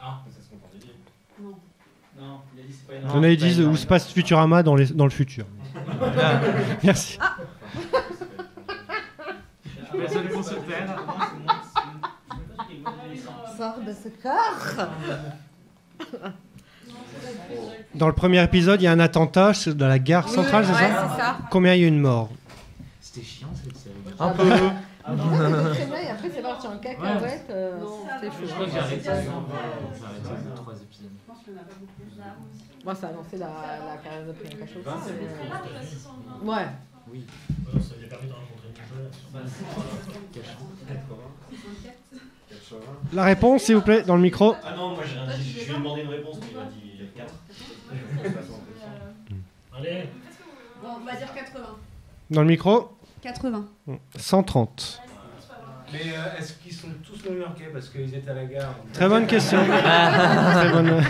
Ah, 0.00 0.20
il 2.56 2.64
a 2.64 2.66
dit 2.66 2.74
c'est 2.74 2.86
pas 2.86 2.94
Il 2.94 2.96
y 2.96 3.00
énorme. 3.02 3.18
en 3.18 3.22
a 3.22 3.28
qui 3.30 3.36
disent 3.36 3.60
où 3.60 3.76
se 3.76 3.86
passe 3.86 4.12
Futurama 4.12 4.62
dans, 4.62 4.74
les, 4.74 4.86
dans 4.86 5.04
le 5.04 5.10
futur. 5.10 5.44
Merci. 6.82 7.18
Terre. 10.68 10.96
Sors 13.58 13.78
de 13.86 13.92
ce 13.92 14.08
corps 14.22 14.88
Dans 17.94 18.06
le 18.06 18.12
premier 18.12 18.42
épisode, 18.42 18.80
il 18.80 18.84
y 18.84 18.88
a 18.88 18.92
un 18.92 19.00
attentat 19.00 19.52
c'est 19.54 19.76
dans 19.76 19.88
la 19.88 19.98
gare 19.98 20.28
centrale, 20.28 20.64
c'est 20.64 20.72
ouais, 20.72 20.78
ça 20.78 21.08
c'est 21.16 21.20
ça. 21.22 21.38
Combien 21.50 21.74
il 21.74 21.80
y 21.80 21.84
a 21.84 21.88
eu 21.88 21.90
de 21.90 21.96
morts 21.96 22.28
C'était 23.00 23.26
chiant 23.26 23.48
cette 23.54 23.76
série. 23.76 23.94
Un 24.18 24.28
peu. 24.30 24.44
Ah 25.02 25.12
c'était 25.16 25.74
très 25.74 25.86
bien, 25.86 25.96
et 25.96 26.10
après 26.10 26.30
c'est 26.34 26.42
parti 26.42 26.66
en 26.66 26.78
cacahuète. 26.78 27.46
euh, 27.50 27.78
C'était 28.20 28.32
Je 28.42 28.46
chaud. 28.46 28.54
crois 28.54 28.66
que 28.66 28.72
j'ai 28.72 28.78
arrêté. 28.78 29.00
J'ai 29.02 29.10
arrêté 29.10 29.28
trois 30.54 30.74
épisodes. 30.74 31.10
Je 31.10 31.26
pense 31.26 31.38
en 31.48 31.58
a 31.58 31.62
pas 31.64 31.74
beaucoup. 31.80 32.84
Moi, 32.84 32.94
ça 32.94 33.08
a 33.08 33.12
lancé 33.12 33.36
la, 33.36 33.46
la 33.46 33.96
carrière 34.02 34.26
de 34.26 34.32
Priyanka 34.32 34.66
Chopra. 34.72 34.96
C'est 35.04 35.12
États-Unis. 35.12 36.44
Ouais. 36.44 36.66
Oui. 37.12 37.26
Ouais, 37.74 37.80
Ça 37.82 37.94
lui 37.98 38.06
a 38.06 38.08
permis 38.08 38.28
de 38.28 38.32
rencontrer. 38.32 38.68
Bah, 39.34 39.40
La 43.12 43.24
réponse, 43.24 43.62
s'il 43.64 43.74
vous 43.76 43.82
plaît, 43.82 44.02
dans 44.02 44.16
le 44.16 44.22
micro. 44.22 44.54
Ah 44.64 44.74
non, 44.76 44.90
moi 44.94 45.02
j'ai 45.06 45.18
rien 45.18 45.36
dit. 45.36 45.50
Je 45.60 45.64
lui 45.66 45.70
ai 45.72 45.74
demandé 45.74 46.02
une 46.02 46.08
réponse, 46.08 46.36
mais 46.40 46.46
il 46.50 46.56
m'a 46.56 46.64
dit 46.64 46.70
4. 46.80 46.89
Allez. 49.76 50.08
Bon, 50.82 50.88
on 51.00 51.04
va 51.04 51.16
dire 51.16 51.32
80. 51.34 51.60
Dans 52.30 52.42
le 52.42 52.48
micro 52.48 52.92
80. 53.22 53.66
130. 54.16 55.00
Mais 55.92 56.00
euh, 56.14 56.38
est-ce 56.38 56.52
qu'ils 56.54 56.72
sont 56.72 56.88
tous 57.04 57.28
new-yorkais 57.28 57.68
parce 57.72 57.88
qu'ils 57.88 58.14
étaient 58.14 58.30
à 58.30 58.34
la 58.34 58.44
gare? 58.44 58.74
Donc- 58.74 58.92
Très 58.92 59.08
bonne 59.08 59.26
question. 59.26 59.58
Très 59.66 60.70
bonne. 60.70 61.02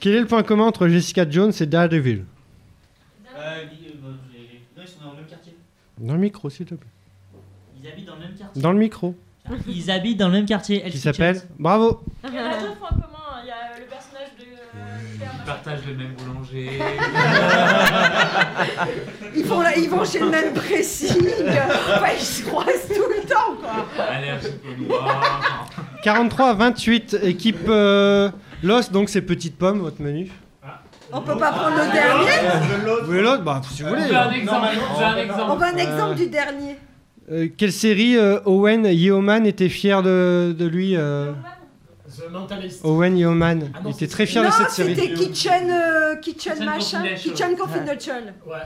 Quel 0.00 0.14
est 0.16 0.20
le 0.20 0.26
point 0.26 0.42
commun 0.42 0.64
entre 0.64 0.88
Jessica 0.88 1.28
Jones 1.28 1.52
et 1.58 1.66
Daredevil? 1.66 2.24
Euh, 3.36 3.40
euh, 3.40 3.64
non, 4.76 4.82
ils 4.82 4.88
sont 4.88 5.00
dans 5.04 5.10
le 5.12 5.16
même 5.18 5.26
quartier. 5.26 5.56
Dans 5.98 6.14
le 6.14 6.20
micro, 6.20 6.50
s'il 6.50 6.66
te 6.66 6.74
plaît. 6.74 6.88
Ils 7.84 7.90
habitent 7.90 8.06
dans 8.06 8.14
le 8.14 8.20
même 8.20 8.34
quartier. 8.34 8.62
Dans 8.62 8.72
le 8.72 8.78
micro. 8.78 9.14
Ils 9.68 9.90
habitent 9.90 10.16
dans 10.18 10.28
le 10.28 10.32
même 10.32 10.46
quartier. 10.46 10.82
Qui 10.90 10.96
s'appelle. 10.96 11.42
Bravo. 11.58 12.00
Il 12.26 12.34
y 12.34 12.40
en 12.40 12.44
a 12.46 12.58
deux 12.58 12.74
points 12.76 12.88
communs. 12.88 13.42
Il 13.42 13.48
y 13.48 13.50
a 13.50 13.78
le 13.78 13.84
personnage 13.84 14.28
de. 14.38 14.44
euh, 14.44 15.18
Père 15.18 15.30
Ils 15.38 15.44
partagent 15.44 15.86
le 15.86 15.94
même 15.94 16.14
boulanger. 16.14 16.70
Ils, 19.36 19.90
vont 19.90 20.02
chez 20.02 20.20
le 20.20 20.30
même 20.30 20.54
pressing. 20.54 21.28
Enfin, 21.46 22.12
ils 22.18 22.24
se 22.24 22.42
croisent 22.46 22.88
tout 22.88 23.04
le 23.06 23.20
temps, 23.28 23.54
quoi. 23.60 24.04
Allergie 24.04 24.48
au 24.66 24.82
noir. 24.84 25.68
43 26.04 26.48
à 26.48 26.54
28, 26.54 27.18
équipe 27.22 27.68
euh, 27.68 28.30
Lost, 28.62 28.92
donc 28.92 29.10
c'est 29.10 29.20
Petite 29.20 29.58
Pomme, 29.58 29.80
votre 29.80 30.00
menu. 30.00 30.30
On 31.12 31.20
peut 31.20 31.36
pas 31.36 31.52
prendre 31.52 31.76
le 31.76 31.92
dernier 31.92 32.30
Vous 33.02 33.06
voulez 33.08 33.22
l'autre? 33.22 33.42
Bah, 33.42 33.60
si 33.70 33.82
vous 33.82 33.90
voulez. 33.90 34.04
On 34.04 34.08
veut 34.08 34.16
un 34.16 34.30
exemple. 34.30 34.68
On 34.90 34.96
veut 34.96 35.04
un 35.04 35.16
exemple. 35.18 35.42
On 35.50 35.56
veut 35.56 35.66
un 35.66 35.76
exemple 35.76 36.14
du 36.14 36.26
dernier. 36.28 36.78
Euh, 37.30 37.48
quelle 37.56 37.72
série 37.72 38.16
euh, 38.16 38.38
Owen 38.44 38.84
Yeoman 38.84 39.46
était 39.46 39.68
fier 39.70 40.02
de, 40.02 40.54
de 40.58 40.66
lui 40.66 40.94
euh, 40.96 41.32
The 42.16 42.30
Mentalist. 42.30 42.84
Owen 42.84 43.16
Yeoman. 43.16 43.70
Ah 43.74 43.78
Il 43.86 43.90
était 43.92 44.06
très 44.08 44.26
fier 44.26 44.42
non, 44.42 44.50
de 44.50 44.54
cette 44.54 44.70
série. 44.70 44.94
c'était 44.94 45.14
Kitchen, 45.14 45.70
euh, 45.70 46.16
Kitchen, 46.16 46.52
Kitchen 46.52 46.66
machin, 46.66 46.98
Confidential. 46.98 47.16
Kitchen 47.32 47.56
Confidential. 47.56 48.34
Ouais. 48.46 48.56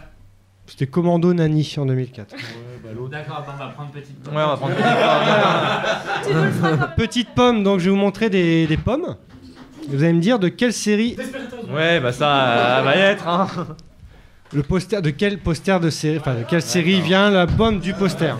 C'était 0.66 0.86
Commando 0.86 1.32
Nani 1.32 1.74
en 1.78 1.86
2004. 1.86 2.34
D'accord, 3.10 3.44
bon, 3.46 3.52
on 3.54 3.58
va 3.58 3.66
prendre 3.68 3.90
petite 3.90 4.22
pomme. 4.22 4.34
Ouais, 4.36 4.42
on 4.42 4.48
va 4.48 4.56
prendre 4.56 4.74
quand 6.62 6.70
même 6.70 6.88
Petite 6.96 7.28
pomme, 7.34 7.62
donc 7.62 7.78
je 7.80 7.84
vais 7.84 7.90
vous 7.90 7.96
montrer 7.96 8.28
des, 8.28 8.66
des 8.66 8.76
pommes. 8.76 9.16
Vous 9.88 10.02
allez 10.02 10.12
me 10.12 10.20
dire 10.20 10.38
de 10.38 10.48
quelle 10.48 10.72
série, 10.74 11.16
Ouais, 11.72 12.00
bah 12.00 12.12
ça 12.12 12.80
euh, 12.80 12.82
va 12.82 12.96
y 12.96 13.00
être, 13.00 13.26
hein. 13.26 13.46
Le 14.52 14.62
poster, 14.62 15.00
de 15.02 15.10
quel 15.10 15.38
poster 15.38 15.78
de 15.80 15.90
série, 15.90 16.18
enfin 16.18 16.34
de 16.34 16.42
quelle 16.44 16.62
série 16.62 17.00
vient 17.00 17.30
la 17.30 17.46
pomme 17.46 17.80
du 17.80 17.92
poster. 17.94 18.34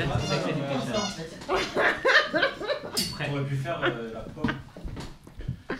On 3.20 3.32
aurait 3.34 3.44
pu 3.44 3.56
faire 3.56 3.80
la 3.80 3.90
pomme. 3.90 4.52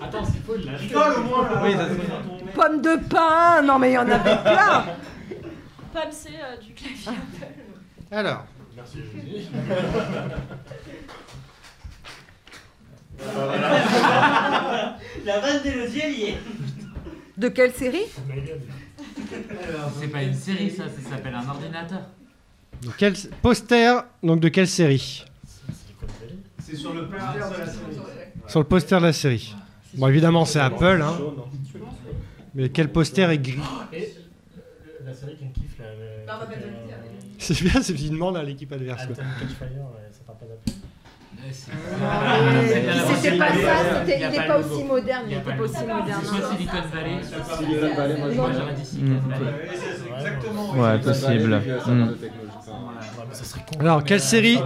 Attends, 0.00 0.24
c'est 0.24 0.42
faux, 0.44 0.54
il 0.58 0.64
l'a 0.66 0.76
Rigole 0.76 1.14
au 1.18 1.22
moins 1.22 1.48
là 1.48 1.60
Oui, 1.62 1.74
Pomme 2.54 2.80
de 2.80 2.96
pain, 3.08 3.62
non 3.62 3.78
mais 3.78 3.90
il 3.90 3.94
y 3.94 3.98
en 3.98 4.08
avait 4.08 4.36
plein. 4.38 4.84
Pam, 5.92 6.08
c'est 6.10 6.30
euh, 6.30 6.56
du 6.60 6.72
clavier 6.72 7.08
Apple. 7.08 7.46
Alors, 8.10 8.46
Merci, 8.74 8.98
Josie. 9.14 9.48
La 15.24 15.38
vanne 15.38 15.62
d'Elodie, 15.62 16.00
elle 16.02 16.12
y 16.14 16.22
est. 16.24 16.38
De 17.36 17.48
quelle 17.48 17.72
série 17.72 18.04
C'est 20.00 20.08
pas 20.08 20.22
une 20.22 20.34
série, 20.34 20.70
ça, 20.70 20.84
ça 20.84 21.10
s'appelle 21.10 21.34
un 21.34 21.48
ordinateur. 21.48 22.02
de 22.82 22.90
quel 22.98 23.14
poster, 23.40 24.02
donc 24.22 24.40
de 24.40 24.48
quelle 24.48 24.68
série 24.68 25.24
C'est 26.58 26.76
sur 26.76 26.92
le 26.92 27.06
poster 27.08 27.34
de 27.34 27.38
la 27.58 27.66
série. 27.66 27.98
Sur 28.48 28.60
le 28.60 28.66
poster 28.66 29.00
de 29.00 29.06
la 29.06 29.12
série. 29.12 29.54
Bon, 29.94 30.08
évidemment, 30.08 30.44
c'est 30.44 30.60
Apple, 30.60 31.00
hein. 31.02 31.18
Mais 32.54 32.68
quel 32.68 32.90
poster 32.92 33.30
est 33.30 33.38
gris 33.38 33.58
la 35.04 35.14
série 35.14 35.36
qui 35.36 35.44
me 35.44 35.52
kiffe, 35.52 35.78
là. 35.78 36.38
C'est 37.38 37.60
bien, 37.62 37.82
c'est 37.82 37.94
une 38.00 38.10
demande 38.10 38.36
à 38.36 38.42
l'équipe 38.42 38.70
adverse. 38.72 39.06
quoi. 39.06 39.16
Mais 41.36 41.52
C'était 43.14 43.36
pas 43.38 43.48
ça, 43.48 43.54
c'était- 44.06 44.20
Il 44.20 44.28
n'est 44.30 44.46
pas 44.46 44.58
aussi 44.58 44.84
moderne, 44.84 45.22
Il 45.28 45.36
n'était 45.38 45.52
pas 45.52 45.62
aussi 45.62 45.80
moderne. 45.80 46.20
C'est 46.22 46.28
soit 46.28 46.50
Silicon 46.52 46.76
Valley, 46.92 47.20
Silicon 47.58 47.94
Valley, 47.96 48.16
moi, 48.18 48.28
je 48.30 48.36
moi 48.36 48.46
pense. 48.48 48.56
j'aurais 48.58 48.74
dit 48.74 48.84
Silicon 48.84 49.20
Valley. 49.28 49.44
Ouais, 49.44 49.70
c'est 49.74 50.26
exactement. 50.26 50.72
Ouais, 50.74 50.98
possible. 50.98 51.62
Hmm. 51.86 52.10
Mais 53.28 53.34
ça 53.34 53.44
serait 53.44 53.60
con. 53.60 53.80
Alors, 53.80 54.04
quelle 54.04 54.20
série 54.20 54.58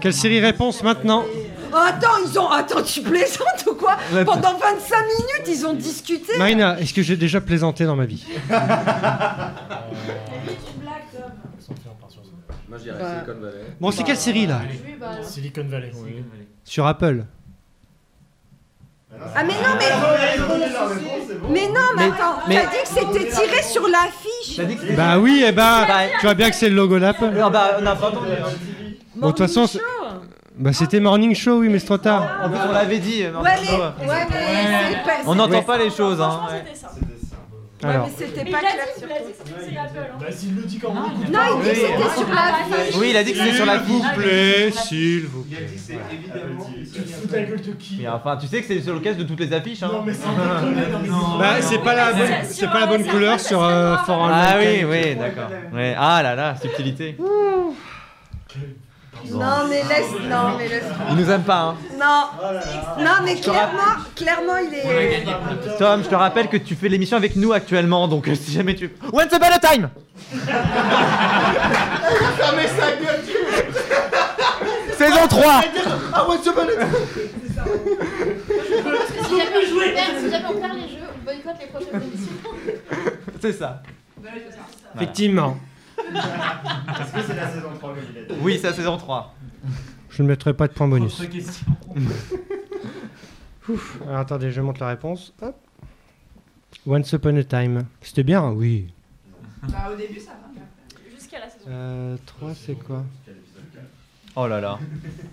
Quelle 0.00 0.14
série 0.14 0.40
réponse 0.40 0.82
maintenant 0.82 1.24
Oh, 1.72 1.76
attends, 1.76 2.18
ils 2.24 2.38
ont. 2.38 2.48
Attends, 2.50 2.82
tu 2.82 3.00
plaisantes 3.02 3.64
ou 3.68 3.74
quoi. 3.74 3.96
Pendant 4.24 4.56
25 4.56 4.96
minutes, 5.06 5.48
ils 5.48 5.66
ont 5.66 5.72
discuté. 5.74 6.38
Marina, 6.38 6.78
est-ce 6.78 6.94
que 6.94 7.02
j'ai 7.02 7.16
déjà 7.16 7.40
plaisanté 7.40 7.84
dans 7.84 7.96
ma 7.96 8.04
vie? 8.06 8.24
Moi 12.74 12.78
je 12.78 12.90
dirais 12.90 12.98
Bah. 13.00 13.08
Silicon 13.24 13.40
Valley. 13.40 13.64
Bon, 13.80 13.90
c'est 13.92 14.02
quelle 14.02 14.16
série 14.16 14.46
là 14.48 14.60
Oui, 14.68 14.96
bah. 14.98 15.06
Silicon 15.22 15.64
Valley. 15.68 15.92
Sur 16.64 16.86
Apple. 16.86 17.24
Ah, 19.36 19.44
mais 19.44 19.52
non, 19.52 19.76
mais. 19.78 19.86
Mais 21.50 21.68
non, 21.68 21.74
mais, 21.96 22.04
attends, 22.06 22.38
mais- 22.48 22.56
t'as 22.56 22.70
dit 22.70 22.76
que 22.82 22.88
c'était 22.88 23.28
tiré 23.30 23.62
sur 23.62 23.86
l'affiche. 23.86 24.56
T'as 24.56 24.64
dit 24.64 24.74
que 24.74 24.80
c'était- 24.80 24.94
Bah 24.96 25.18
oui, 25.20 25.44
eh 25.46 25.52
ben, 25.52 25.84
Bah, 25.86 25.94
tu 26.18 26.26
vois 26.26 26.34
bien 26.34 26.50
que 26.50 26.56
c'est 26.56 26.68
le 26.68 26.74
logo 26.74 26.98
d'Apple. 26.98 27.26
Non, 27.30 27.48
bah, 27.48 27.76
on 27.78 27.82
n'a 27.82 27.94
pas 27.94 28.08
entendu. 28.08 28.26
Bon, 29.14 29.26
de 29.28 29.32
toute 29.32 29.38
façon, 29.38 29.68
c'est- 29.68 29.78
bah 30.58 30.72
c'était 30.72 30.98
Morning 30.98 31.32
Show, 31.34 31.58
oui, 31.60 31.68
mais 31.68 31.78
c'est 31.78 31.86
trop 31.86 31.98
tard. 31.98 32.28
En 32.44 32.48
plus, 32.48 32.58
on 32.68 32.72
l'avait 32.72 32.98
dit. 32.98 33.22
euh, 33.22 33.26
Ouais, 33.26 33.32
Morning 33.34 33.54
mais. 33.60 33.66
Show. 33.66 33.78
Ouais, 34.10 34.26
mais. 34.30 34.88
c'est 34.90 35.04
pas- 35.04 35.30
On 35.30 35.34
n'entend 35.36 35.62
pas 35.62 35.78
les 35.78 35.90
choses, 35.90 36.20
hein. 36.20 36.40
Ouais. 36.50 36.64
Ça. 37.84 37.88
Ouais, 37.88 37.94
Alors, 37.94 38.06
mais 38.06 38.26
c'était 38.26 38.44
pas 38.44 38.48
il 38.50 38.54
a 38.54 38.58
clair 38.60 38.72
dit, 38.94 39.00
sur 39.00 39.08
il 39.08 39.12
a 39.12 39.18
dit 39.18 39.24
que 39.32 39.38
c'était 39.38 39.70
c'est 39.72 39.76
Apple. 39.78 39.98
hein. 40.12 40.16
Bah, 40.20 40.26
s'il 40.32 40.54
le 40.56 40.62
dit 40.62 40.78
quand 40.78 40.90
écoute. 40.94 41.28
Non, 41.32 41.40
il 41.50 41.62
dit 41.62 41.70
que 41.70 41.70
Oui. 41.70 41.74
c'était 41.74 42.16
sur 42.16 42.28
l'affiche. 42.34 42.96
Oui, 42.96 43.06
il 43.10 43.16
a 43.16 43.24
dit 43.24 43.32
que 43.32 43.38
c'était 43.38 43.52
sur 43.54 43.66
la 43.66 43.78
S'il 43.78 43.86
vous 43.92 44.02
fiche. 44.02 44.14
plaît, 44.14 44.70
s'il 44.70 45.26
vous 45.26 45.44
Il 45.48 45.54
a 45.54 45.58
plaît. 45.58 45.66
dit 45.68 45.74
que 45.74 45.80
c'est 45.80 45.98
évidemment. 46.14 46.66
Tu 46.74 47.00
te 47.02 47.08
fous 47.08 47.26
de 47.28 47.32
la 47.36 47.42
gueule 47.42 47.60
de 47.62 47.72
qui 47.72 47.96
Mais 48.00 48.08
enfin, 48.08 48.36
tu 48.36 48.46
sais 48.46 48.60
que 48.60 48.66
c'est 48.66 48.80
sur 48.80 48.94
le 48.94 49.00
caisse 49.00 49.16
de 49.16 49.24
toutes 49.24 49.40
les 49.40 49.52
affiches, 49.52 49.82
hein. 49.82 49.90
Non, 49.92 50.02
mais. 50.02 50.12
Bah, 51.38 51.60
c'est 51.60 51.78
pas 51.78 51.94
la 51.94 52.12
bonne, 52.12 52.28
c'est 52.44 52.66
pas 52.66 52.80
la 52.80 52.86
bonne 52.86 53.04
couleur 53.04 53.38
sur 53.40 53.62
euh, 53.62 53.90
noir. 53.90 54.06
For 54.06 54.24
All 54.24 54.32
Ah 54.34 54.56
oui, 54.58 54.84
oui, 54.84 55.14
d'accord. 55.16 55.48
Ah 55.98 56.22
là 56.22 56.34
là, 56.34 56.56
subtilité. 56.60 57.16
Non, 59.32 59.66
mais 59.68 59.82
laisse. 59.82 60.10
Non, 60.28 60.56
mais 60.58 60.68
laisse. 60.68 60.84
Il 61.10 61.16
nous 61.16 61.30
aime 61.30 61.42
pas, 61.42 61.60
hein. 61.60 61.76
Non. 61.98 62.24
Non, 63.04 63.10
mais 63.24 63.34
clairement, 63.36 63.96
clairement, 64.14 64.56
il 64.58 64.74
est. 64.74 65.24
Tom, 65.78 66.02
je 66.04 66.08
te 66.08 66.14
rappelle 66.14 66.48
que 66.48 66.56
tu 66.56 66.74
fais 66.74 66.88
l'émission 66.88 67.16
avec 67.16 67.36
nous 67.36 67.52
actuellement, 67.52 68.08
donc 68.08 68.28
euh, 68.28 68.34
si 68.34 68.52
jamais 68.52 68.74
tu. 68.74 68.90
Once 69.12 69.32
upon 69.32 69.46
a 69.52 69.58
time? 69.58 69.88
Fermez 72.36 72.68
sa 72.68 72.92
gueule, 72.92 73.20
Saison 74.96 75.26
3 75.28 75.62
Ah 76.12 76.28
ouais, 76.28 76.36
c'est 76.42 76.54
bon. 76.54 76.66
Si 76.66 76.74
jamais 79.36 79.56
on 79.56 79.60
perd- 79.94 80.18
si 80.20 80.30
jamais 80.30 80.48
on 80.48 80.54
perd 80.60 80.74
les 80.74 80.88
jeux, 80.88 81.08
on 81.12 81.18
boycotte 81.24 81.58
les 81.60 81.66
prochaines 81.66 82.02
émissions. 82.02 82.38
C'est 83.40 83.52
ça. 83.52 83.82
Effectivement. 84.96 85.56
Est-ce 86.12 87.12
que 87.12 87.22
c'est 87.26 87.36
la 87.36 87.48
saison 87.50 87.70
3 87.78 87.94
que 87.94 88.32
Oui, 88.40 88.58
c'est 88.60 88.68
la 88.68 88.72
saison 88.74 88.96
3. 88.96 89.34
Je 90.10 90.22
ne 90.22 90.28
mettrai 90.28 90.54
pas 90.54 90.68
de 90.68 90.72
point 90.72 90.88
bonus. 90.88 91.20
Autre 91.20 91.30
question. 91.30 91.66
Ouf. 93.68 93.98
Alors, 94.06 94.18
attendez, 94.18 94.50
je 94.50 94.60
montre 94.60 94.80
la 94.80 94.88
réponse. 94.88 95.32
Hop. 95.40 95.56
Once 96.86 97.10
Upon 97.12 97.36
a 97.36 97.44
Time. 97.44 97.86
C'était 98.02 98.22
bien, 98.22 98.50
oui. 98.50 98.92
Bah, 99.62 99.90
au 99.92 99.96
début, 99.96 100.20
ça 100.20 100.32
va. 100.32 100.60
Jusqu'à 101.14 101.38
la 101.40 101.48
saison. 101.48 101.64
Euh, 101.68 102.16
3, 102.26 102.54
c'est 102.54 102.74
quoi 102.74 103.02
Oh 104.36 104.46
là 104.46 104.60
là. 104.60 104.78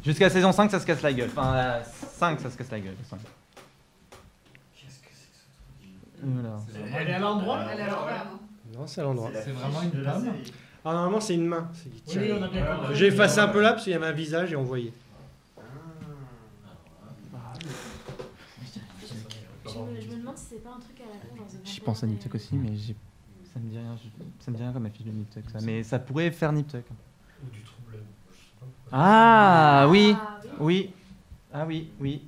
Jusqu'à 0.05 0.25
la 0.25 0.29
saison 0.31 0.51
5, 0.51 0.71
ça 0.71 0.79
se 0.79 0.85
casse 0.85 1.01
la 1.01 1.11
gueule. 1.11 1.29
Enfin, 1.35 1.53
la 1.55 1.83
5, 1.83 2.39
ça 2.39 2.49
se 2.49 2.57
casse 2.57 2.71
la 2.71 2.79
gueule. 2.79 2.95
le 2.97 3.05
cinq. 3.05 3.19
Voilà. 6.23 6.57
Elle 6.99 7.07
est 7.07 7.13
à 7.13 7.19
l'endroit? 7.19 7.59
Elle 7.71 7.79
est 7.79 7.83
à 7.83 7.87
l'endroit, 7.87 8.11
non 8.73 8.87
c'est 8.87 9.01
à 9.01 9.03
l'endroit. 9.03 9.29
C'est 9.33 9.51
vraiment 9.51 9.81
une 9.81 9.91
de 9.91 10.01
la 10.01 10.13
pomme. 10.13 10.23
série. 10.25 10.53
Ah, 10.83 10.93
normalement, 10.93 11.21
c'est 11.21 11.35
une 11.35 11.45
main. 11.45 11.69
c'est 11.73 11.89
qui 11.91 12.01
tient. 12.01 12.21
Oui, 12.21 12.31
on 12.37 12.41
a 12.41 12.47
bien 12.47 12.65
compris. 12.65 12.95
J'ai 12.95 13.07
effacé 13.07 13.39
un 13.39 13.47
peu 13.49 13.61
là 13.61 13.71
parce 13.73 13.83
qu'il 13.83 13.93
y 13.93 13.95
avait 13.95 14.07
un 14.07 14.11
visage 14.13 14.51
et 14.51 14.55
on 14.55 14.63
voyait. 14.63 14.93
Je 19.65 19.77
me, 19.79 20.01
je 20.01 20.07
me 20.07 20.15
demande 20.19 20.37
si 20.37 20.45
c'est 20.49 20.63
pas 20.63 20.71
un 20.75 20.79
truc 20.79 20.97
à 21.01 21.03
la 21.05 21.19
con, 21.43 21.43
The 21.49 21.65
J'y 21.67 21.79
pense 21.81 22.03
à. 22.03 22.07
Niptuck 22.07 22.35
aussi, 22.35 22.55
mais 22.55 22.75
j'ai- 22.75 22.95
ça 23.53 23.59
me 23.59 23.69
dit 23.69 23.77
rien. 23.77 23.95
je- 24.03 24.43
Ça 24.43 24.51
me 24.51 24.55
dit 24.57 24.63
rien 24.63 24.73
comme 24.73 24.85
affiche 24.85 25.05
de 25.05 25.11
Niptuck, 25.11 25.43
ça. 25.51 25.59
Mais 25.63 25.83
ça 25.83 25.99
pourrait 25.99 26.31
faire 26.31 26.51
Niptuck. 26.51 26.83
Ou 27.45 27.49
du 27.51 27.61
trouble. 27.61 27.97
je 28.31 28.37
sais 28.37 28.51
pas 28.59 28.65
pourquoi. 28.65 28.89
Ah 28.91 29.87
oui, 29.89 30.15
Ah, 30.19 30.39
oui. 30.59 30.59
oui. 30.59 30.93
Ah 31.53 31.65
oui, 31.67 31.89
oui. 31.99 32.21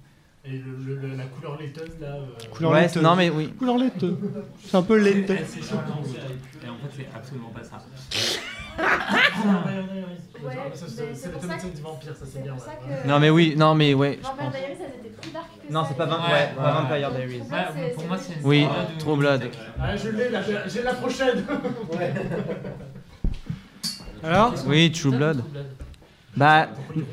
Et 0.46 0.52
le, 0.58 0.96
le- 0.96 1.08
le- 1.08 1.16
la 1.16 1.24
couleur 1.26 1.58
laiteuse 1.58 1.91
là. 2.02 2.08
euh, 2.16 2.26
Couleur 2.52 2.72
Ouais, 2.72 2.82
laiteuse. 2.82 3.02
non 3.02 3.16
mais 3.16 3.30
oui. 3.30 3.54
Couleur 3.58 3.78
laiteuse. 3.78 4.18
C'est 4.66 4.76
un 4.76 4.82
peu 4.82 4.98
laiteux. 4.98 5.36
Et 5.36 5.38
en 5.39 5.46
fait, 5.46 6.91
c'est 6.98 7.08
absolument 7.16 7.50
pas 7.50 7.64
ça. 7.64 7.78
Ouais, 10.44 10.54
Ça, 10.74 10.86
C'est 10.89 11.10
le 11.12 11.16
ça 11.16 11.30
thématique 11.39 11.76
du 11.76 11.82
vampire, 11.82 12.14
ça 12.18 12.26
c'est 12.30 12.44
bien. 12.44 12.58
ça 12.58 12.72
que- 12.74 13.08
Non, 13.08 13.20
mais 13.22 13.30
oui, 13.30 13.54
non, 13.56 13.74
mais 13.76 13.94
ouais. 13.94 14.20
je 14.22 14.28
Vampire 14.28 14.44
pense. 14.46 14.54
Diaries, 14.54 14.74
étaient 14.74 15.10
plus 15.22 15.32
dark 15.32 15.46
que 15.66 15.72
Non, 15.74 15.84
ça. 15.84 15.89
c'est 15.89 15.96
pas, 15.98 16.06
Vampire 16.08 17.12
Diaries. 17.12 17.39
Ouais, 17.39 17.91
pour 17.96 18.06
moi, 18.08 18.18
c'est 18.18 18.34
une 18.34 18.39
Oui, 18.44 18.66
True 18.66 18.76
Blood 18.76 18.89
ou 18.91 19.00
True 19.00 19.18
Blood. 19.18 19.52
Ah, 19.80 19.96
je 19.96 20.10
l'ai, 20.10 20.30
la- 20.30 20.68
j'ai 20.68 20.82
la 20.84 20.94
prochaine. 20.96 21.46
Alors? 24.24 24.54
Oui, 24.68 24.91
True 24.91 25.12
Blood? 25.16 25.44
Bah, 26.36 26.68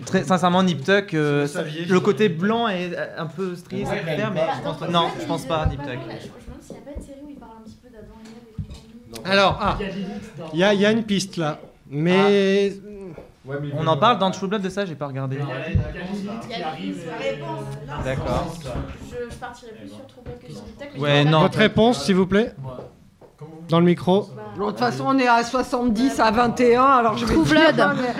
très 0.07 0.25
sincèrement, 0.25 0.62
Nip 0.62 0.83
Tuck, 0.83 1.12
euh, 1.14 1.43
le 1.43 1.47
saviez, 1.47 1.85
le 1.85 2.01
côté 2.01 2.29
blanc 2.31 2.68
est 2.68 2.91
euh, 2.97 3.07
un 3.18 3.27
peu 3.27 3.55
c'est 3.55 3.68
clair, 3.68 4.31
mais 4.33 4.41
je 4.57 4.62
pense 4.62 4.79
pas. 4.79 4.89
Non, 4.89 5.09
je 5.21 5.27
pense 5.27 5.45
pas, 5.45 5.66
Nip 5.66 5.81
Tuck. 5.83 5.89
Je 5.91 5.97
me 5.99 5.99
demande 5.99 6.62
s'il 6.62 6.75
n'y 6.77 6.81
a 6.81 6.85
pas 6.85 6.91
une 6.97 7.03
série 7.03 7.18
où 7.25 7.29
il 7.31 7.37
parle 7.37 7.53
un 7.61 7.64
petit 7.64 7.77
peu 7.83 7.89
d'Adam 7.91 8.14
et 8.25 8.29
Ève 8.29 8.47
et 8.49 9.12
compagnie. 9.12 9.31
Alors, 9.33 9.59
ah, 9.61 9.77
Il 9.81 10.59
y 10.59 10.62
il 10.75 10.81
y, 10.81 10.87
a- 10.87 10.91
une 10.93 11.05
piste 11.05 11.37
là. 11.37 11.59
Mais. 11.91 12.73
On 13.77 13.87
en 13.87 13.97
parle 13.97 14.18
dans 14.18 14.31
True 14.31 14.47
Blood 14.49 14.62
de 14.62 14.68
ça, 14.68 14.87
j'ai 14.87 14.95
pas 14.95 15.07
regardé. 15.09 15.37
Il 15.37 15.41
y 15.41 15.51
a 15.51 16.05
Lilith 16.12 16.31
qui 16.49 16.62
arrive. 16.62 17.03
La 17.07 17.27
et- 17.27 17.31
réponse. 17.31 17.64
Non, 17.89 17.95
D'accord. 18.05 18.55
Je, 18.62 19.31
je 19.31 19.37
partirais 19.37 19.73
plus 19.73 19.89
sur 19.89 20.07
True 20.07 20.21
Blood 20.25 20.39
que 20.39 20.53
sur 20.53 20.62
Nip 20.62 20.79
Tuck, 20.79 20.89
mais 20.95 21.01
Ouais, 21.01 21.23
je- 21.25 21.29
non. 21.29 21.41
Votre 21.41 21.59
réponse, 21.59 22.05
s'il 22.05 22.14
vous 22.16 22.27
plaît 22.27 22.55
Dans 23.68 23.81
le 23.81 23.87
micro. 23.87 24.29
De 24.57 24.64
toute 24.64 24.79
façon, 24.79 25.05
on 25.09 25.18
est 25.18 25.27
à 25.27 25.43
70 25.43 26.21
à 26.21 26.31
21, 26.31 26.83
alors 26.85 27.16
je 27.18 27.25
vais 27.27 27.35
True 27.35 27.45
dire, 27.45 27.55
Blood. 27.75 27.81
hein, 27.81 27.95
mais- 28.01 28.14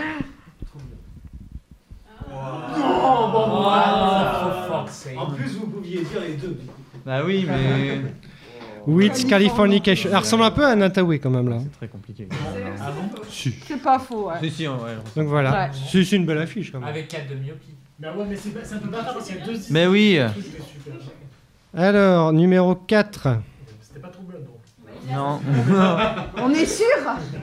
Oh, 2.33 3.29
bon, 3.33 3.49
bon, 3.49 3.63
Ah, 3.69 4.67
for 4.69 4.83
fuck's 4.85 4.93
sake. 4.95 5.19
En 5.19 5.27
plus, 5.27 5.57
vous 5.59 5.67
pouviez 5.67 6.00
dire 6.11 6.21
les 6.21 6.35
deux. 6.35 6.59
Bah 7.07 7.21
oui, 7.25 7.47
mais. 7.49 8.01
With 8.87 9.27
Californication. 9.29 10.09
Elle 10.11 10.17
ressemble 10.17 10.45
un 10.45 10.51
peu 10.51 10.65
à 10.65 10.75
Nataway 10.75 11.19
quand 11.19 11.29
même 11.31 11.49
là. 11.51 11.59
C'est 11.63 11.73
très 11.77 11.89
compliqué. 11.89 12.27
Ah 12.81 12.91
bon 12.91 13.23
Si. 13.29 13.55
C'est 13.67 13.83
pas 13.83 13.99
faux, 13.99 14.29
ouais. 14.29 14.37
Si, 14.43 14.51
si, 14.51 14.67
ouais. 14.69 14.75
Donc 15.15 15.29
voilà. 15.29 15.53
Ouais. 15.53 15.71
C'est 15.91 16.03
c'est 16.03 16.17
une 16.17 16.25
belle 16.25 16.39
affiche 16.39 16.73
quand 16.73 16.81
même. 16.81 16.89
Avec 16.89 17.09
4 17.09 17.29
de 17.29 17.35
myopie. 17.35 17.75
Mais 17.99 18.09
ouais, 18.09 18.25
mais 18.27 18.37
c'est 18.37 18.75
un 18.75 18.79
peu 18.79 18.89
bâtard 18.89 19.13
parce 19.15 19.27
qu'il 19.27 19.37
y 19.37 19.43
a 19.43 19.45
deux 19.45 19.59
Mais 19.71 19.87
oui. 19.87 20.19
Alors, 21.77 22.33
numéro 22.33 22.75
4. 22.75 23.29
C'était 23.83 24.01
pas 24.01 24.09
trop 24.09 24.23
Blood 24.23 24.45
donc. 24.47 25.15
Non. 25.15 25.41
On 26.43 26.51
est 26.51 26.65
sûr 26.65 26.87
Je 27.05 27.39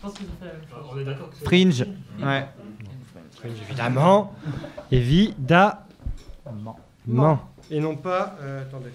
pense 0.00 0.14
qu'ils 0.14 0.26
ont 0.26 0.30
fait. 0.40 0.50
On 0.92 0.98
est 0.98 1.04
d'accord 1.04 1.28
que 1.28 1.36
c'est- 1.36 1.44
Fringe. 1.44 1.84
Ouais. 2.22 2.46
Évidemment. 3.68 4.32
Évidemment. 4.90 6.78
Man. 7.06 7.38
Et 7.70 7.80
non 7.80 7.96
pas. 7.96 8.36
euh, 8.40 8.62
attendez. 8.62 8.90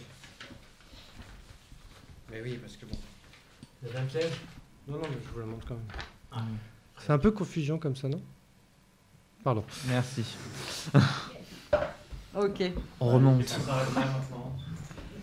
Mais 2.32 2.41
oui, 2.41 2.57
parce 2.62 2.78
que 2.78 2.86
bon. 2.86 2.97
Il 3.82 3.88
y 3.88 3.91
avait 3.91 3.99
un 3.99 4.05
piège. 4.05 4.32
Non, 4.88 4.97
non, 4.97 5.03
mais 5.09 5.18
je 5.26 5.30
vous 5.34 5.39
le 5.39 5.45
montre 5.45 5.68
quand 5.68 5.76
même. 5.76 6.57
C'est 6.99 7.12
un 7.12 7.18
peu 7.18 7.32
confusion 7.32 7.78
comme 7.78 7.95
ça, 7.95 8.07
non? 8.07 8.22
Pardon. 9.43 9.64
Merci. 9.88 10.26
Ok. 12.34 12.64
On 13.01 13.07
remonte. 13.07 13.59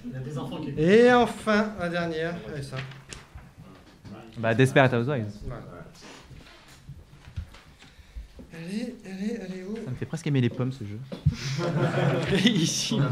Il 0.04 0.12
y 0.12 0.14
a 0.14 0.18
des 0.18 0.36
enfants 0.36 0.60
qui. 0.60 0.70
Et 0.78 1.10
enfin, 1.10 1.72
la 1.80 1.88
dernière. 1.88 2.34
Allez, 2.52 2.62
ça. 2.62 2.76
Bah, 4.36 4.54
Desperate 4.54 4.92
Housewives. 4.92 5.32
Allez, 8.58 8.96
allez, 9.04 9.36
allez 9.40 9.62
où? 9.62 9.76
Ça 9.84 9.90
me 9.90 9.96
fait 9.96 10.06
presque 10.06 10.26
aimer 10.26 10.40
les 10.40 10.48
pommes 10.50 10.72
ce 10.72 10.84
jeu. 10.84 10.98
Ici. 12.44 12.98
Moche 12.98 13.10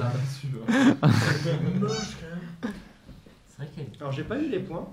quand 0.68 0.70
même. 0.70 0.96
C'est 3.48 3.56
vrai 3.58 3.68
qu'elle. 3.74 3.86
Alors, 4.00 4.12
j'ai 4.12 4.24
pas 4.24 4.36
eu 4.38 4.48
les 4.48 4.60
points. 4.60 4.88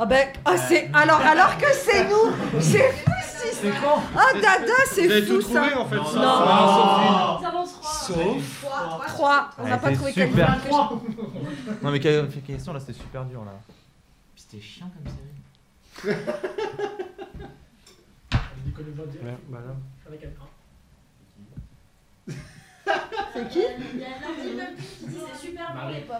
Ah 0.00 0.06
ben, 0.06 0.28
ah 0.44 0.56
c'est 0.56 0.88
alors 0.94 1.20
alors 1.20 1.58
que 1.58 1.66
c'est 1.72 2.04
nous, 2.08 2.30
c'est 2.60 2.92
fou 2.92 3.10
si 3.22 3.48
c'est 3.56 3.72
Ah 4.14 4.32
Dada, 4.34 4.66
Vous 4.66 4.72
c'est 4.92 5.22
fou 5.22 5.34
tout 5.36 5.40
ça. 5.40 5.60
trouvé 5.62 5.74
en 5.74 5.86
fait. 5.88 5.96
Non. 5.96 6.04
ça. 6.12 7.40
Avance 7.48 7.72
trois. 7.72 7.90
Sauf. 7.90 8.64
Trois. 9.08 9.50
On 9.58 9.64
Ouais, 9.64 9.70
n'a 9.70 9.78
pas 9.78 9.88
c'est 9.88 9.94
trouvé 9.96 10.12
super. 10.12 10.28
quelqu'un 10.28 10.58
que 10.60 10.68
Non, 11.84 11.90
mais 11.90 11.98
quelle 11.98 12.28
question 12.46 12.72
là, 12.74 12.78
c'était 12.80 12.92
super 12.92 13.24
dur 13.24 13.44
là. 13.44 13.52
Puis 14.36 14.44
c'était 14.48 14.62
chiant 14.62 14.88
comme 14.94 16.12
série. 16.12 16.16
Nicolas 18.66 18.88
Blood. 18.94 19.08
Ouais, 19.24 19.36
bah 19.48 19.58
là. 19.66 19.74
Avec 20.08 20.24
un 20.24 20.28
C'est 23.34 23.48
qui 23.48 23.60
Il 23.94 24.00
y 24.00 24.04
a 24.04 24.08
même 24.08 24.18
qui 24.76 25.06
dit 25.06 25.16
c'est 25.32 25.38
super 25.46 25.66
bon 25.74 25.88
les 25.92 26.00
pommes. 26.00 26.16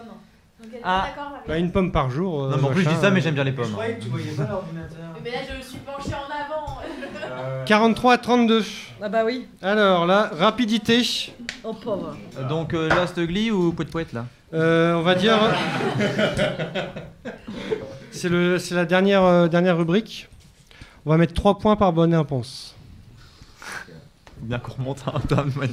Donc 0.61 0.69
elle 0.73 0.79
est 0.79 0.83
Ah. 0.83 1.01
pas 1.01 1.07
d'accord 1.21 1.33
avec 1.35 1.47
Bah, 1.47 1.57
une 1.57 1.71
pomme 1.71 1.91
par 1.91 2.09
jour. 2.11 2.43
euh, 2.43 2.49
Non, 2.51 2.57
mais 2.57 2.63
en 2.67 2.71
plus, 2.71 2.83
je 2.83 2.89
dis 2.89 2.95
ça, 2.97 3.09
mais 3.11 3.19
euh. 3.19 3.23
j'aime 3.23 3.33
bien 3.35 3.43
les 3.43 3.51
pommes. 3.53 3.65
Je 3.65 3.71
croyais 3.71 3.95
que 3.95 4.03
tu 4.03 4.09
voyais 4.09 4.31
pas 4.31 4.45
l'ordinateur. 4.47 4.97
Mais 5.23 5.31
là 5.31 5.37
je 5.49 5.57
me 5.57 5.61
suis 5.61 5.77
penchée 5.79 6.13
en 6.13 6.29
avant. 6.29 6.77
43 7.65 8.13
à 8.13 8.17
32. 8.17 8.63
Ah 9.01 9.09
bah 9.09 9.23
oui. 9.25 9.47
Alors 9.61 10.05
là, 10.05 10.29
rapidité. 10.33 11.01
Oh 11.63 11.73
pauvre. 11.73 12.15
Euh, 12.37 12.47
Donc, 12.47 12.73
euh, 12.73 12.89
Lost 12.89 13.19
Glee 13.19 13.51
ou 13.51 13.73
Poète 13.73 13.91
Poète 13.91 14.13
là? 14.13 14.25
Euh, 14.53 14.93
on 14.95 15.01
va 15.01 15.15
dire. 15.15 15.37
c'est 18.11 18.29
le, 18.29 18.57
c'est 18.59 18.75
la 18.75 18.85
dernière, 18.85 19.23
euh, 19.23 19.47
dernière 19.47 19.77
rubrique. 19.77 20.27
On 21.09 21.13
va 21.13 21.17
mettre 21.17 21.33
3 21.33 21.57
points 21.57 21.75
par 21.75 21.91
bonne 21.91 22.13
réponse. 22.13 22.75
Bien 24.41 24.59
qu'on 24.59 24.73
remonte 24.73 25.03
un 25.07 25.19
se 25.19 25.25
fâche. 25.25 25.65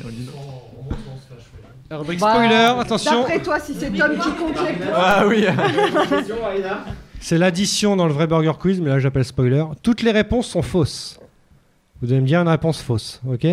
La 1.90 1.98
rubrique 1.98 2.20
Bah, 2.20 2.32
spoiler, 2.32 2.80
attention. 2.80 3.20
D'après 3.20 3.42
toi, 3.42 3.60
si 3.60 3.74
c'est 3.74 3.90
Tom 3.90 4.12
qui 4.18 4.30
compte 4.30 4.66
les 4.66 4.72
points. 4.72 4.94
Ah 4.94 5.26
oui 5.26 5.44
C'est 7.20 7.36
l'addition 7.36 7.96
dans 7.96 8.06
le 8.06 8.14
vrai 8.14 8.26
burger 8.26 8.54
quiz, 8.58 8.80
mais 8.80 8.88
là 8.88 8.98
j'appelle 8.98 9.26
spoiler. 9.26 9.62
Toutes 9.82 10.00
les 10.00 10.10
réponses 10.10 10.46
sont 10.46 10.62
fausses. 10.62 11.20
Vous 12.00 12.06
devez 12.06 12.22
me 12.22 12.26
dire 12.26 12.40
une 12.40 12.48
réponse 12.48 12.80
fausse, 12.80 13.20
ok 13.30 13.46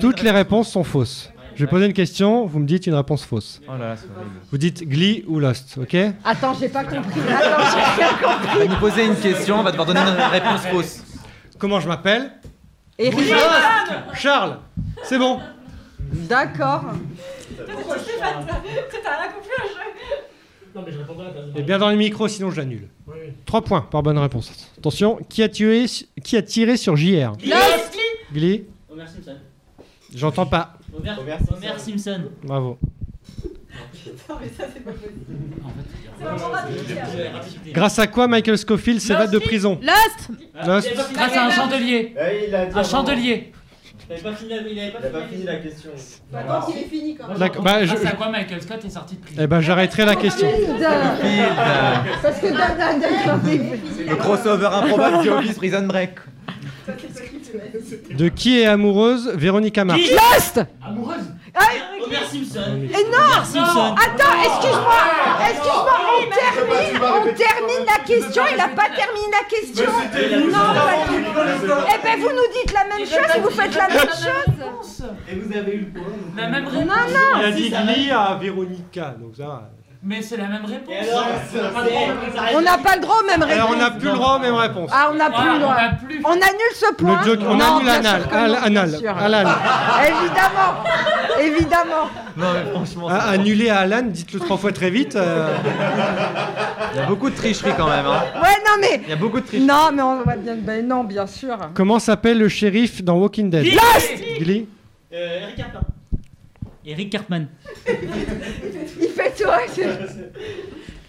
Toutes 0.00 0.22
les 0.22 0.30
réponses 0.30 0.70
sont 0.70 0.84
fausses. 0.84 1.32
Je 1.54 1.64
vais 1.64 1.70
poser 1.70 1.86
une 1.86 1.92
question, 1.92 2.46
vous 2.46 2.58
me 2.58 2.66
dites 2.66 2.86
une 2.86 2.94
réponse 2.94 3.24
fausse. 3.24 3.60
Oh 3.68 3.72
là 3.72 3.90
là. 3.90 3.96
Vous 4.50 4.58
dites 4.58 4.88
Glee 4.88 5.24
ou 5.26 5.38
Lost, 5.40 5.78
ok 5.80 5.96
Attends, 6.24 6.54
j'ai 6.54 6.68
pas 6.68 6.84
compris. 6.84 7.20
Attends, 7.20 7.64
j'ai 7.70 8.02
rien 8.02 8.08
On 8.22 8.26
va 8.26 8.34
compris. 8.52 8.68
nous 8.68 8.76
poser 8.76 9.06
une 9.06 9.16
question, 9.16 9.60
on 9.60 9.62
va 9.62 9.70
devoir 9.70 9.86
donner 9.86 10.00
une 10.00 10.30
réponse 10.30 10.60
fausse. 10.66 11.02
Comment 11.58 11.80
je 11.80 11.88
m'appelle 11.88 12.32
Eric. 12.98 13.18
Charles 14.14 14.58
C'est 15.04 15.18
bon 15.18 15.40
D'accord. 16.12 16.84
Non, 20.74 20.82
mais 20.86 20.92
je 20.92 20.98
répondais 20.98 21.22
à 21.22 21.26
la 21.26 21.32
place 21.32 21.46
de 21.52 21.58
Et 21.58 21.62
bien 21.62 21.78
dans 21.78 21.90
le 21.90 21.96
micro, 21.96 22.28
sinon 22.28 22.50
j'annule. 22.50 22.88
Oui. 23.08 23.14
3 23.46 23.62
points 23.62 23.80
par 23.82 24.02
bonne 24.02 24.18
réponse. 24.18 24.52
Attention, 24.78 25.18
qui 25.28 25.42
a, 25.42 25.48
tué, 25.48 25.86
qui 26.22 26.36
a 26.36 26.42
tiré 26.42 26.76
sur 26.76 26.96
JR 26.96 27.32
Lost. 27.44 27.98
Glee 28.32 28.64
Homer 28.88 29.06
Simpson. 29.06 29.36
J'entends 30.14 30.46
pas. 30.46 30.76
Homer, 30.96 31.10
Homer 31.18 31.36
Homer 31.56 31.78
Simpson. 31.78 32.22
Bravo. 32.44 32.78
Non, 34.28 34.36
mais 34.40 34.48
ça, 34.48 34.64
c'est 34.72 34.80
pas 34.84 34.90
possible. 34.92 35.12
C'est 36.18 36.24
vraiment 36.24 36.48
rapide. 36.48 37.72
Grâce 37.72 37.98
à 37.98 38.06
quoi 38.06 38.28
Michael 38.28 38.58
Scofield 38.58 39.00
s'évade 39.00 39.30
de 39.30 39.38
prison 39.38 39.78
Lost 39.82 40.28
Lost 40.66 41.12
Grâce 41.14 41.36
à 41.36 41.46
un 41.46 41.50
chandelier. 41.50 42.14
Eh, 42.18 42.54
Un 42.54 42.82
chandelier. 42.82 43.52
Il 44.08 44.14
avait 44.14 44.22
pas 44.22 44.32
fini 44.34 44.50
la, 44.50 44.56
il 44.56 44.78
avait 44.78 44.88
Il 44.88 44.92
pas 44.92 44.98
a 45.06 45.10
pas 45.10 45.26
fini 45.28 45.44
la 45.44 45.56
question. 45.56 45.90
Bah, 46.32 46.40
quand 46.48 46.72
il 46.72 46.78
est 46.78 46.84
fini 46.88 47.14
quand 47.14 47.28
même. 47.28 47.38
D'accord, 47.38 47.62
bah, 47.62 47.84
je- 47.86 47.94
Grâce 47.94 48.06
à 48.06 48.16
quoi 48.16 48.28
Michael 48.28 48.60
Scott 48.62 48.84
est 48.84 48.90
sorti 48.90 49.14
de 49.16 49.20
prison 49.20 49.40
Eh 49.40 49.46
ben 49.46 49.60
j'arrêterai 49.60 50.04
la 50.04 50.16
question. 50.16 50.48
Putain. 50.50 50.90
Parce 52.20 52.40
que 52.40 52.46
le 54.08 54.16
crossover 54.16 54.66
improbable 54.66 55.22
du 55.22 55.28
Office 55.30 55.56
Prison 55.56 55.86
Break. 55.86 56.14
De 58.16 58.28
qui 58.28 58.60
est 58.60 58.66
amoureuse 58.66 59.28
Véronica 59.34 59.84
Mars 59.84 60.00
Lost. 60.10 60.60
Amoureuse 60.84 61.16
Homer 62.02 62.16
Simpson. 62.30 62.78
Et 62.82 63.04
non. 63.04 63.18
Homer 63.18 63.44
Simpson. 63.44 63.94
Attends, 63.94 64.36
excuse-moi, 64.44 65.02
excuse-moi, 65.50 65.98
on 66.16 66.30
termine, 66.30 67.02
on 67.02 67.24
termine 67.34 67.86
la 67.86 68.04
question, 68.04 68.42
il 68.54 68.60
a 68.60 68.68
pas 68.68 68.88
terminé 68.88 69.26
la 69.32 69.44
question. 69.48 69.90
Non, 70.46 70.74
pas 70.74 71.12
du 71.12 71.24
tout. 71.24 71.74
Eh 71.88 72.04
ben 72.04 72.20
vous 72.20 72.28
nous 72.28 72.48
dites 72.52 72.72
la 72.72 72.84
même 72.84 73.06
chose 73.06 73.36
et 73.36 73.40
vous 73.40 73.50
faites 73.50 73.74
la 73.74 73.88
même 73.88 73.98
chose. 74.08 75.04
Et 75.28 75.34
vous 75.34 75.56
avez 75.56 75.72
eu 75.74 75.80
le 75.80 75.86
point. 76.00 76.12
La 76.36 76.48
même 76.48 76.64
Non, 76.64 76.70
réponse. 76.70 76.86
non. 76.88 77.38
Il 77.40 77.44
a 77.44 77.50
dit 77.92 78.10
à 78.10 78.38
Véronica, 78.40 79.14
donc 79.20 79.36
ça 79.36 79.46
va. 79.46 79.70
Mais 80.02 80.22
c'est 80.22 80.38
la 80.38 80.46
même 80.46 80.64
réponse. 80.64 80.94
Alors, 80.98 81.26
On 82.56 82.60
n'a 82.62 82.78
pas 82.78 82.96
le 82.96 83.02
droit 83.02 83.16
aux 83.22 83.26
mêmes 83.26 83.42
Alors 83.42 83.68
on 83.70 83.76
n'a 83.76 83.84
réponses. 83.84 83.98
plus 84.00 84.08
le 84.08 84.14
droit 84.14 84.36
aux 84.36 84.38
mêmes 84.38 84.54
réponses. 84.54 84.90
Ah, 84.94 85.08
on 85.12 85.14
n'a 85.14 85.28
plus 85.30 85.44
le 85.44 85.54
on 85.56 85.58
droit. 85.58 85.74
a 85.74 85.88
plus. 85.90 86.20
On 86.24 86.30
annule 86.30 86.74
ce 86.74 86.94
point. 86.94 87.20
Le 87.22 87.26
joke, 87.30 87.40
on 87.46 87.54
Non, 87.56 87.64
annule 87.76 87.84
bien 87.84 87.94
anal. 87.96 88.94
Évidemment, 90.08 90.72
évidemment. 91.38 92.08
Non, 92.36 92.46
mais 92.54 92.70
franchement, 92.72 93.08
Ah, 93.10 93.28
annulé 93.30 93.68
à 93.68 93.80
Alan, 93.80 94.02
dites-le 94.06 94.40
trois 94.40 94.56
fois 94.56 94.72
très 94.72 94.88
vite. 94.90 95.16
euh, 95.16 95.54
il 96.94 96.96
y 96.98 97.02
a 97.02 97.06
beaucoup 97.06 97.28
de 97.28 97.36
tricherie 97.36 97.72
quand 97.76 97.88
même. 97.88 98.06
Hein. 98.06 98.22
Ouais, 98.42 98.56
non 98.66 98.76
mais, 98.80 99.00
Il 99.04 99.10
y 99.10 99.12
a 99.12 99.16
beaucoup 99.16 99.40
de 99.40 99.46
tricherie. 99.46 99.66
non 99.66 99.90
mais 99.92 100.02
on 100.02 100.22
va 100.22 100.36
bien, 100.36 100.56
ben 100.56 100.86
non, 100.86 101.04
bien 101.04 101.26
sûr. 101.26 101.56
Comment 101.74 101.98
s'appelle 101.98 102.38
le 102.38 102.48
shérif 102.48 103.02
dans 103.04 103.16
Walking 103.16 103.50
Dead? 103.50 103.66
Lost 103.66 104.14
Glee 104.38 104.66
Euh, 105.12 105.40
Eric. 105.42 105.64
Eric 106.84 107.10
Cartman. 107.10 107.48
Il 107.86 109.08
fait 109.08 109.30
toi. 109.42 109.58
c'est- 109.68 110.32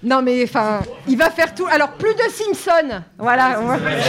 Non 0.04 0.22
mais 0.22 0.44
enfin, 0.44 0.82
il 1.08 1.18
va 1.18 1.30
faire 1.30 1.54
tout. 1.54 1.68
Alors 1.68 1.92
plus 1.94 2.14
de 2.16 2.22
Simpson. 2.30 3.02
Voilà. 3.18 3.60
Non, 3.72 3.78
c'est 3.78 4.04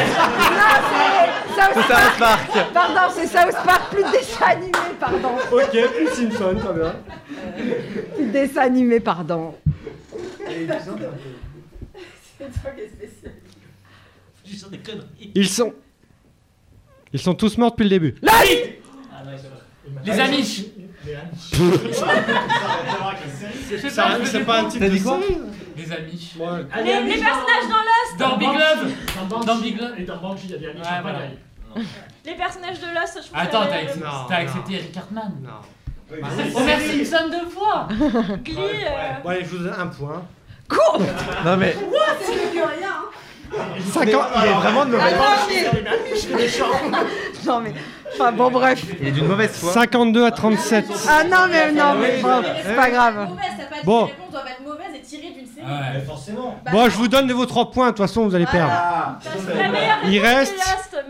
South 1.54 1.74
C'est 1.74 1.94
South 1.94 2.18
Park. 2.18 2.50
Pardon, 2.72 3.12
c'est 3.14 3.26
South 3.26 3.54
Park. 3.64 3.90
Plus 3.92 4.02
de 4.02 4.10
dessins 4.10 4.46
animés, 4.46 4.72
pardon. 4.98 5.32
Ok, 5.52 5.70
plus 5.70 6.08
Simpson, 6.08 6.56
très 6.58 6.72
bien. 6.74 6.94
Plus 8.16 8.26
de 8.26 8.30
dessins 8.32 8.62
animés, 8.62 9.00
pardon. 9.00 9.54
C'est 10.46 10.66
toi 10.66 10.76
qui 12.74 12.80
es 12.80 12.88
spécial. 12.88 13.32
Je 14.44 14.50
dis 14.52 14.64
des 14.70 14.78
conneries. 14.78 15.30
Ils 15.34 15.48
sont. 15.48 15.72
Ils 17.12 17.20
sont 17.20 17.34
tous 17.34 17.56
morts 17.58 17.70
depuis 17.72 17.84
le 17.84 17.90
début. 17.90 18.14
Ah, 18.26 18.42
non, 19.24 19.30
vrai. 19.30 19.38
Les 20.04 20.20
Amish. 20.20 20.62
C'est 24.30 24.44
pas 24.44 24.60
un 24.60 24.64
type 24.66 24.82
de 24.82 24.96
série? 24.96 25.38
Les 25.76 25.92
Amish. 25.92 26.34
Les, 26.84 27.02
les 27.04 27.20
personnages 27.20 27.68
dans 27.68 27.82
Lost 27.82 28.18
Dans 28.18 28.36
Big 28.36 28.48
Love. 28.48 28.92
Dans 29.28 29.40
Dans 29.40 29.56
Big 29.56 29.80
Love. 29.80 29.92
Et 29.98 30.04
dans 30.04 30.16
Banshee, 30.18 30.42
il 30.44 30.50
y 30.50 30.54
a 30.54 30.58
des 30.58 30.66
amis 30.68 30.80
qui. 30.82 31.80
Les 32.24 32.34
personnages 32.34 32.78
de 32.80 32.86
Lost, 32.94 33.18
je 33.22 33.28
trouve 33.28 33.38
Attends, 33.40 33.66
t'as 34.28 34.36
accepté, 34.36 34.74
Eric 34.74 34.92
Cartman 34.92 35.32
Non. 35.42 35.50
Homer 36.54 37.04
Simpson 37.04 37.30
deux 37.30 37.48
fois 37.48 37.88
Glee, 38.44 38.54
euh, 38.58 39.22
Bon, 39.24 39.30
allez, 39.30 39.44
je 39.44 39.48
vous 39.56 39.64
donne 39.64 39.74
un 39.78 39.86
point. 39.86 40.22
Cours 40.68 41.00
Non 41.44 41.56
mais. 41.56 41.74
C'est 42.20 42.32
mieux 42.34 42.60
que 42.60 42.66
rien. 42.78 42.96
Hein. 43.58 43.80
50... 43.92 44.06
Il 44.36 44.48
est 44.48 44.52
vraiment 44.54 44.86
de 44.86 44.96
Ah 45.00 45.10
mauvaise 45.10 45.72
non 45.84 46.66
mais. 46.80 47.44
Non 47.46 47.60
mais. 47.60 47.74
Enfin 48.14 48.32
bon 48.32 48.50
bref. 48.50 48.84
Il 49.00 49.08
est 49.08 49.12
d'une 49.12 49.26
mauvaise 49.26 49.52
foi. 49.52 49.72
52 49.72 50.24
à 50.24 50.30
37. 50.30 50.84
Ah 51.08 51.24
non 51.24 51.46
mais 51.50 51.72
non 51.72 51.94
mais 52.00 52.20
bon, 52.20 52.42
c'est 52.64 52.76
pas 52.76 52.90
grave. 52.90 53.28
Bon. 53.84 54.06
que 54.06 54.10
les 54.10 54.12
réponses 54.12 54.30
doivent 54.30 54.46
être 54.46 54.62
mauvaises 54.64 54.94
et 54.94 55.00
tirées 55.00 55.30
d'une 55.30 55.46
série. 55.46 55.66
Ouais. 55.66 56.00
Forcément. 56.06 56.58
Bon, 56.70 56.84
je 56.88 56.96
vous 56.96 57.08
donne 57.08 57.26
vos 57.32 57.46
3 57.46 57.70
points, 57.70 57.86
de 57.86 57.90
toute 57.90 57.98
façon, 57.98 58.26
vous 58.26 58.34
allez 58.34 58.46
perdre. 58.46 58.72
Il 60.06 60.18
reste-. 60.18 60.54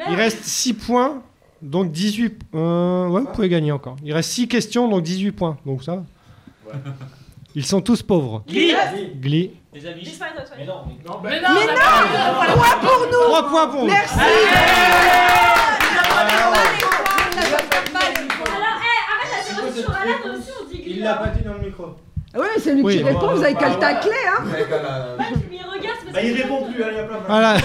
Il 0.09 0.15
reste 0.15 0.45
6 0.45 0.75
points, 0.75 1.23
donc 1.61 1.91
18. 1.93 2.41
Euh, 2.55 3.09
ouais, 3.09 3.21
vous 3.23 3.29
pouvez 3.29 3.49
gagner 3.49 3.73
encore. 3.73 3.97
Il 4.05 4.13
reste 4.13 4.31
6 4.31 4.49
questions, 4.49 4.89
donc 4.89 5.03
18 5.03 5.33
points. 5.33 5.57
Donc 5.67 5.83
ça 5.83 5.97
va. 5.97 6.03
Ils 7.55 7.67
sont 7.67 7.81
tous 7.81 8.03
pauvres. 8.03 8.43
Glee 8.49 8.75
Glee. 9.21 9.51
Les 9.75 9.81
toi. 9.81 9.91
Mais 10.59 10.67
non, 10.67 10.85
mais 10.87 10.95
Non, 11.07 11.21
mais 11.23 11.31
ben, 11.31 11.43
non, 11.43 11.49
Mais 11.55 11.67
non 11.67 12.55
Point 12.55 12.79
pour 12.81 13.07
nous 13.07 13.25
3 13.29 13.49
points 13.49 13.69
pour 13.69 13.81
nous. 13.83 13.87
Merci 13.91 14.19
Alors, 14.19 14.31
hé, 18.81 18.95
arrête 19.13 19.33
la 19.33 19.43
série 19.43 19.73
sur 19.81 19.91
Alan 19.91 20.37
aussi, 20.37 20.51
on 20.61 20.65
dit 20.69 20.79
Glee. 20.83 20.93
Il 20.97 21.03
l'a 21.03 21.15
pas 21.15 21.29
dit 21.29 21.43
dans 21.43 21.55
le 21.55 21.61
micro. 21.61 21.85
Oui, 22.35 22.47
c'est 22.59 22.75
lui 22.75 22.83
Oui. 22.83 22.97
qui 22.99 23.03
répond, 23.05 23.35
vous 23.35 23.43
avez 23.45 23.55
qu'à 23.55 23.69
le 23.69 23.77
tacler, 23.77 24.11
hein 24.27 24.45
Ouais, 24.47 24.65
tu 25.33 25.51
m'y 25.51 25.59
regardes, 25.63 25.99
c'est 25.99 26.13
parce 26.13 26.13
Bah, 26.15 26.21
que 26.21 26.27
il 26.27 26.37
c'est 26.37 26.43
répond 26.43 26.65
plus, 26.71 26.83
allez, 26.83 27.01
hop 27.01 27.11
là. 27.11 27.19
Voilà. 27.27 27.57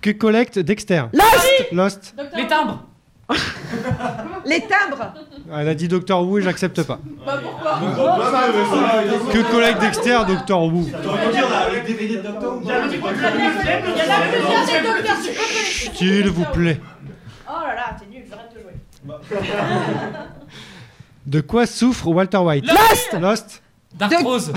Que 0.00 0.10
collecte 0.10 0.58
Dexter 0.60 1.02
Lost 1.12 1.72
Lost. 1.72 2.14
Les 2.36 2.46
timbres 2.46 2.84
Les 4.46 4.60
timbres 4.60 5.12
Elle 5.52 5.68
a 5.68 5.74
dit 5.74 5.88
Doctor 5.88 6.22
Who 6.26 6.38
et 6.38 6.42
j'accepte 6.42 6.82
pas. 6.82 6.98
Bah 7.26 7.38
pourquoi 7.42 7.80
Que 9.32 9.50
collecte 9.50 9.80
Dexter, 9.80 10.18
peux 12.98 13.08
collecter. 14.84 15.90
S'il 15.94 16.30
vous 16.30 16.44
plaît. 16.46 16.80
Oh 17.48 17.52
là 17.66 17.74
là, 17.74 17.96
t'es 17.98 18.06
nul, 18.06 18.24
j'arrête 18.28 18.54
de 18.54 18.60
jouer. 18.60 18.74
De 21.26 21.40
quoi 21.42 21.66
souffre 21.66 22.06
Walter 22.08 22.38
White 22.38 22.66
Lost 22.66 23.12
Lost 23.20 23.62
D'arthrose 23.94 24.50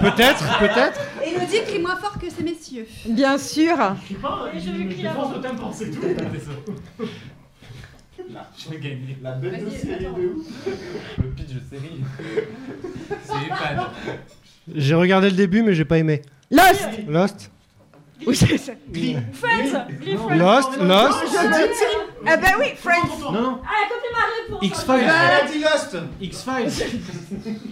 Peut-être, 0.00 0.58
peut-être. 0.58 1.00
Moins 1.80 1.96
fort 1.96 2.18
que 2.42 2.48
ces 2.48 2.54
messieurs. 2.54 2.86
Bien 3.08 3.38
sûr 3.38 3.76
pas, 3.76 3.96
je 4.54 5.06
avant. 5.06 5.32
le 5.32 5.40
tympan, 5.40 5.72
c'est 5.72 5.90
tout. 5.90 6.00
Je 8.56 8.70
vais 8.70 8.78
gagner. 8.78 9.16
La 9.22 9.32
bête 9.32 9.64
de 9.64 9.70
série 9.70 10.06
attends. 10.06 10.18
de 10.18 10.26
ouf. 10.26 10.46
Le 11.18 11.30
pitch 11.30 11.54
de 11.54 11.60
série. 11.60 12.00
C'est 13.24 13.46
Epad. 13.46 13.80
J'ai 14.74 14.94
regardé 14.94 15.30
le 15.30 15.36
début, 15.36 15.62
mais 15.62 15.74
j'ai 15.74 15.84
pas 15.84 15.98
aimé. 15.98 16.22
Lost 16.50 16.88
Lost 17.08 17.50
Oui, 18.26 18.36
c'est 18.36 18.58
ça. 18.58 18.72
Friends 18.72 19.86
Glee 20.00 20.16
Friends 20.16 20.36
Lost, 20.36 20.76
Lost. 20.80 21.18
Je 21.32 21.48
me 21.48 21.68
dis... 21.68 21.80
Eh 22.22 22.36
ben 22.36 22.52
oui, 22.58 22.66
Friends 22.76 23.18
Non, 23.20 23.32
non. 23.32 23.60
Ah, 23.64 23.88
copie 23.88 24.12
ma 24.12 24.24
réponse 24.56 24.62
X-Files. 24.62 24.94
Elle 25.00 25.46
a 25.46 25.50
dit 25.50 25.58
Lost. 25.60 25.96
X-Files. 26.20 26.86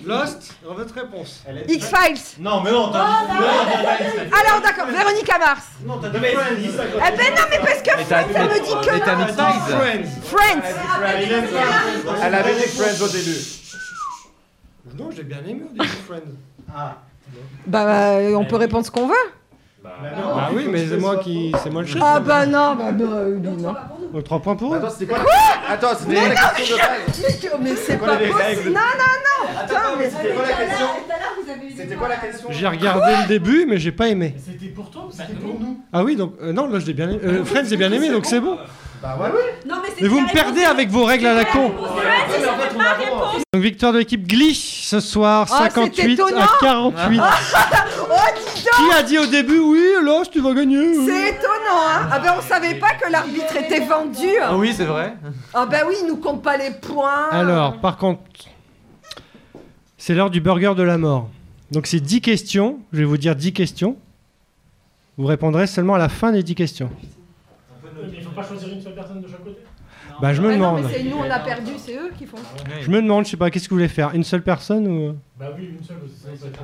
Lost, 0.06 0.54
votre 0.64 0.94
réponse. 0.94 1.42
X-Files 1.68 2.20
Non, 2.40 2.62
mais 2.62 2.70
non, 2.72 2.90
t'as 2.90 3.04
dit. 3.04 3.12
T'as 3.28 4.24
dit- 4.24 4.30
Alors 4.48 4.62
d'accord, 4.62 4.86
Véronica 4.86 5.38
Mars 5.38 5.66
Non, 5.84 5.98
t'as 5.98 6.08
dit 6.08 6.18
Friends. 6.18 6.56
Eh 6.60 7.16
ben 7.16 7.34
non, 7.34 7.42
mais 7.50 7.58
parce 7.58 7.82
que 7.82 7.90
Friends, 7.90 8.06
ça 8.08 8.22
me 8.22 8.54
dit 8.64 8.86
que 8.88 8.92
mais 8.94 9.00
t'as 9.00 9.16
mis. 9.16 9.32
Friends. 9.32 10.08
Friends. 10.22 10.62
Elle 12.22 12.34
avait 12.34 12.54
dit 12.54 12.68
Friends 12.68 13.04
au 13.04 13.08
début. 13.08 13.36
Non, 14.98 15.10
j'ai 15.14 15.22
bien 15.24 15.38
aimé 15.46 15.62
au 15.68 15.72
début 15.72 15.88
Friends. 16.06 16.32
Ah. 16.74 16.96
Bah, 17.66 17.84
euh, 18.16 18.34
on 18.36 18.44
peut 18.46 18.56
répondre 18.56 18.86
ce 18.86 18.90
qu'on 18.90 19.06
veut 19.06 19.14
Bah 20.02 20.50
oui, 20.54 20.66
mais 20.70 20.86
c'est 20.86 20.96
moi 20.96 21.16
qui, 21.18 21.52
c'est 21.62 21.70
moi 21.70 21.82
le 21.82 21.88
chef. 21.88 22.00
Ah 22.04 22.20
bah 22.20 22.46
non, 22.46 22.74
bah 22.76 22.92
bah, 22.92 23.04
euh, 23.04 23.38
non. 23.38 23.74
Donc 24.12 24.24
3 24.24 24.40
points 24.40 24.56
pour 24.56 24.74
eux. 24.74 24.78
Attends, 24.78 24.90
c'était 24.90 25.06
quoi 25.06 25.18
la- 25.18 25.74
Attends, 25.74 25.88
c'était 25.98 26.14
quoi 26.14 26.28
la 26.28 26.34
question 26.56 26.76
de 26.76 26.80
base 26.82 27.60
Mais 27.60 27.74
c'est 27.76 27.98
Quoi 27.98 28.06
pas 28.08 28.16
les 28.18 28.26
possible 28.28 28.42
règles 28.46 28.68
Non, 28.70 28.74
non, 28.74 28.80
non 28.80 29.60
Putain, 29.66 29.76
Attends, 29.76 29.96
mais 29.98 30.10
c'était 30.10 30.34
quoi 30.34 30.42
la 30.46 30.66
question 30.66 30.86
C'était 31.76 31.94
quoi 31.96 32.08
la 32.08 32.16
question 32.16 32.48
J'ai 32.50 32.66
regardé 32.68 33.12
le 33.22 33.28
début, 33.28 33.66
mais 33.68 33.78
j'ai 33.78 33.92
pas 33.92 34.08
aimé. 34.08 34.34
C'était 34.38 34.72
pour 34.72 34.90
toi 34.90 35.06
ou 35.08 35.10
c'était 35.10 35.32
pour 35.34 35.58
nous 35.60 35.80
Ah 35.92 36.04
oui, 36.04 36.16
donc 36.16 36.34
euh, 36.42 36.52
non, 36.52 36.68
là 36.68 36.78
je 36.78 36.86
l'ai 36.86 36.94
bien 36.94 37.08
aimé. 37.10 37.20
Euh, 37.24 37.44
Friends, 37.44 37.64
j'ai 37.68 37.76
bien 37.76 37.92
aimé, 37.92 38.08
donc 38.08 38.24
c'est 38.24 38.40
bon. 38.40 38.56
Bah 39.02 39.16
ouais, 39.20 39.26
ouais. 39.26 39.60
Non, 39.66 39.76
mais 39.82 39.90
Mais 40.00 40.08
vous 40.08 40.20
me 40.20 40.32
perdez 40.32 40.64
avec 40.64 40.88
vos 40.90 41.04
règles 41.04 41.26
à 41.26 41.34
la 41.34 41.44
con. 41.44 41.70
Donc 43.52 43.62
victoire 43.62 43.92
de 43.92 43.98
l'équipe 43.98 44.26
Glee 44.26 44.54
ce 44.54 44.98
soir, 45.00 45.46
Ah, 45.50 45.58
58 45.70 46.02
c'est 46.02 46.12
étonnant. 46.12 46.40
à 46.40 46.48
48. 46.60 47.20
Oh, 48.10 48.14
Qui 48.78 48.92
a 48.96 49.02
dit 49.02 49.18
au 49.18 49.26
début 49.26 49.58
oui, 49.58 49.82
Lost, 50.02 50.30
tu 50.32 50.40
vas 50.40 50.54
gagner 50.54 50.94
C'est 50.94 51.30
étonnant, 51.30 51.82
hein 51.88 52.08
Ah 52.10 52.18
ben 52.20 52.34
on 52.38 52.42
savait 52.42 52.74
pas 52.76 52.94
que 52.94 53.10
l'arbitre 53.10 53.56
était 53.56 53.80
vendu 53.80 54.28
Ah 54.40 54.56
oui, 54.56 54.72
c'est 54.72 54.84
vrai. 54.84 55.14
Ah 55.52 55.66
ben 55.66 55.82
oui, 55.88 55.94
il 56.02 56.06
nous 56.08 56.16
compte 56.16 56.42
pas 56.42 56.56
les 56.56 56.70
points 56.70 57.28
Alors, 57.30 57.78
par 57.80 57.96
contre, 57.96 58.20
c'est 59.96 60.14
l'heure 60.14 60.30
du 60.30 60.40
burger 60.40 60.74
de 60.76 60.82
la 60.82 60.96
mort. 60.98 61.28
Donc 61.70 61.86
c'est 61.86 62.00
10 62.00 62.20
questions, 62.20 62.78
je 62.92 62.98
vais 62.98 63.04
vous 63.04 63.16
dire 63.18 63.34
10 63.34 63.52
questions. 63.52 63.96
Vous 65.16 65.26
répondrez 65.26 65.66
seulement 65.66 65.94
à 65.94 65.98
la 65.98 66.08
fin 66.08 66.30
des 66.32 66.42
10 66.42 66.54
questions. 66.54 66.90
Mais 67.82 68.08
il 68.16 68.22
faut 68.22 68.30
pas 68.30 68.44
choisir 68.44 68.68
une 68.72 68.80
seule 68.80 68.94
personne 68.94 69.20
de 69.20 69.26
chaque 69.28 69.42
côté? 69.42 69.58
Bah 70.22 70.32
je 70.34 70.40
me 70.40 70.48
non, 70.48 70.54
demande. 70.54 70.82
mais 70.84 70.92
c'est 70.94 71.02
nous, 71.04 71.16
on 71.18 71.30
a 71.30 71.38
perdu, 71.38 71.72
c'est 71.76 71.94
eux 71.96 72.10
qui 72.16 72.26
font. 72.26 72.38
Je 72.80 72.90
me 72.90 73.00
demande, 73.02 73.24
je 73.24 73.30
sais 73.32 73.36
pas, 73.36 73.50
qu'est-ce 73.50 73.64
que 73.64 73.70
vous 73.70 73.76
voulez 73.76 73.88
faire? 73.88 74.14
Une 74.14 74.24
seule 74.24 74.42
personne 74.42 74.86
ou 74.86 75.16
Bah 75.38 75.46
oui, 75.56 75.76
une 75.78 75.84
seule, 75.84 75.96
ça 76.22 76.28
va 76.28 76.48
être. 76.48 76.60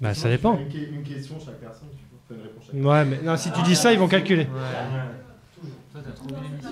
Bah 0.00 0.14
ça 0.14 0.28
dépend. 0.28 0.58
Une, 0.58 0.96
une 0.96 1.02
question 1.02 1.36
chaque 1.44 1.58
personne, 1.60 1.88
tu 1.96 2.04
peux 2.04 2.16
faire 2.28 2.36
une 2.36 2.42
réponse 2.42 2.64
chaque 2.66 2.74
Ouais, 2.84 3.04
mais 3.04 3.18
non, 3.24 3.36
si 3.36 3.50
tu 3.52 3.62
dis 3.62 3.74
ça, 3.76 3.92
ils 3.92 3.98
vont 3.98 4.08
calculer. 4.08 4.46
Toi, 4.46 6.02
t'as 6.04 6.10
trop 6.12 6.26
vu 6.28 6.34
l'émission. 6.50 6.70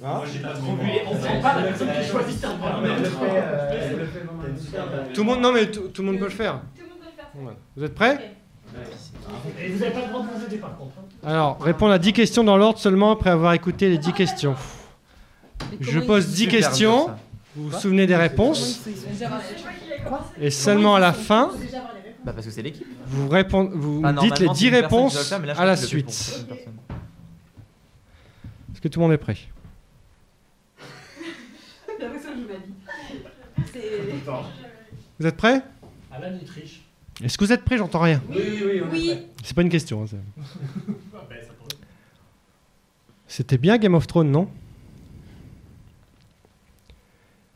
Moi, 0.00 0.24
j'ai 0.32 0.38
pas 0.40 0.54
trop 0.54 0.74
vu. 0.76 0.88
On 1.06 1.12
sent 1.22 1.40
pas 1.42 1.56
la 1.60 1.62
personne 1.68 1.88
qui 2.02 2.08
choisit 2.10 2.40
ta 2.40 2.48
Tout 5.14 5.20
le 5.20 5.26
monde, 5.26 5.40
non 5.40 5.52
mais 5.52 5.70
tout, 5.70 5.88
tout 5.88 6.02
le 6.02 6.08
monde 6.08 6.18
peut 6.18 6.24
le 6.24 6.30
faire. 6.30 6.60
Vous 7.76 7.84
êtes 7.84 7.94
prêts? 7.94 8.34
Et 9.62 9.68
vous 9.68 9.82
avez 9.82 9.92
pas 9.92 10.00
le 10.00 10.08
droit 10.08 10.22
de 10.22 10.28
vous 10.38 10.44
aider 10.46 10.56
par 10.56 10.76
contre. 10.78 10.94
hein? 10.98 11.28
Alors, 11.28 11.60
répondre 11.60 11.92
à 11.92 11.98
10 11.98 12.12
questions 12.14 12.42
dans 12.42 12.56
l'ordre 12.56 12.78
seulement 12.78 13.12
après 13.12 13.28
avoir 13.30 13.52
écouté 13.52 13.90
les 13.90 13.98
10 13.98 14.12
questions. 14.14 14.54
Je 15.78 16.00
pose 16.00 16.28
10 16.28 16.36
Super 16.44 16.58
questions, 16.58 17.06
ça. 17.06 17.18
vous 17.54 17.68
vous 17.68 17.78
souvenez 17.78 18.06
des 18.06 18.16
réponses, 18.16 18.80
et 20.40 20.50
seulement 20.50 20.94
à 20.96 21.00
la 21.00 21.12
fin, 21.12 21.50
Bah 22.24 22.32
parce 22.32 22.46
que 22.46 22.52
c'est 22.52 22.62
l'équipe. 22.62 22.86
vous, 23.06 23.28
répond- 23.28 23.68
vous 23.72 23.96
dites 23.96 24.38
les 24.38 24.46
normalement, 24.46 24.52
10 24.52 24.58
c'est 24.60 24.66
une 24.66 24.70
personne 24.70 24.70
qui 24.70 24.70
doit 24.70 24.80
réponses 24.82 25.14
le 25.18 25.24
faire, 25.24 25.40
mais 25.40 25.46
là, 25.48 25.54
je 25.54 25.60
à 25.60 25.64
la 25.64 25.76
suite. 25.76 26.08
Est-ce 28.72 28.80
que 28.80 28.88
tout 28.88 29.00
le 29.00 29.04
monde 29.06 29.12
est 29.12 29.18
prêt? 29.18 29.36
Vous 35.18 35.26
êtes 35.26 35.36
prêts? 35.36 35.62
Alan, 36.10 36.36
il 36.40 36.46
triche. 36.46 36.82
Est-ce 37.22 37.38
que 37.38 37.44
vous 37.44 37.52
êtes 37.52 37.64
prêts? 37.64 37.78
J'entends 37.78 38.00
rien. 38.00 38.20
Oui, 38.30 38.36
oui, 38.64 38.82
oui. 38.90 39.18
C'est 39.44 39.54
pas 39.54 39.62
une 39.62 39.68
question. 39.68 40.02
hein, 40.02 40.06
c'est- 40.08 40.16
Ah 41.14 41.18
ben. 41.28 41.38
C'était 43.28 43.58
bien 43.58 43.78
Game 43.78 43.94
of 43.94 44.06
Thrones, 44.06 44.30
non? 44.30 44.48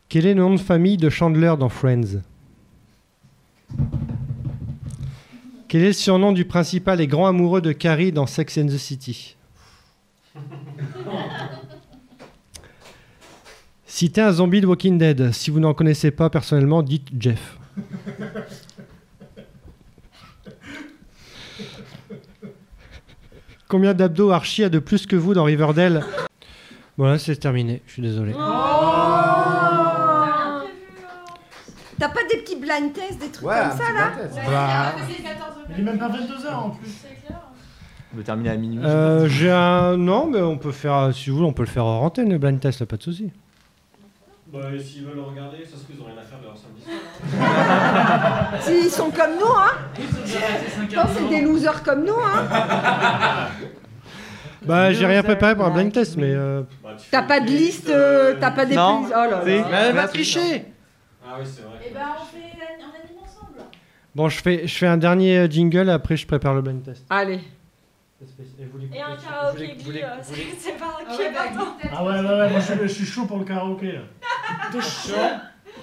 Quel 0.09 0.25
est 0.25 0.33
le 0.33 0.41
nom 0.41 0.53
de 0.55 0.59
famille 0.59 0.97
de 0.97 1.09
Chandler 1.09 1.53
dans 1.59 1.69
Friends? 1.69 2.21
Quel 5.67 5.81
est 5.81 5.87
le 5.87 5.93
surnom 5.93 6.31
du 6.31 6.45
principal 6.45 7.01
et 7.01 7.07
grand 7.07 7.27
amoureux 7.27 7.59
de 7.59 7.73
Carrie 7.73 8.13
dans 8.13 8.25
Sex 8.25 8.57
and 8.57 8.67
the 8.67 8.77
City? 8.77 9.35
Citez 13.85 14.21
un 14.21 14.31
zombie 14.31 14.61
de 14.61 14.67
Walking 14.67 14.97
Dead. 14.97 15.33
Si 15.33 15.49
vous 15.49 15.59
n'en 15.59 15.73
connaissez 15.73 16.11
pas 16.11 16.29
personnellement, 16.29 16.83
dites 16.83 17.09
Jeff. 17.19 17.57
Combien 23.67 23.93
d'abdos 23.93 24.31
Archie 24.31 24.63
a 24.63 24.69
de 24.69 24.79
plus 24.79 25.05
que 25.05 25.17
vous 25.17 25.33
dans 25.33 25.43
Riverdale? 25.43 26.05
Voilà, 26.95 27.19
c'est 27.19 27.35
terminé. 27.35 27.81
Je 27.87 27.91
suis 27.93 28.01
désolé. 28.01 28.33
T'as 31.99 32.09
pas 32.09 32.19
des 32.31 32.37
petits 32.37 32.55
blind 32.57 32.93
tests, 32.93 33.19
des 33.19 33.29
trucs 33.29 33.47
Ouais, 33.47 33.55
comme 33.69 33.77
ça 33.77 33.91
là. 33.93 34.11
Bah, 34.49 34.93
Il 35.71 35.79
est 35.79 35.83
même 35.83 35.97
pas 35.97 36.09
22h 36.09 36.53
en 36.53 36.69
plus. 36.71 36.89
On 38.13 38.17
peut 38.17 38.23
terminer 38.23 38.49
à 38.51 38.55
minuit. 38.55 38.79
euh, 38.83 39.27
j'ai 39.27 39.51
un. 39.51 39.97
Non, 39.97 40.27
mais 40.27 40.39
on 40.41 40.57
peut 40.57 40.71
faire. 40.71 41.09
Si 41.13 41.29
vous 41.29 41.37
voulez, 41.37 41.49
on 41.49 41.53
peut 41.53 41.63
le 41.63 41.67
faire 41.69 41.85
hors 41.85 42.03
antenne, 42.03 42.31
le 42.31 42.37
blind 42.37 42.59
test, 42.59 42.85
pas 42.85 42.97
de 42.97 43.03
souci. 43.03 43.31
Bah, 44.53 44.59
s'ils 44.81 45.03
veulent 45.05 45.15
le 45.15 45.21
regarder, 45.23 45.57
ça 45.65 45.71
se 45.77 45.83
trouve, 45.83 45.95
ils 45.97 46.01
ont 46.01 46.05
rien 46.05 46.15
à 46.17 46.23
faire 46.23 46.39
de 46.39 46.45
leur 46.45 46.55
samedi 46.57 46.81
soir. 46.85 48.61
S'ils 48.61 48.89
sont 48.91 49.09
comme 49.11 49.31
nous, 49.39 49.45
hein 49.45 49.73
Non, 50.95 51.03
c'est 51.13 51.27
des 51.29 51.41
losers 51.41 51.83
comme 51.83 52.05
nous, 52.05 52.13
hein 52.13 53.47
Bah, 54.65 54.93
j'ai 54.93 55.05
rien 55.05 55.21
préparé 55.23 55.55
pour 55.55 55.65
un 55.65 55.71
blind 55.71 55.91
test, 55.91 56.15
mais. 56.17 56.31
euh, 56.33 56.61
T'as 57.11 57.23
pas 57.23 57.39
de 57.41 57.47
liste, 57.47 57.89
euh, 57.89 58.35
t'as 58.39 58.51
pas 58.51 58.65
des 58.65 58.75
Non. 58.75 59.03
Oh 59.05 59.09
là 59.11 59.29
là. 59.29 59.41
Mais 59.45 59.63
elle 59.71 59.95
m'a 59.95 60.07
triché. 60.07 60.65
Ah 61.29 61.35
oui, 61.39 61.45
c'est 61.45 61.61
vrai. 61.61 61.79
Et 61.85 61.93
ben 61.93 62.15
on 62.21 62.25
fait 62.25 62.37
un 62.37 63.03
anime 63.03 63.19
ensemble. 63.23 63.59
Bon, 64.15 64.29
je 64.29 64.41
fais, 64.41 64.65
je 64.67 64.77
fais 64.77 64.87
un 64.87 64.97
dernier 64.97 65.37
euh, 65.39 65.47
jingle, 65.49 65.89
après 65.89 66.15
je 66.15 66.25
prépare 66.25 66.53
le 66.53 66.61
blind 66.61 66.83
test. 66.83 67.05
Allez. 67.09 67.41
Et 68.93 69.01
un 69.01 69.15
karaoké 69.15 69.75
Glee, 69.85 70.01
euh, 70.01 70.07
c'est 70.59 70.77
pas 70.77 70.97
qui 71.15 71.21
est 71.21 71.31
partant. 71.31 71.77
Ah 71.93 72.03
ouais, 72.03 72.19
ouais, 72.19 72.25
ouais, 72.25 72.49
moi 72.49 72.59
je 72.59 72.65
suis, 72.65 72.75
je 72.81 72.87
suis 72.87 73.05
chaud 73.05 73.25
pour 73.25 73.37
le 73.37 73.45
karaoké 73.45 73.91
là. 73.91 73.99
T'es 74.71 74.81
chaud 74.81 75.13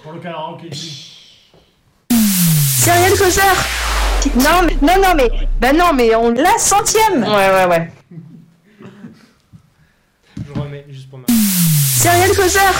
Pour 0.03 0.13
le 0.13 0.21
karaoké. 0.21 0.71
Serial 2.11 3.13
causeur 3.13 3.55
Non, 4.37 4.67
mais, 4.67 4.75
non, 4.83 5.01
non, 5.01 5.15
mais, 5.15 5.31
bah 5.61 5.73
non, 5.73 5.93
mais 5.95 6.15
on 6.15 6.31
la 6.33 6.59
centième 6.59 7.23
Ouais, 7.23 7.51
ouais, 7.51 7.67
ouais. 7.67 7.93
Je 10.47 10.61
remets 10.61 10.87
juste 10.89 11.09
pour 11.11 11.19
ma. 11.21 11.27
Serial 11.29 12.31
causeur 12.35 12.73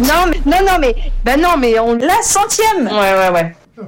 Non, 0.00 0.26
mais, 0.30 0.40
non, 0.46 0.58
non, 0.66 0.78
mais, 0.80 0.94
bah 1.24 1.36
non, 1.36 1.56
mais 1.58 1.78
on 1.78 1.94
la 1.96 2.22
centième 2.22 2.86
Ouais, 2.86 3.14
ouais, 3.14 3.30
ouais. 3.30 3.54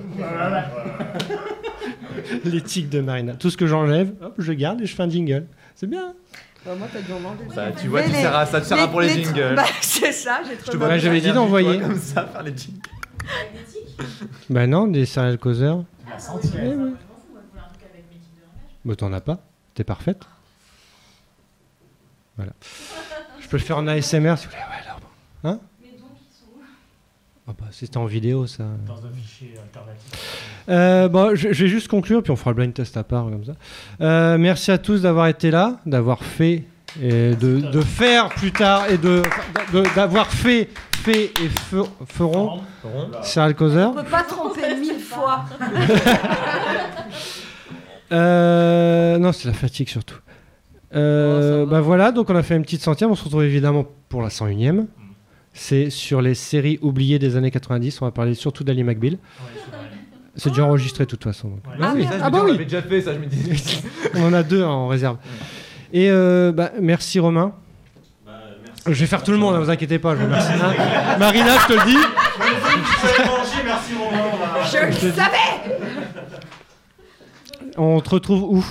L'éthique 2.44 2.88
de 2.88 3.00
Marina. 3.00 3.34
Tout 3.34 3.50
ce 3.50 3.56
que 3.56 3.66
j'enlève, 3.66 4.12
hop, 4.22 4.34
je 4.38 4.52
garde 4.52 4.80
et 4.80 4.86
je 4.86 4.94
fais 4.94 5.02
un 5.02 5.10
jingle. 5.10 5.46
C'est 5.74 5.86
bien. 5.86 6.14
Bah, 6.64 6.72
moi, 6.78 6.86
t'as 6.92 7.00
dû 7.00 7.12
en 7.12 7.16
enlever. 7.16 7.54
Bah, 7.54 7.72
tu 7.72 7.88
vois, 7.88 8.02
tu 8.02 8.10
ça 8.12 8.60
te 8.60 8.66
sera 8.66 8.88
pour 8.88 9.00
les 9.00 9.08
jingles. 9.08 9.52
Bah, 9.56 9.64
c'est 9.80 10.12
ça, 10.12 10.40
j'ai 10.48 10.56
trop 10.56 10.76
Ouais, 10.78 10.98
j'avais 10.98 11.20
dit 11.20 11.32
d'envoyer. 11.32 11.80
Comme 11.80 11.98
ça, 11.98 12.26
faire 12.26 12.42
les 12.42 12.56
jingles. 12.56 12.80
Bah 14.50 14.66
non, 14.66 14.86
des 14.86 15.06
serial 15.06 15.38
causeurs. 15.38 15.84
La 16.08 16.18
centième. 16.18 16.96
Bah 18.84 18.96
t'en 18.96 19.12
as 19.12 19.20
pas. 19.20 19.38
T'es 19.74 19.84
parfaite. 19.84 20.22
Voilà. 22.36 22.52
Je 23.40 23.48
peux 23.48 23.56
le 23.56 23.62
faire 23.62 23.78
en 23.78 23.86
ASMR 23.86 24.34
si 24.36 24.46
vous 24.46 24.52
voulez. 24.52 24.62
Ouais, 24.62 24.82
alors. 24.84 25.00
Hein? 25.44 25.60
Ah 27.52 27.56
bah, 27.60 27.66
C'était 27.70 27.98
en 27.98 28.06
vidéo 28.06 28.46
ça. 28.46 28.64
Dans 28.86 28.94
un 28.94 29.12
fichier 29.14 29.52
alternatif. 29.62 30.56
Euh, 30.68 31.08
bon, 31.08 31.34
je, 31.34 31.52
je 31.52 31.64
vais 31.64 31.68
juste 31.70 31.88
conclure, 31.88 32.22
puis 32.22 32.30
on 32.32 32.36
fera 32.36 32.50
le 32.50 32.56
blind 32.56 32.72
test 32.72 32.96
à 32.96 33.04
part 33.04 33.24
comme 33.24 33.44
ça. 33.44 33.52
Euh, 34.00 34.38
merci 34.38 34.70
à 34.70 34.78
tous 34.78 35.02
d'avoir 35.02 35.26
été 35.26 35.50
là, 35.50 35.76
d'avoir 35.86 36.24
fait 36.24 36.64
et 37.02 37.34
de, 37.34 37.60
de 37.60 37.80
faire 37.80 38.28
plus 38.30 38.52
tard 38.52 38.90
et 38.90 38.98
de 38.98 39.22
de- 39.72 39.94
d'avoir 39.94 40.28
fait 40.30 40.68
fait 40.92 41.24
et 41.42 41.48
fe- 41.48 41.88
feront. 42.06 42.60
Serial 43.22 43.54
causeur. 43.54 43.90
On 43.90 43.94
peut 44.02 44.10
pas 44.10 44.22
tromper 44.22 44.74
mille 44.80 44.98
fois. 45.00 45.44
Euh, 48.12 49.18
non, 49.18 49.32
c'est 49.32 49.48
la 49.48 49.54
fatigue 49.54 49.88
surtout. 49.88 50.18
Euh, 50.94 51.64
bah 51.64 51.80
voilà, 51.80 52.12
donc 52.12 52.28
on 52.28 52.36
a 52.36 52.42
fait 52.42 52.54
une 52.56 52.62
petite 52.62 52.82
centième. 52.82 53.10
On 53.10 53.14
se 53.14 53.24
retrouve 53.24 53.44
évidemment 53.44 53.86
pour 54.10 54.20
la 54.20 54.28
101ème. 54.28 54.84
C'est 55.54 55.90
sur 55.90 56.22
les 56.22 56.34
séries 56.34 56.78
oubliées 56.82 57.18
des 57.18 57.36
années 57.36 57.50
90. 57.50 58.00
On 58.02 58.04
va 58.06 58.10
parler 58.10 58.34
surtout 58.34 58.64
d'Ali 58.64 58.82
McBeal. 58.84 59.18
C'est 60.34 60.48
déjà 60.48 60.64
enregistré 60.64 61.04
de 61.04 61.10
toute 61.10 61.22
façon. 61.24 61.48
donc. 61.50 61.58
Ah, 61.66 61.76
Bah 61.78 61.92
oui. 61.94 62.04
ça, 62.04 62.18
je 62.18 62.22
Ah 62.22 62.30
bah 62.30 62.38
dis, 62.38 62.42
on 62.42 62.44
oui. 62.46 62.52
l'avait 62.52 62.64
déjà 62.64 62.82
fait, 62.82 63.00
ça, 63.02 63.12
je 63.12 63.18
me 63.18 63.26
dis. 63.26 63.82
On 64.14 64.24
en 64.28 64.32
a 64.32 64.42
deux 64.42 64.62
hein, 64.62 64.68
en 64.68 64.88
réserve. 64.88 65.18
Et 65.92 66.10
euh, 66.10 66.52
bah, 66.52 66.72
merci 66.80 67.20
Romain. 67.20 67.52
Je 68.86 68.92
vais 68.94 69.06
faire 69.06 69.22
tout 69.22 69.30
le 69.30 69.36
monde, 69.36 69.54
ne 69.54 69.60
vous 69.60 69.68
inquiétez 69.70 69.98
pas. 69.98 70.14
Je 70.16 70.20
vous 70.20 70.24
remercie. 70.24 70.52
Hein 70.54 71.18
Marina, 71.18 71.58
je 71.58 71.66
te 71.66 71.72
le 71.74 71.84
dis. 71.86 71.96
merci 73.64 73.94
Romain. 73.94 74.90
Je 75.00 75.06
le 75.06 75.12
savais 75.12 75.36
On 77.76 78.00
te 78.00 78.10
retrouve 78.10 78.42
où? 78.42 78.64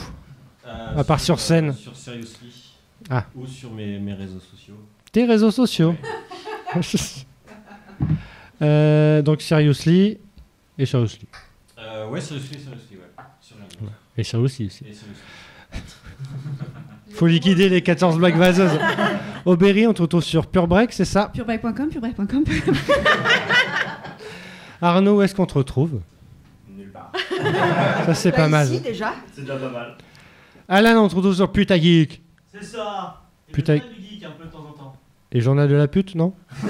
Euh, 0.68 0.98
À 1.00 1.04
part 1.04 1.20
sur 1.20 1.40
scène. 1.40 1.74
Sur 1.76 1.96
Seriously. 1.96 2.74
Ah. 3.10 3.26
Ou 3.36 3.46
sur 3.46 3.72
mes, 3.72 4.00
mes 4.00 4.14
réseaux 4.14 4.40
sociaux. 4.40 4.76
Tes 5.12 5.26
réseaux 5.26 5.52
sociaux. 5.52 5.96
Euh, 8.62 9.24
donc 9.24 9.42
Seriously 9.42 10.20
et 10.78 10.86
Seriously. 10.86 11.26
Euh, 11.80 12.08
ouais, 12.10 12.22
Seriously, 12.22 12.60
Seriously, 12.60 12.98
ouais. 12.98 13.24
Réseaux. 13.80 13.92
Et 14.18 14.24
Seriously 14.24 14.66
aussi. 14.68 14.84
Et 14.88 14.94
Seriously. 14.94 15.16
Faut 17.16 17.26
liquider 17.26 17.70
les 17.70 17.82
14 17.82 18.20
blagues 18.20 18.38
vaseuses. 18.38 18.78
Aubéry, 19.46 19.88
on 19.88 19.94
te 19.94 20.04
retrouve 20.04 20.24
sur 20.24 20.46
Pure 20.46 20.68
Break, 20.68 20.94
c'est 20.94 21.06
ça? 21.06 21.30
Purebreak.com, 21.34 21.90
purebreak.com. 21.90 22.44
Arnaud, 24.82 25.18
où 25.18 25.22
est-ce 25.24 25.34
qu'on 25.34 25.48
te 25.48 25.56
retrouve? 25.56 26.00
Nulle 26.70 26.92
part. 26.92 27.12
Ça, 28.06 28.14
c'est 28.14 28.30
Bah, 28.32 28.38
pas 28.38 28.48
mal. 28.48 28.68
ici, 28.72 28.80
déjà. 28.82 29.16
C'est 29.34 29.42
déjà 29.42 29.56
pas 29.58 29.70
mal. 29.70 29.98
Alan, 30.68 31.04
on 31.04 31.08
te 31.08 31.16
retrouve 31.16 31.36
sur 31.36 31.52
Puta 31.52 31.80
Geek. 31.80 32.22
C'est 32.54 32.64
ça. 32.64 33.22
Et 33.50 33.58
le 33.58 33.64
du 33.64 33.72
geek 34.08 34.24
un 34.24 34.32
peu 34.32 34.46
de 34.46 34.52
temps 34.52 34.68
en 34.70 34.74
temps. 34.74 34.96
Et 35.32 35.42
Journal 35.42 35.68
de 35.70 35.76
la 35.76 35.88
pute, 35.88 36.16
non 36.16 36.34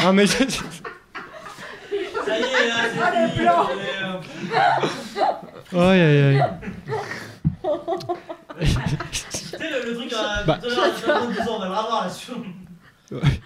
Ah, 0.00 0.12
mais. 0.12 0.26
Ça 0.26 0.44
y 0.44 0.44
est, 0.44 0.48
là, 2.68 2.74
c'est 2.94 3.00
Ah, 3.02 3.28
fini, 3.28 3.46
euh, 5.74 5.90
Aïe, 5.90 6.00
aïe, 6.00 6.22
aïe. 6.22 6.40
Tu 8.60 8.66
sais, 8.66 9.58
le, 9.70 9.78
le 9.90 9.94
truc 9.96 10.12
à 10.12 10.44
Bah. 10.44 10.58
tout 10.62 10.68
à 10.68 10.74
l'heure, 10.74 10.92
dans 11.06 11.20
22 11.26 11.40
ans, 11.40 11.44
on 11.48 11.58
va 11.58 11.64
le 11.66 11.70
revoir 11.74 12.02
là-dessus. 12.04 12.32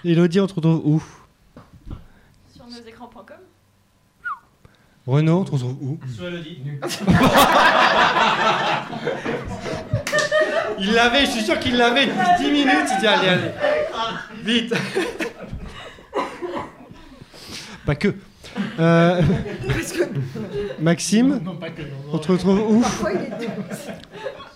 Elodie, 0.04 0.40
on 0.40 0.46
te 0.46 0.52
retrouve 0.54 0.82
où 0.84 1.02
Sur 2.54 2.66
nosécrans.com. 2.66 3.36
Renaud, 5.06 5.38
on 5.40 5.44
te 5.44 5.50
retrouve 5.52 5.76
où 5.82 5.98
Sur 6.14 6.26
Elodie. 6.26 6.58
Il 10.82 10.92
l'avait, 10.94 11.24
je 11.26 11.30
suis 11.30 11.42
sûr 11.42 11.58
qu'il 11.60 11.76
l'avait 11.76 12.06
depuis 12.06 12.44
10 12.44 12.50
minutes. 12.50 12.88
Il 12.94 13.00
dit 13.00 13.06
allez, 13.06 13.28
allez, 13.28 13.50
vite. 14.42 14.74
Pas 17.86 17.94
que. 17.94 18.14
Euh, 18.78 19.22
Maxime, 20.80 21.40
Non, 21.42 21.56
pas 21.56 21.70
que. 21.70 21.82
on 22.12 22.18
te 22.18 22.32
retrouve 22.32 22.70
où 22.70 22.80
Parfois, 22.80 23.12
il 23.12 23.20
est 23.44 23.48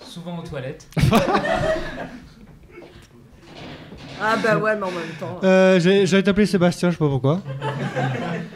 Souvent 0.04 0.38
aux 0.38 0.42
toilettes. 0.42 0.86
Ah 4.18 4.34
bah 4.42 4.56
ouais, 4.56 4.74
mais 4.76 4.82
en 4.82 4.90
même 4.90 5.02
temps. 5.20 5.38
euh, 5.44 5.78
J'allais 5.78 6.22
t'appeler 6.22 6.46
Sébastien, 6.46 6.88
je 6.88 6.94
sais 6.94 6.98
pas 6.98 7.06
pourquoi. 7.08 7.42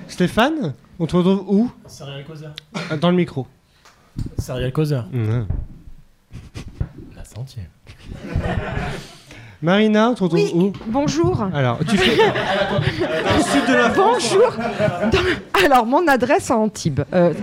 Stéphane, 0.08 0.72
on 0.98 1.06
te 1.06 1.14
retrouve 1.14 1.44
où? 1.48 1.70
Serial 1.86 2.24
causeur. 2.24 2.54
Dans 2.98 3.10
le 3.10 3.16
micro. 3.16 3.46
Serial 4.38 4.72
causeur. 4.72 5.06
Centième. 7.34 7.66
Marina, 9.62 10.08
on 10.10 10.14
te 10.14 10.22
retrouve 10.22 10.40
Oui, 10.40 10.50
où? 10.54 10.72
bonjour. 10.86 11.46
Alors, 11.52 11.78
tu 11.86 11.96
fais. 11.98 12.16
Dans 12.70 13.36
le 13.36 13.42
sud 13.42 13.66
de 13.68 13.74
la 13.74 13.90
France. 13.90 14.32
Bonjour. 14.34 14.52
Dans- 15.12 15.64
Alors, 15.64 15.84
mon 15.86 16.08
adresse 16.08 16.50
à 16.50 16.56
Antibes. 16.56 17.02
Euh, 17.12 17.34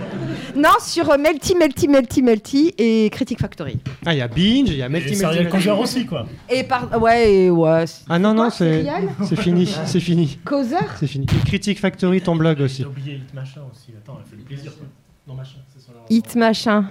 non, 0.56 0.70
sur 0.80 1.08
euh, 1.10 1.16
Melty, 1.16 1.54
Melty, 1.54 1.86
Melty, 1.86 2.22
Melty 2.22 2.74
et 2.76 3.08
Critic 3.10 3.38
Factory. 3.40 3.78
Ah, 4.04 4.14
il 4.14 4.18
y 4.18 4.20
a 4.20 4.26
Binge, 4.26 4.68
il 4.70 4.76
y 4.78 4.82
a 4.82 4.86
Et 4.86 4.88
Melty 4.88 5.10
Melty. 5.10 5.20
serial 5.20 5.44
Melty. 5.44 5.56
causeur 5.56 5.78
aussi, 5.78 6.06
quoi. 6.06 6.26
Et 6.50 6.64
par. 6.64 7.00
Ouais, 7.00 7.32
et 7.32 7.50
ouais. 7.50 7.86
c'est- 7.86 8.04
Ah 8.08 8.18
non, 8.18 8.34
non, 8.34 8.50
c'est 8.50 8.78
serial? 8.82 9.08
c'est 9.24 9.36
fini, 9.40 9.72
c'est 9.86 10.00
fini. 10.00 10.38
Causeur? 10.44 10.96
C'est 10.98 11.06
fini. 11.06 11.24
Et 11.32 11.46
Critique 11.46 11.78
Factory, 11.78 12.20
ton 12.20 12.34
blog 12.34 12.60
aussi. 12.60 12.78
J'ai 12.82 12.86
oublié 12.88 13.14
Hit 13.14 13.32
Machin 13.32 13.60
aussi. 13.72 13.92
Attends, 13.96 14.18
elle 14.22 14.28
fait 14.28 14.36
du 14.36 14.42
plaisir, 14.42 14.72
quoi. 14.76 14.86
Non, 15.28 15.34
machin, 15.34 15.58
c'est 15.72 15.80
son. 15.86 15.92
Hit 16.10 16.34
machin. 16.34 16.84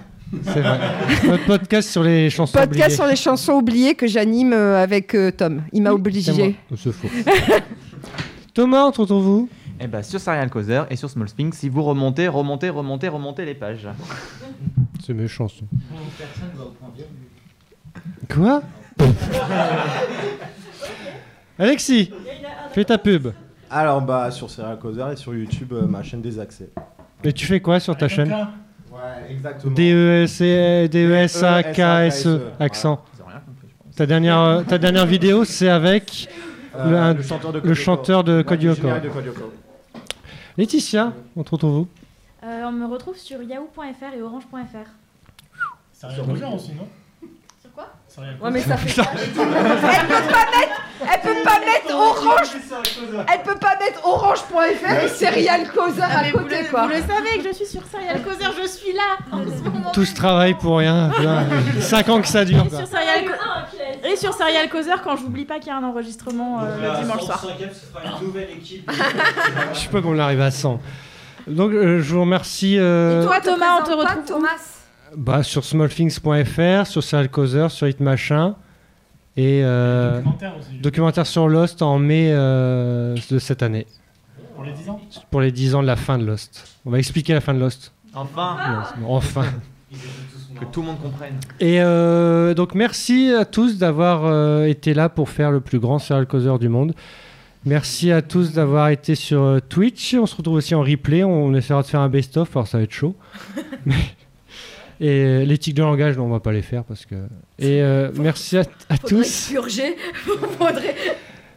C'est 0.43 0.61
vrai. 0.61 0.80
Notre 1.25 1.45
podcast 1.45 1.89
sur 1.89 2.03
les 2.03 2.30
chansons 2.30 2.57
Podcast 2.57 2.73
oubliées. 2.80 2.95
sur 2.95 3.05
les 3.05 3.15
chansons 3.15 3.53
oubliées 3.53 3.95
que 3.95 4.07
j'anime 4.07 4.53
euh, 4.53 4.82
avec 4.82 5.15
euh, 5.15 5.32
Tom. 5.32 5.63
Il 5.71 5.82
m'a 5.82 5.91
obligé. 5.91 6.55
Oh, 6.71 6.75
C'est 6.78 6.91
faux. 6.91 7.07
Thomas, 8.53 8.86
on 8.86 8.91
te 8.91 9.01
retrouve 9.01 9.28
où? 9.28 9.49
Et 9.80 9.88
bah, 9.88 10.01
sur 10.03 10.19
Serial 10.19 10.49
Causeur 10.49 10.88
et 10.89 10.95
sur 10.95 11.09
Small 11.09 11.30
Sphinx, 11.30 11.57
si 11.57 11.69
vous 11.69 11.84
remontez, 11.84 12.28
remontez, 12.28 12.69
remontez, 12.69 13.07
remontez 13.07 13.45
les 13.45 13.53
pages. 13.53 13.88
C'est 15.05 15.13
point 15.13 15.25
virgule. 16.95 17.05
Quoi? 18.34 18.63
Alexis, 21.59 22.11
fais 22.73 22.84
ta 22.84 22.97
pub. 22.97 23.30
Alors, 23.69 24.01
bah, 24.01 24.32
sur 24.32 24.49
Serial 24.49 24.80
Causer 24.80 25.05
et 25.13 25.15
sur 25.15 25.36
YouTube, 25.36 25.73
euh, 25.73 25.86
ma 25.86 26.01
chaîne 26.01 26.21
des 26.21 26.39
accès. 26.39 26.69
Et 27.23 27.34
tu 27.34 27.45
fais 27.45 27.59
quoi 27.59 27.80
sur 27.80 27.95
ta 27.95 28.07
chaîne? 28.07 28.34
Ouais, 28.98 29.32
exactement. 29.32 29.74
D-E-S-A-K-S-E. 30.88 32.28
E 32.30 32.52
accent. 32.60 33.04
Ta 33.95 34.06
dernière, 34.06 34.39
euh, 34.39 34.64
ta 34.64 34.78
dernière 34.78 35.06
vidéo, 35.06 35.43
c'est 35.45 35.70
avec 35.70 36.28
Euh, 36.76 36.89
le, 36.91 36.98
un- 36.98 37.14
le 37.16 37.24
chanteur 37.24 37.52
de 37.54 37.60
le 37.60 37.74
chanteur 37.74 38.24
de. 38.24 38.41
Code. 38.43 38.60
Laetitia, 40.58 41.14
on 41.36 41.43
te 41.43 41.50
retrouve 41.52 41.78
où 41.80 41.88
Euh, 42.43 42.64
on 42.68 42.72
me 42.72 42.86
retrouve 42.86 43.16
sur 43.18 43.41
yahoo.fr 43.41 44.14
et 44.16 44.22
orange.fr. 44.22 44.89
C'est 45.93 46.08
rien 46.08 46.24
Causer 46.24 46.45
aussi, 46.54 46.72
non? 46.76 46.88
Quoi 47.78 47.88
Ouais, 48.41 48.51
mais 48.51 48.61
ça 48.61 48.78
fait. 48.78 48.99
Elle 49.01 49.30
peut 49.30 49.43
pas 49.43 50.45
mettre. 50.57 50.82
Elle 50.99 51.21
peut 51.21 51.43
pas 51.43 51.59
mettre 51.59 51.93
orange. 51.93 52.47
Elle 53.32 53.43
peut 53.43 53.59
pas 53.59 53.75
mettre 53.78 54.03
orange.fr 54.03 55.03
et 55.03 55.07
serial 55.09 55.67
causer 55.69 56.01
Ah, 56.01 56.17
à 56.19 56.21
mais 56.23 56.32
vous 56.32 56.39
côté, 56.39 56.63
le- 56.63 56.69
quoi. 56.69 56.82
Vous 56.84 56.88
le 56.89 56.95
savez 56.95 57.38
que 57.38 57.47
je 57.49 57.53
suis 57.53 57.65
sur 57.67 57.84
Serial 57.86 58.23
Causer, 58.23 58.45
je 58.63 58.67
suis 58.67 58.93
là 58.93 59.17
en 59.32 59.43
ce 59.43 59.61
moment. 59.69 59.91
Tout 59.91 60.05
ce 60.05 60.15
travail 60.15 60.55
pour 60.55 60.78
rien. 60.80 61.11
5 61.80 62.09
ans 62.09 62.21
que 62.21 62.28
ça 62.28 62.43
dure. 62.45 62.65
Et 62.65 62.69
quoi. 62.69 62.80
sur 62.80 62.88
Serial, 62.88 63.25
Co- 63.25 64.07
et 64.07 64.15
sur 64.15 64.34
Serial 64.34 64.69
Causer 64.69 64.93
quand 65.03 65.15
j'oublie 65.17 65.45
pas 65.45 65.59
qu'il 65.59 65.67
y 65.67 65.71
a 65.71 65.78
un 65.78 65.84
enregistrement 65.84 66.61
euh, 66.63 66.75
le 66.97 67.03
dimanche 67.03 67.21
soir. 67.21 67.45
105e, 67.45 67.69
ce 67.73 67.86
sera 67.91 68.17
une 68.19 68.25
nouvelle 68.28 68.49
équipe. 68.57 68.89
Je 69.73 69.80
sais 69.80 69.88
pas 69.89 70.01
comment 70.01 70.15
on 70.15 70.19
arrive 70.19 70.41
à 70.41 70.49
100. 70.49 70.80
Donc 71.45 71.71
euh, 71.71 72.01
je 72.01 72.13
vous 72.13 72.21
remercie 72.21 72.78
euh, 72.80 73.23
Toi, 73.23 73.39
Thomas, 73.39 73.80
on 73.80 73.84
te 73.86 73.91
retrouve 73.91 74.25
Thomas? 74.25 74.47
Bah, 75.18 75.43
sur 75.43 75.65
smallthings.fr, 75.65 76.86
sur 76.88 77.03
Serial 77.03 77.30
Causer, 77.30 77.68
sur 77.70 77.88
Hitmachin 77.88 78.55
et 79.36 79.61
euh, 79.63 80.18
documentaire 80.18 80.53
aussi. 80.57 80.78
documentaire 80.80 81.28
sur 81.28 81.47
Lost 81.47 81.82
en 81.82 81.99
mai 81.99 82.32
euh, 82.32 83.15
de 83.30 83.39
cette 83.39 83.61
année. 83.63 83.86
Pour 84.55 84.63
les 84.63 84.72
10 84.72 84.89
ans? 84.89 85.01
Pour 85.30 85.41
les 85.41 85.51
10 85.51 85.76
ans 85.76 85.82
de 85.82 85.88
la 85.88 85.95
fin 85.95 86.18
de 86.18 86.26
Lost. 86.26 86.65
On 86.86 86.89
va 86.91 86.99
expliquer 86.99 87.34
la 87.34 87.41
fin 87.41 87.53
de 87.53 87.59
Lost. 87.59 87.91
Enfin 88.13 88.57
Enfin. 89.07 89.45
Que 90.59 90.65
tout 90.65 90.82
le 90.82 90.88
monde 90.88 90.99
comprenne. 90.99 91.36
Et 91.59 91.80
euh, 91.82 92.55
donc 92.55 92.74
merci 92.74 93.32
à 93.32 93.45
tous 93.45 93.78
d'avoir 93.78 94.26
euh, 94.26 94.65
été 94.65 94.95
là 94.95 95.07
pour 95.07 95.30
faire 95.30 95.51
le 95.51 95.59
plus 95.61 95.78
grand 95.80 95.99
serial 95.99 96.26
causer 96.26 96.51
du 96.59 96.68
monde. 96.68 96.93
Merci 97.63 98.11
à 98.11 98.24
tous 98.24 98.53
d'avoir 98.53 98.89
été 98.89 99.13
sur 99.13 99.43
euh, 99.43 99.59
Twitch. 99.59 100.15
On 100.15 100.26
se 100.26 100.36
retrouve 100.36 100.55
aussi 100.55 100.74
en 100.74 100.82
replay. 100.82 101.24
On 101.24 101.53
essaiera 101.53 101.84
de 101.84 101.88
faire 101.88 101.99
un 101.99 102.09
best-of, 102.09 102.55
alors 102.55 102.68
ça 102.68 102.80
va 102.80 102.86
être 102.86 102.91
chaud. 102.91 103.15
Mais- 103.86 103.95
Et 105.00 105.45
l'éthique 105.45 105.76
de 105.76 105.84
langage, 105.84 106.18
non, 106.18 106.26
on 106.26 106.30
va 106.30 106.39
pas 106.39 106.52
les 106.52 106.62
faire 106.62 106.84
parce 106.84 107.06
que. 107.06 107.16
Et 107.60 107.82
euh, 107.82 108.10
merci 108.16 108.58
à, 108.58 108.64
tous. 108.98 109.50
purger. 109.50 109.95
Faudrait. 110.58 110.95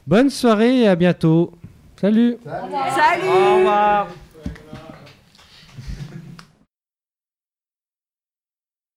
Bonne 0.06 0.30
soirée 0.30 0.80
et 0.80 0.88
à 0.88 0.96
bientôt. 0.96 1.52
Salut. 2.00 2.36
Salut. 2.44 3.28
Au 3.28 3.56
revoir. 3.56 4.08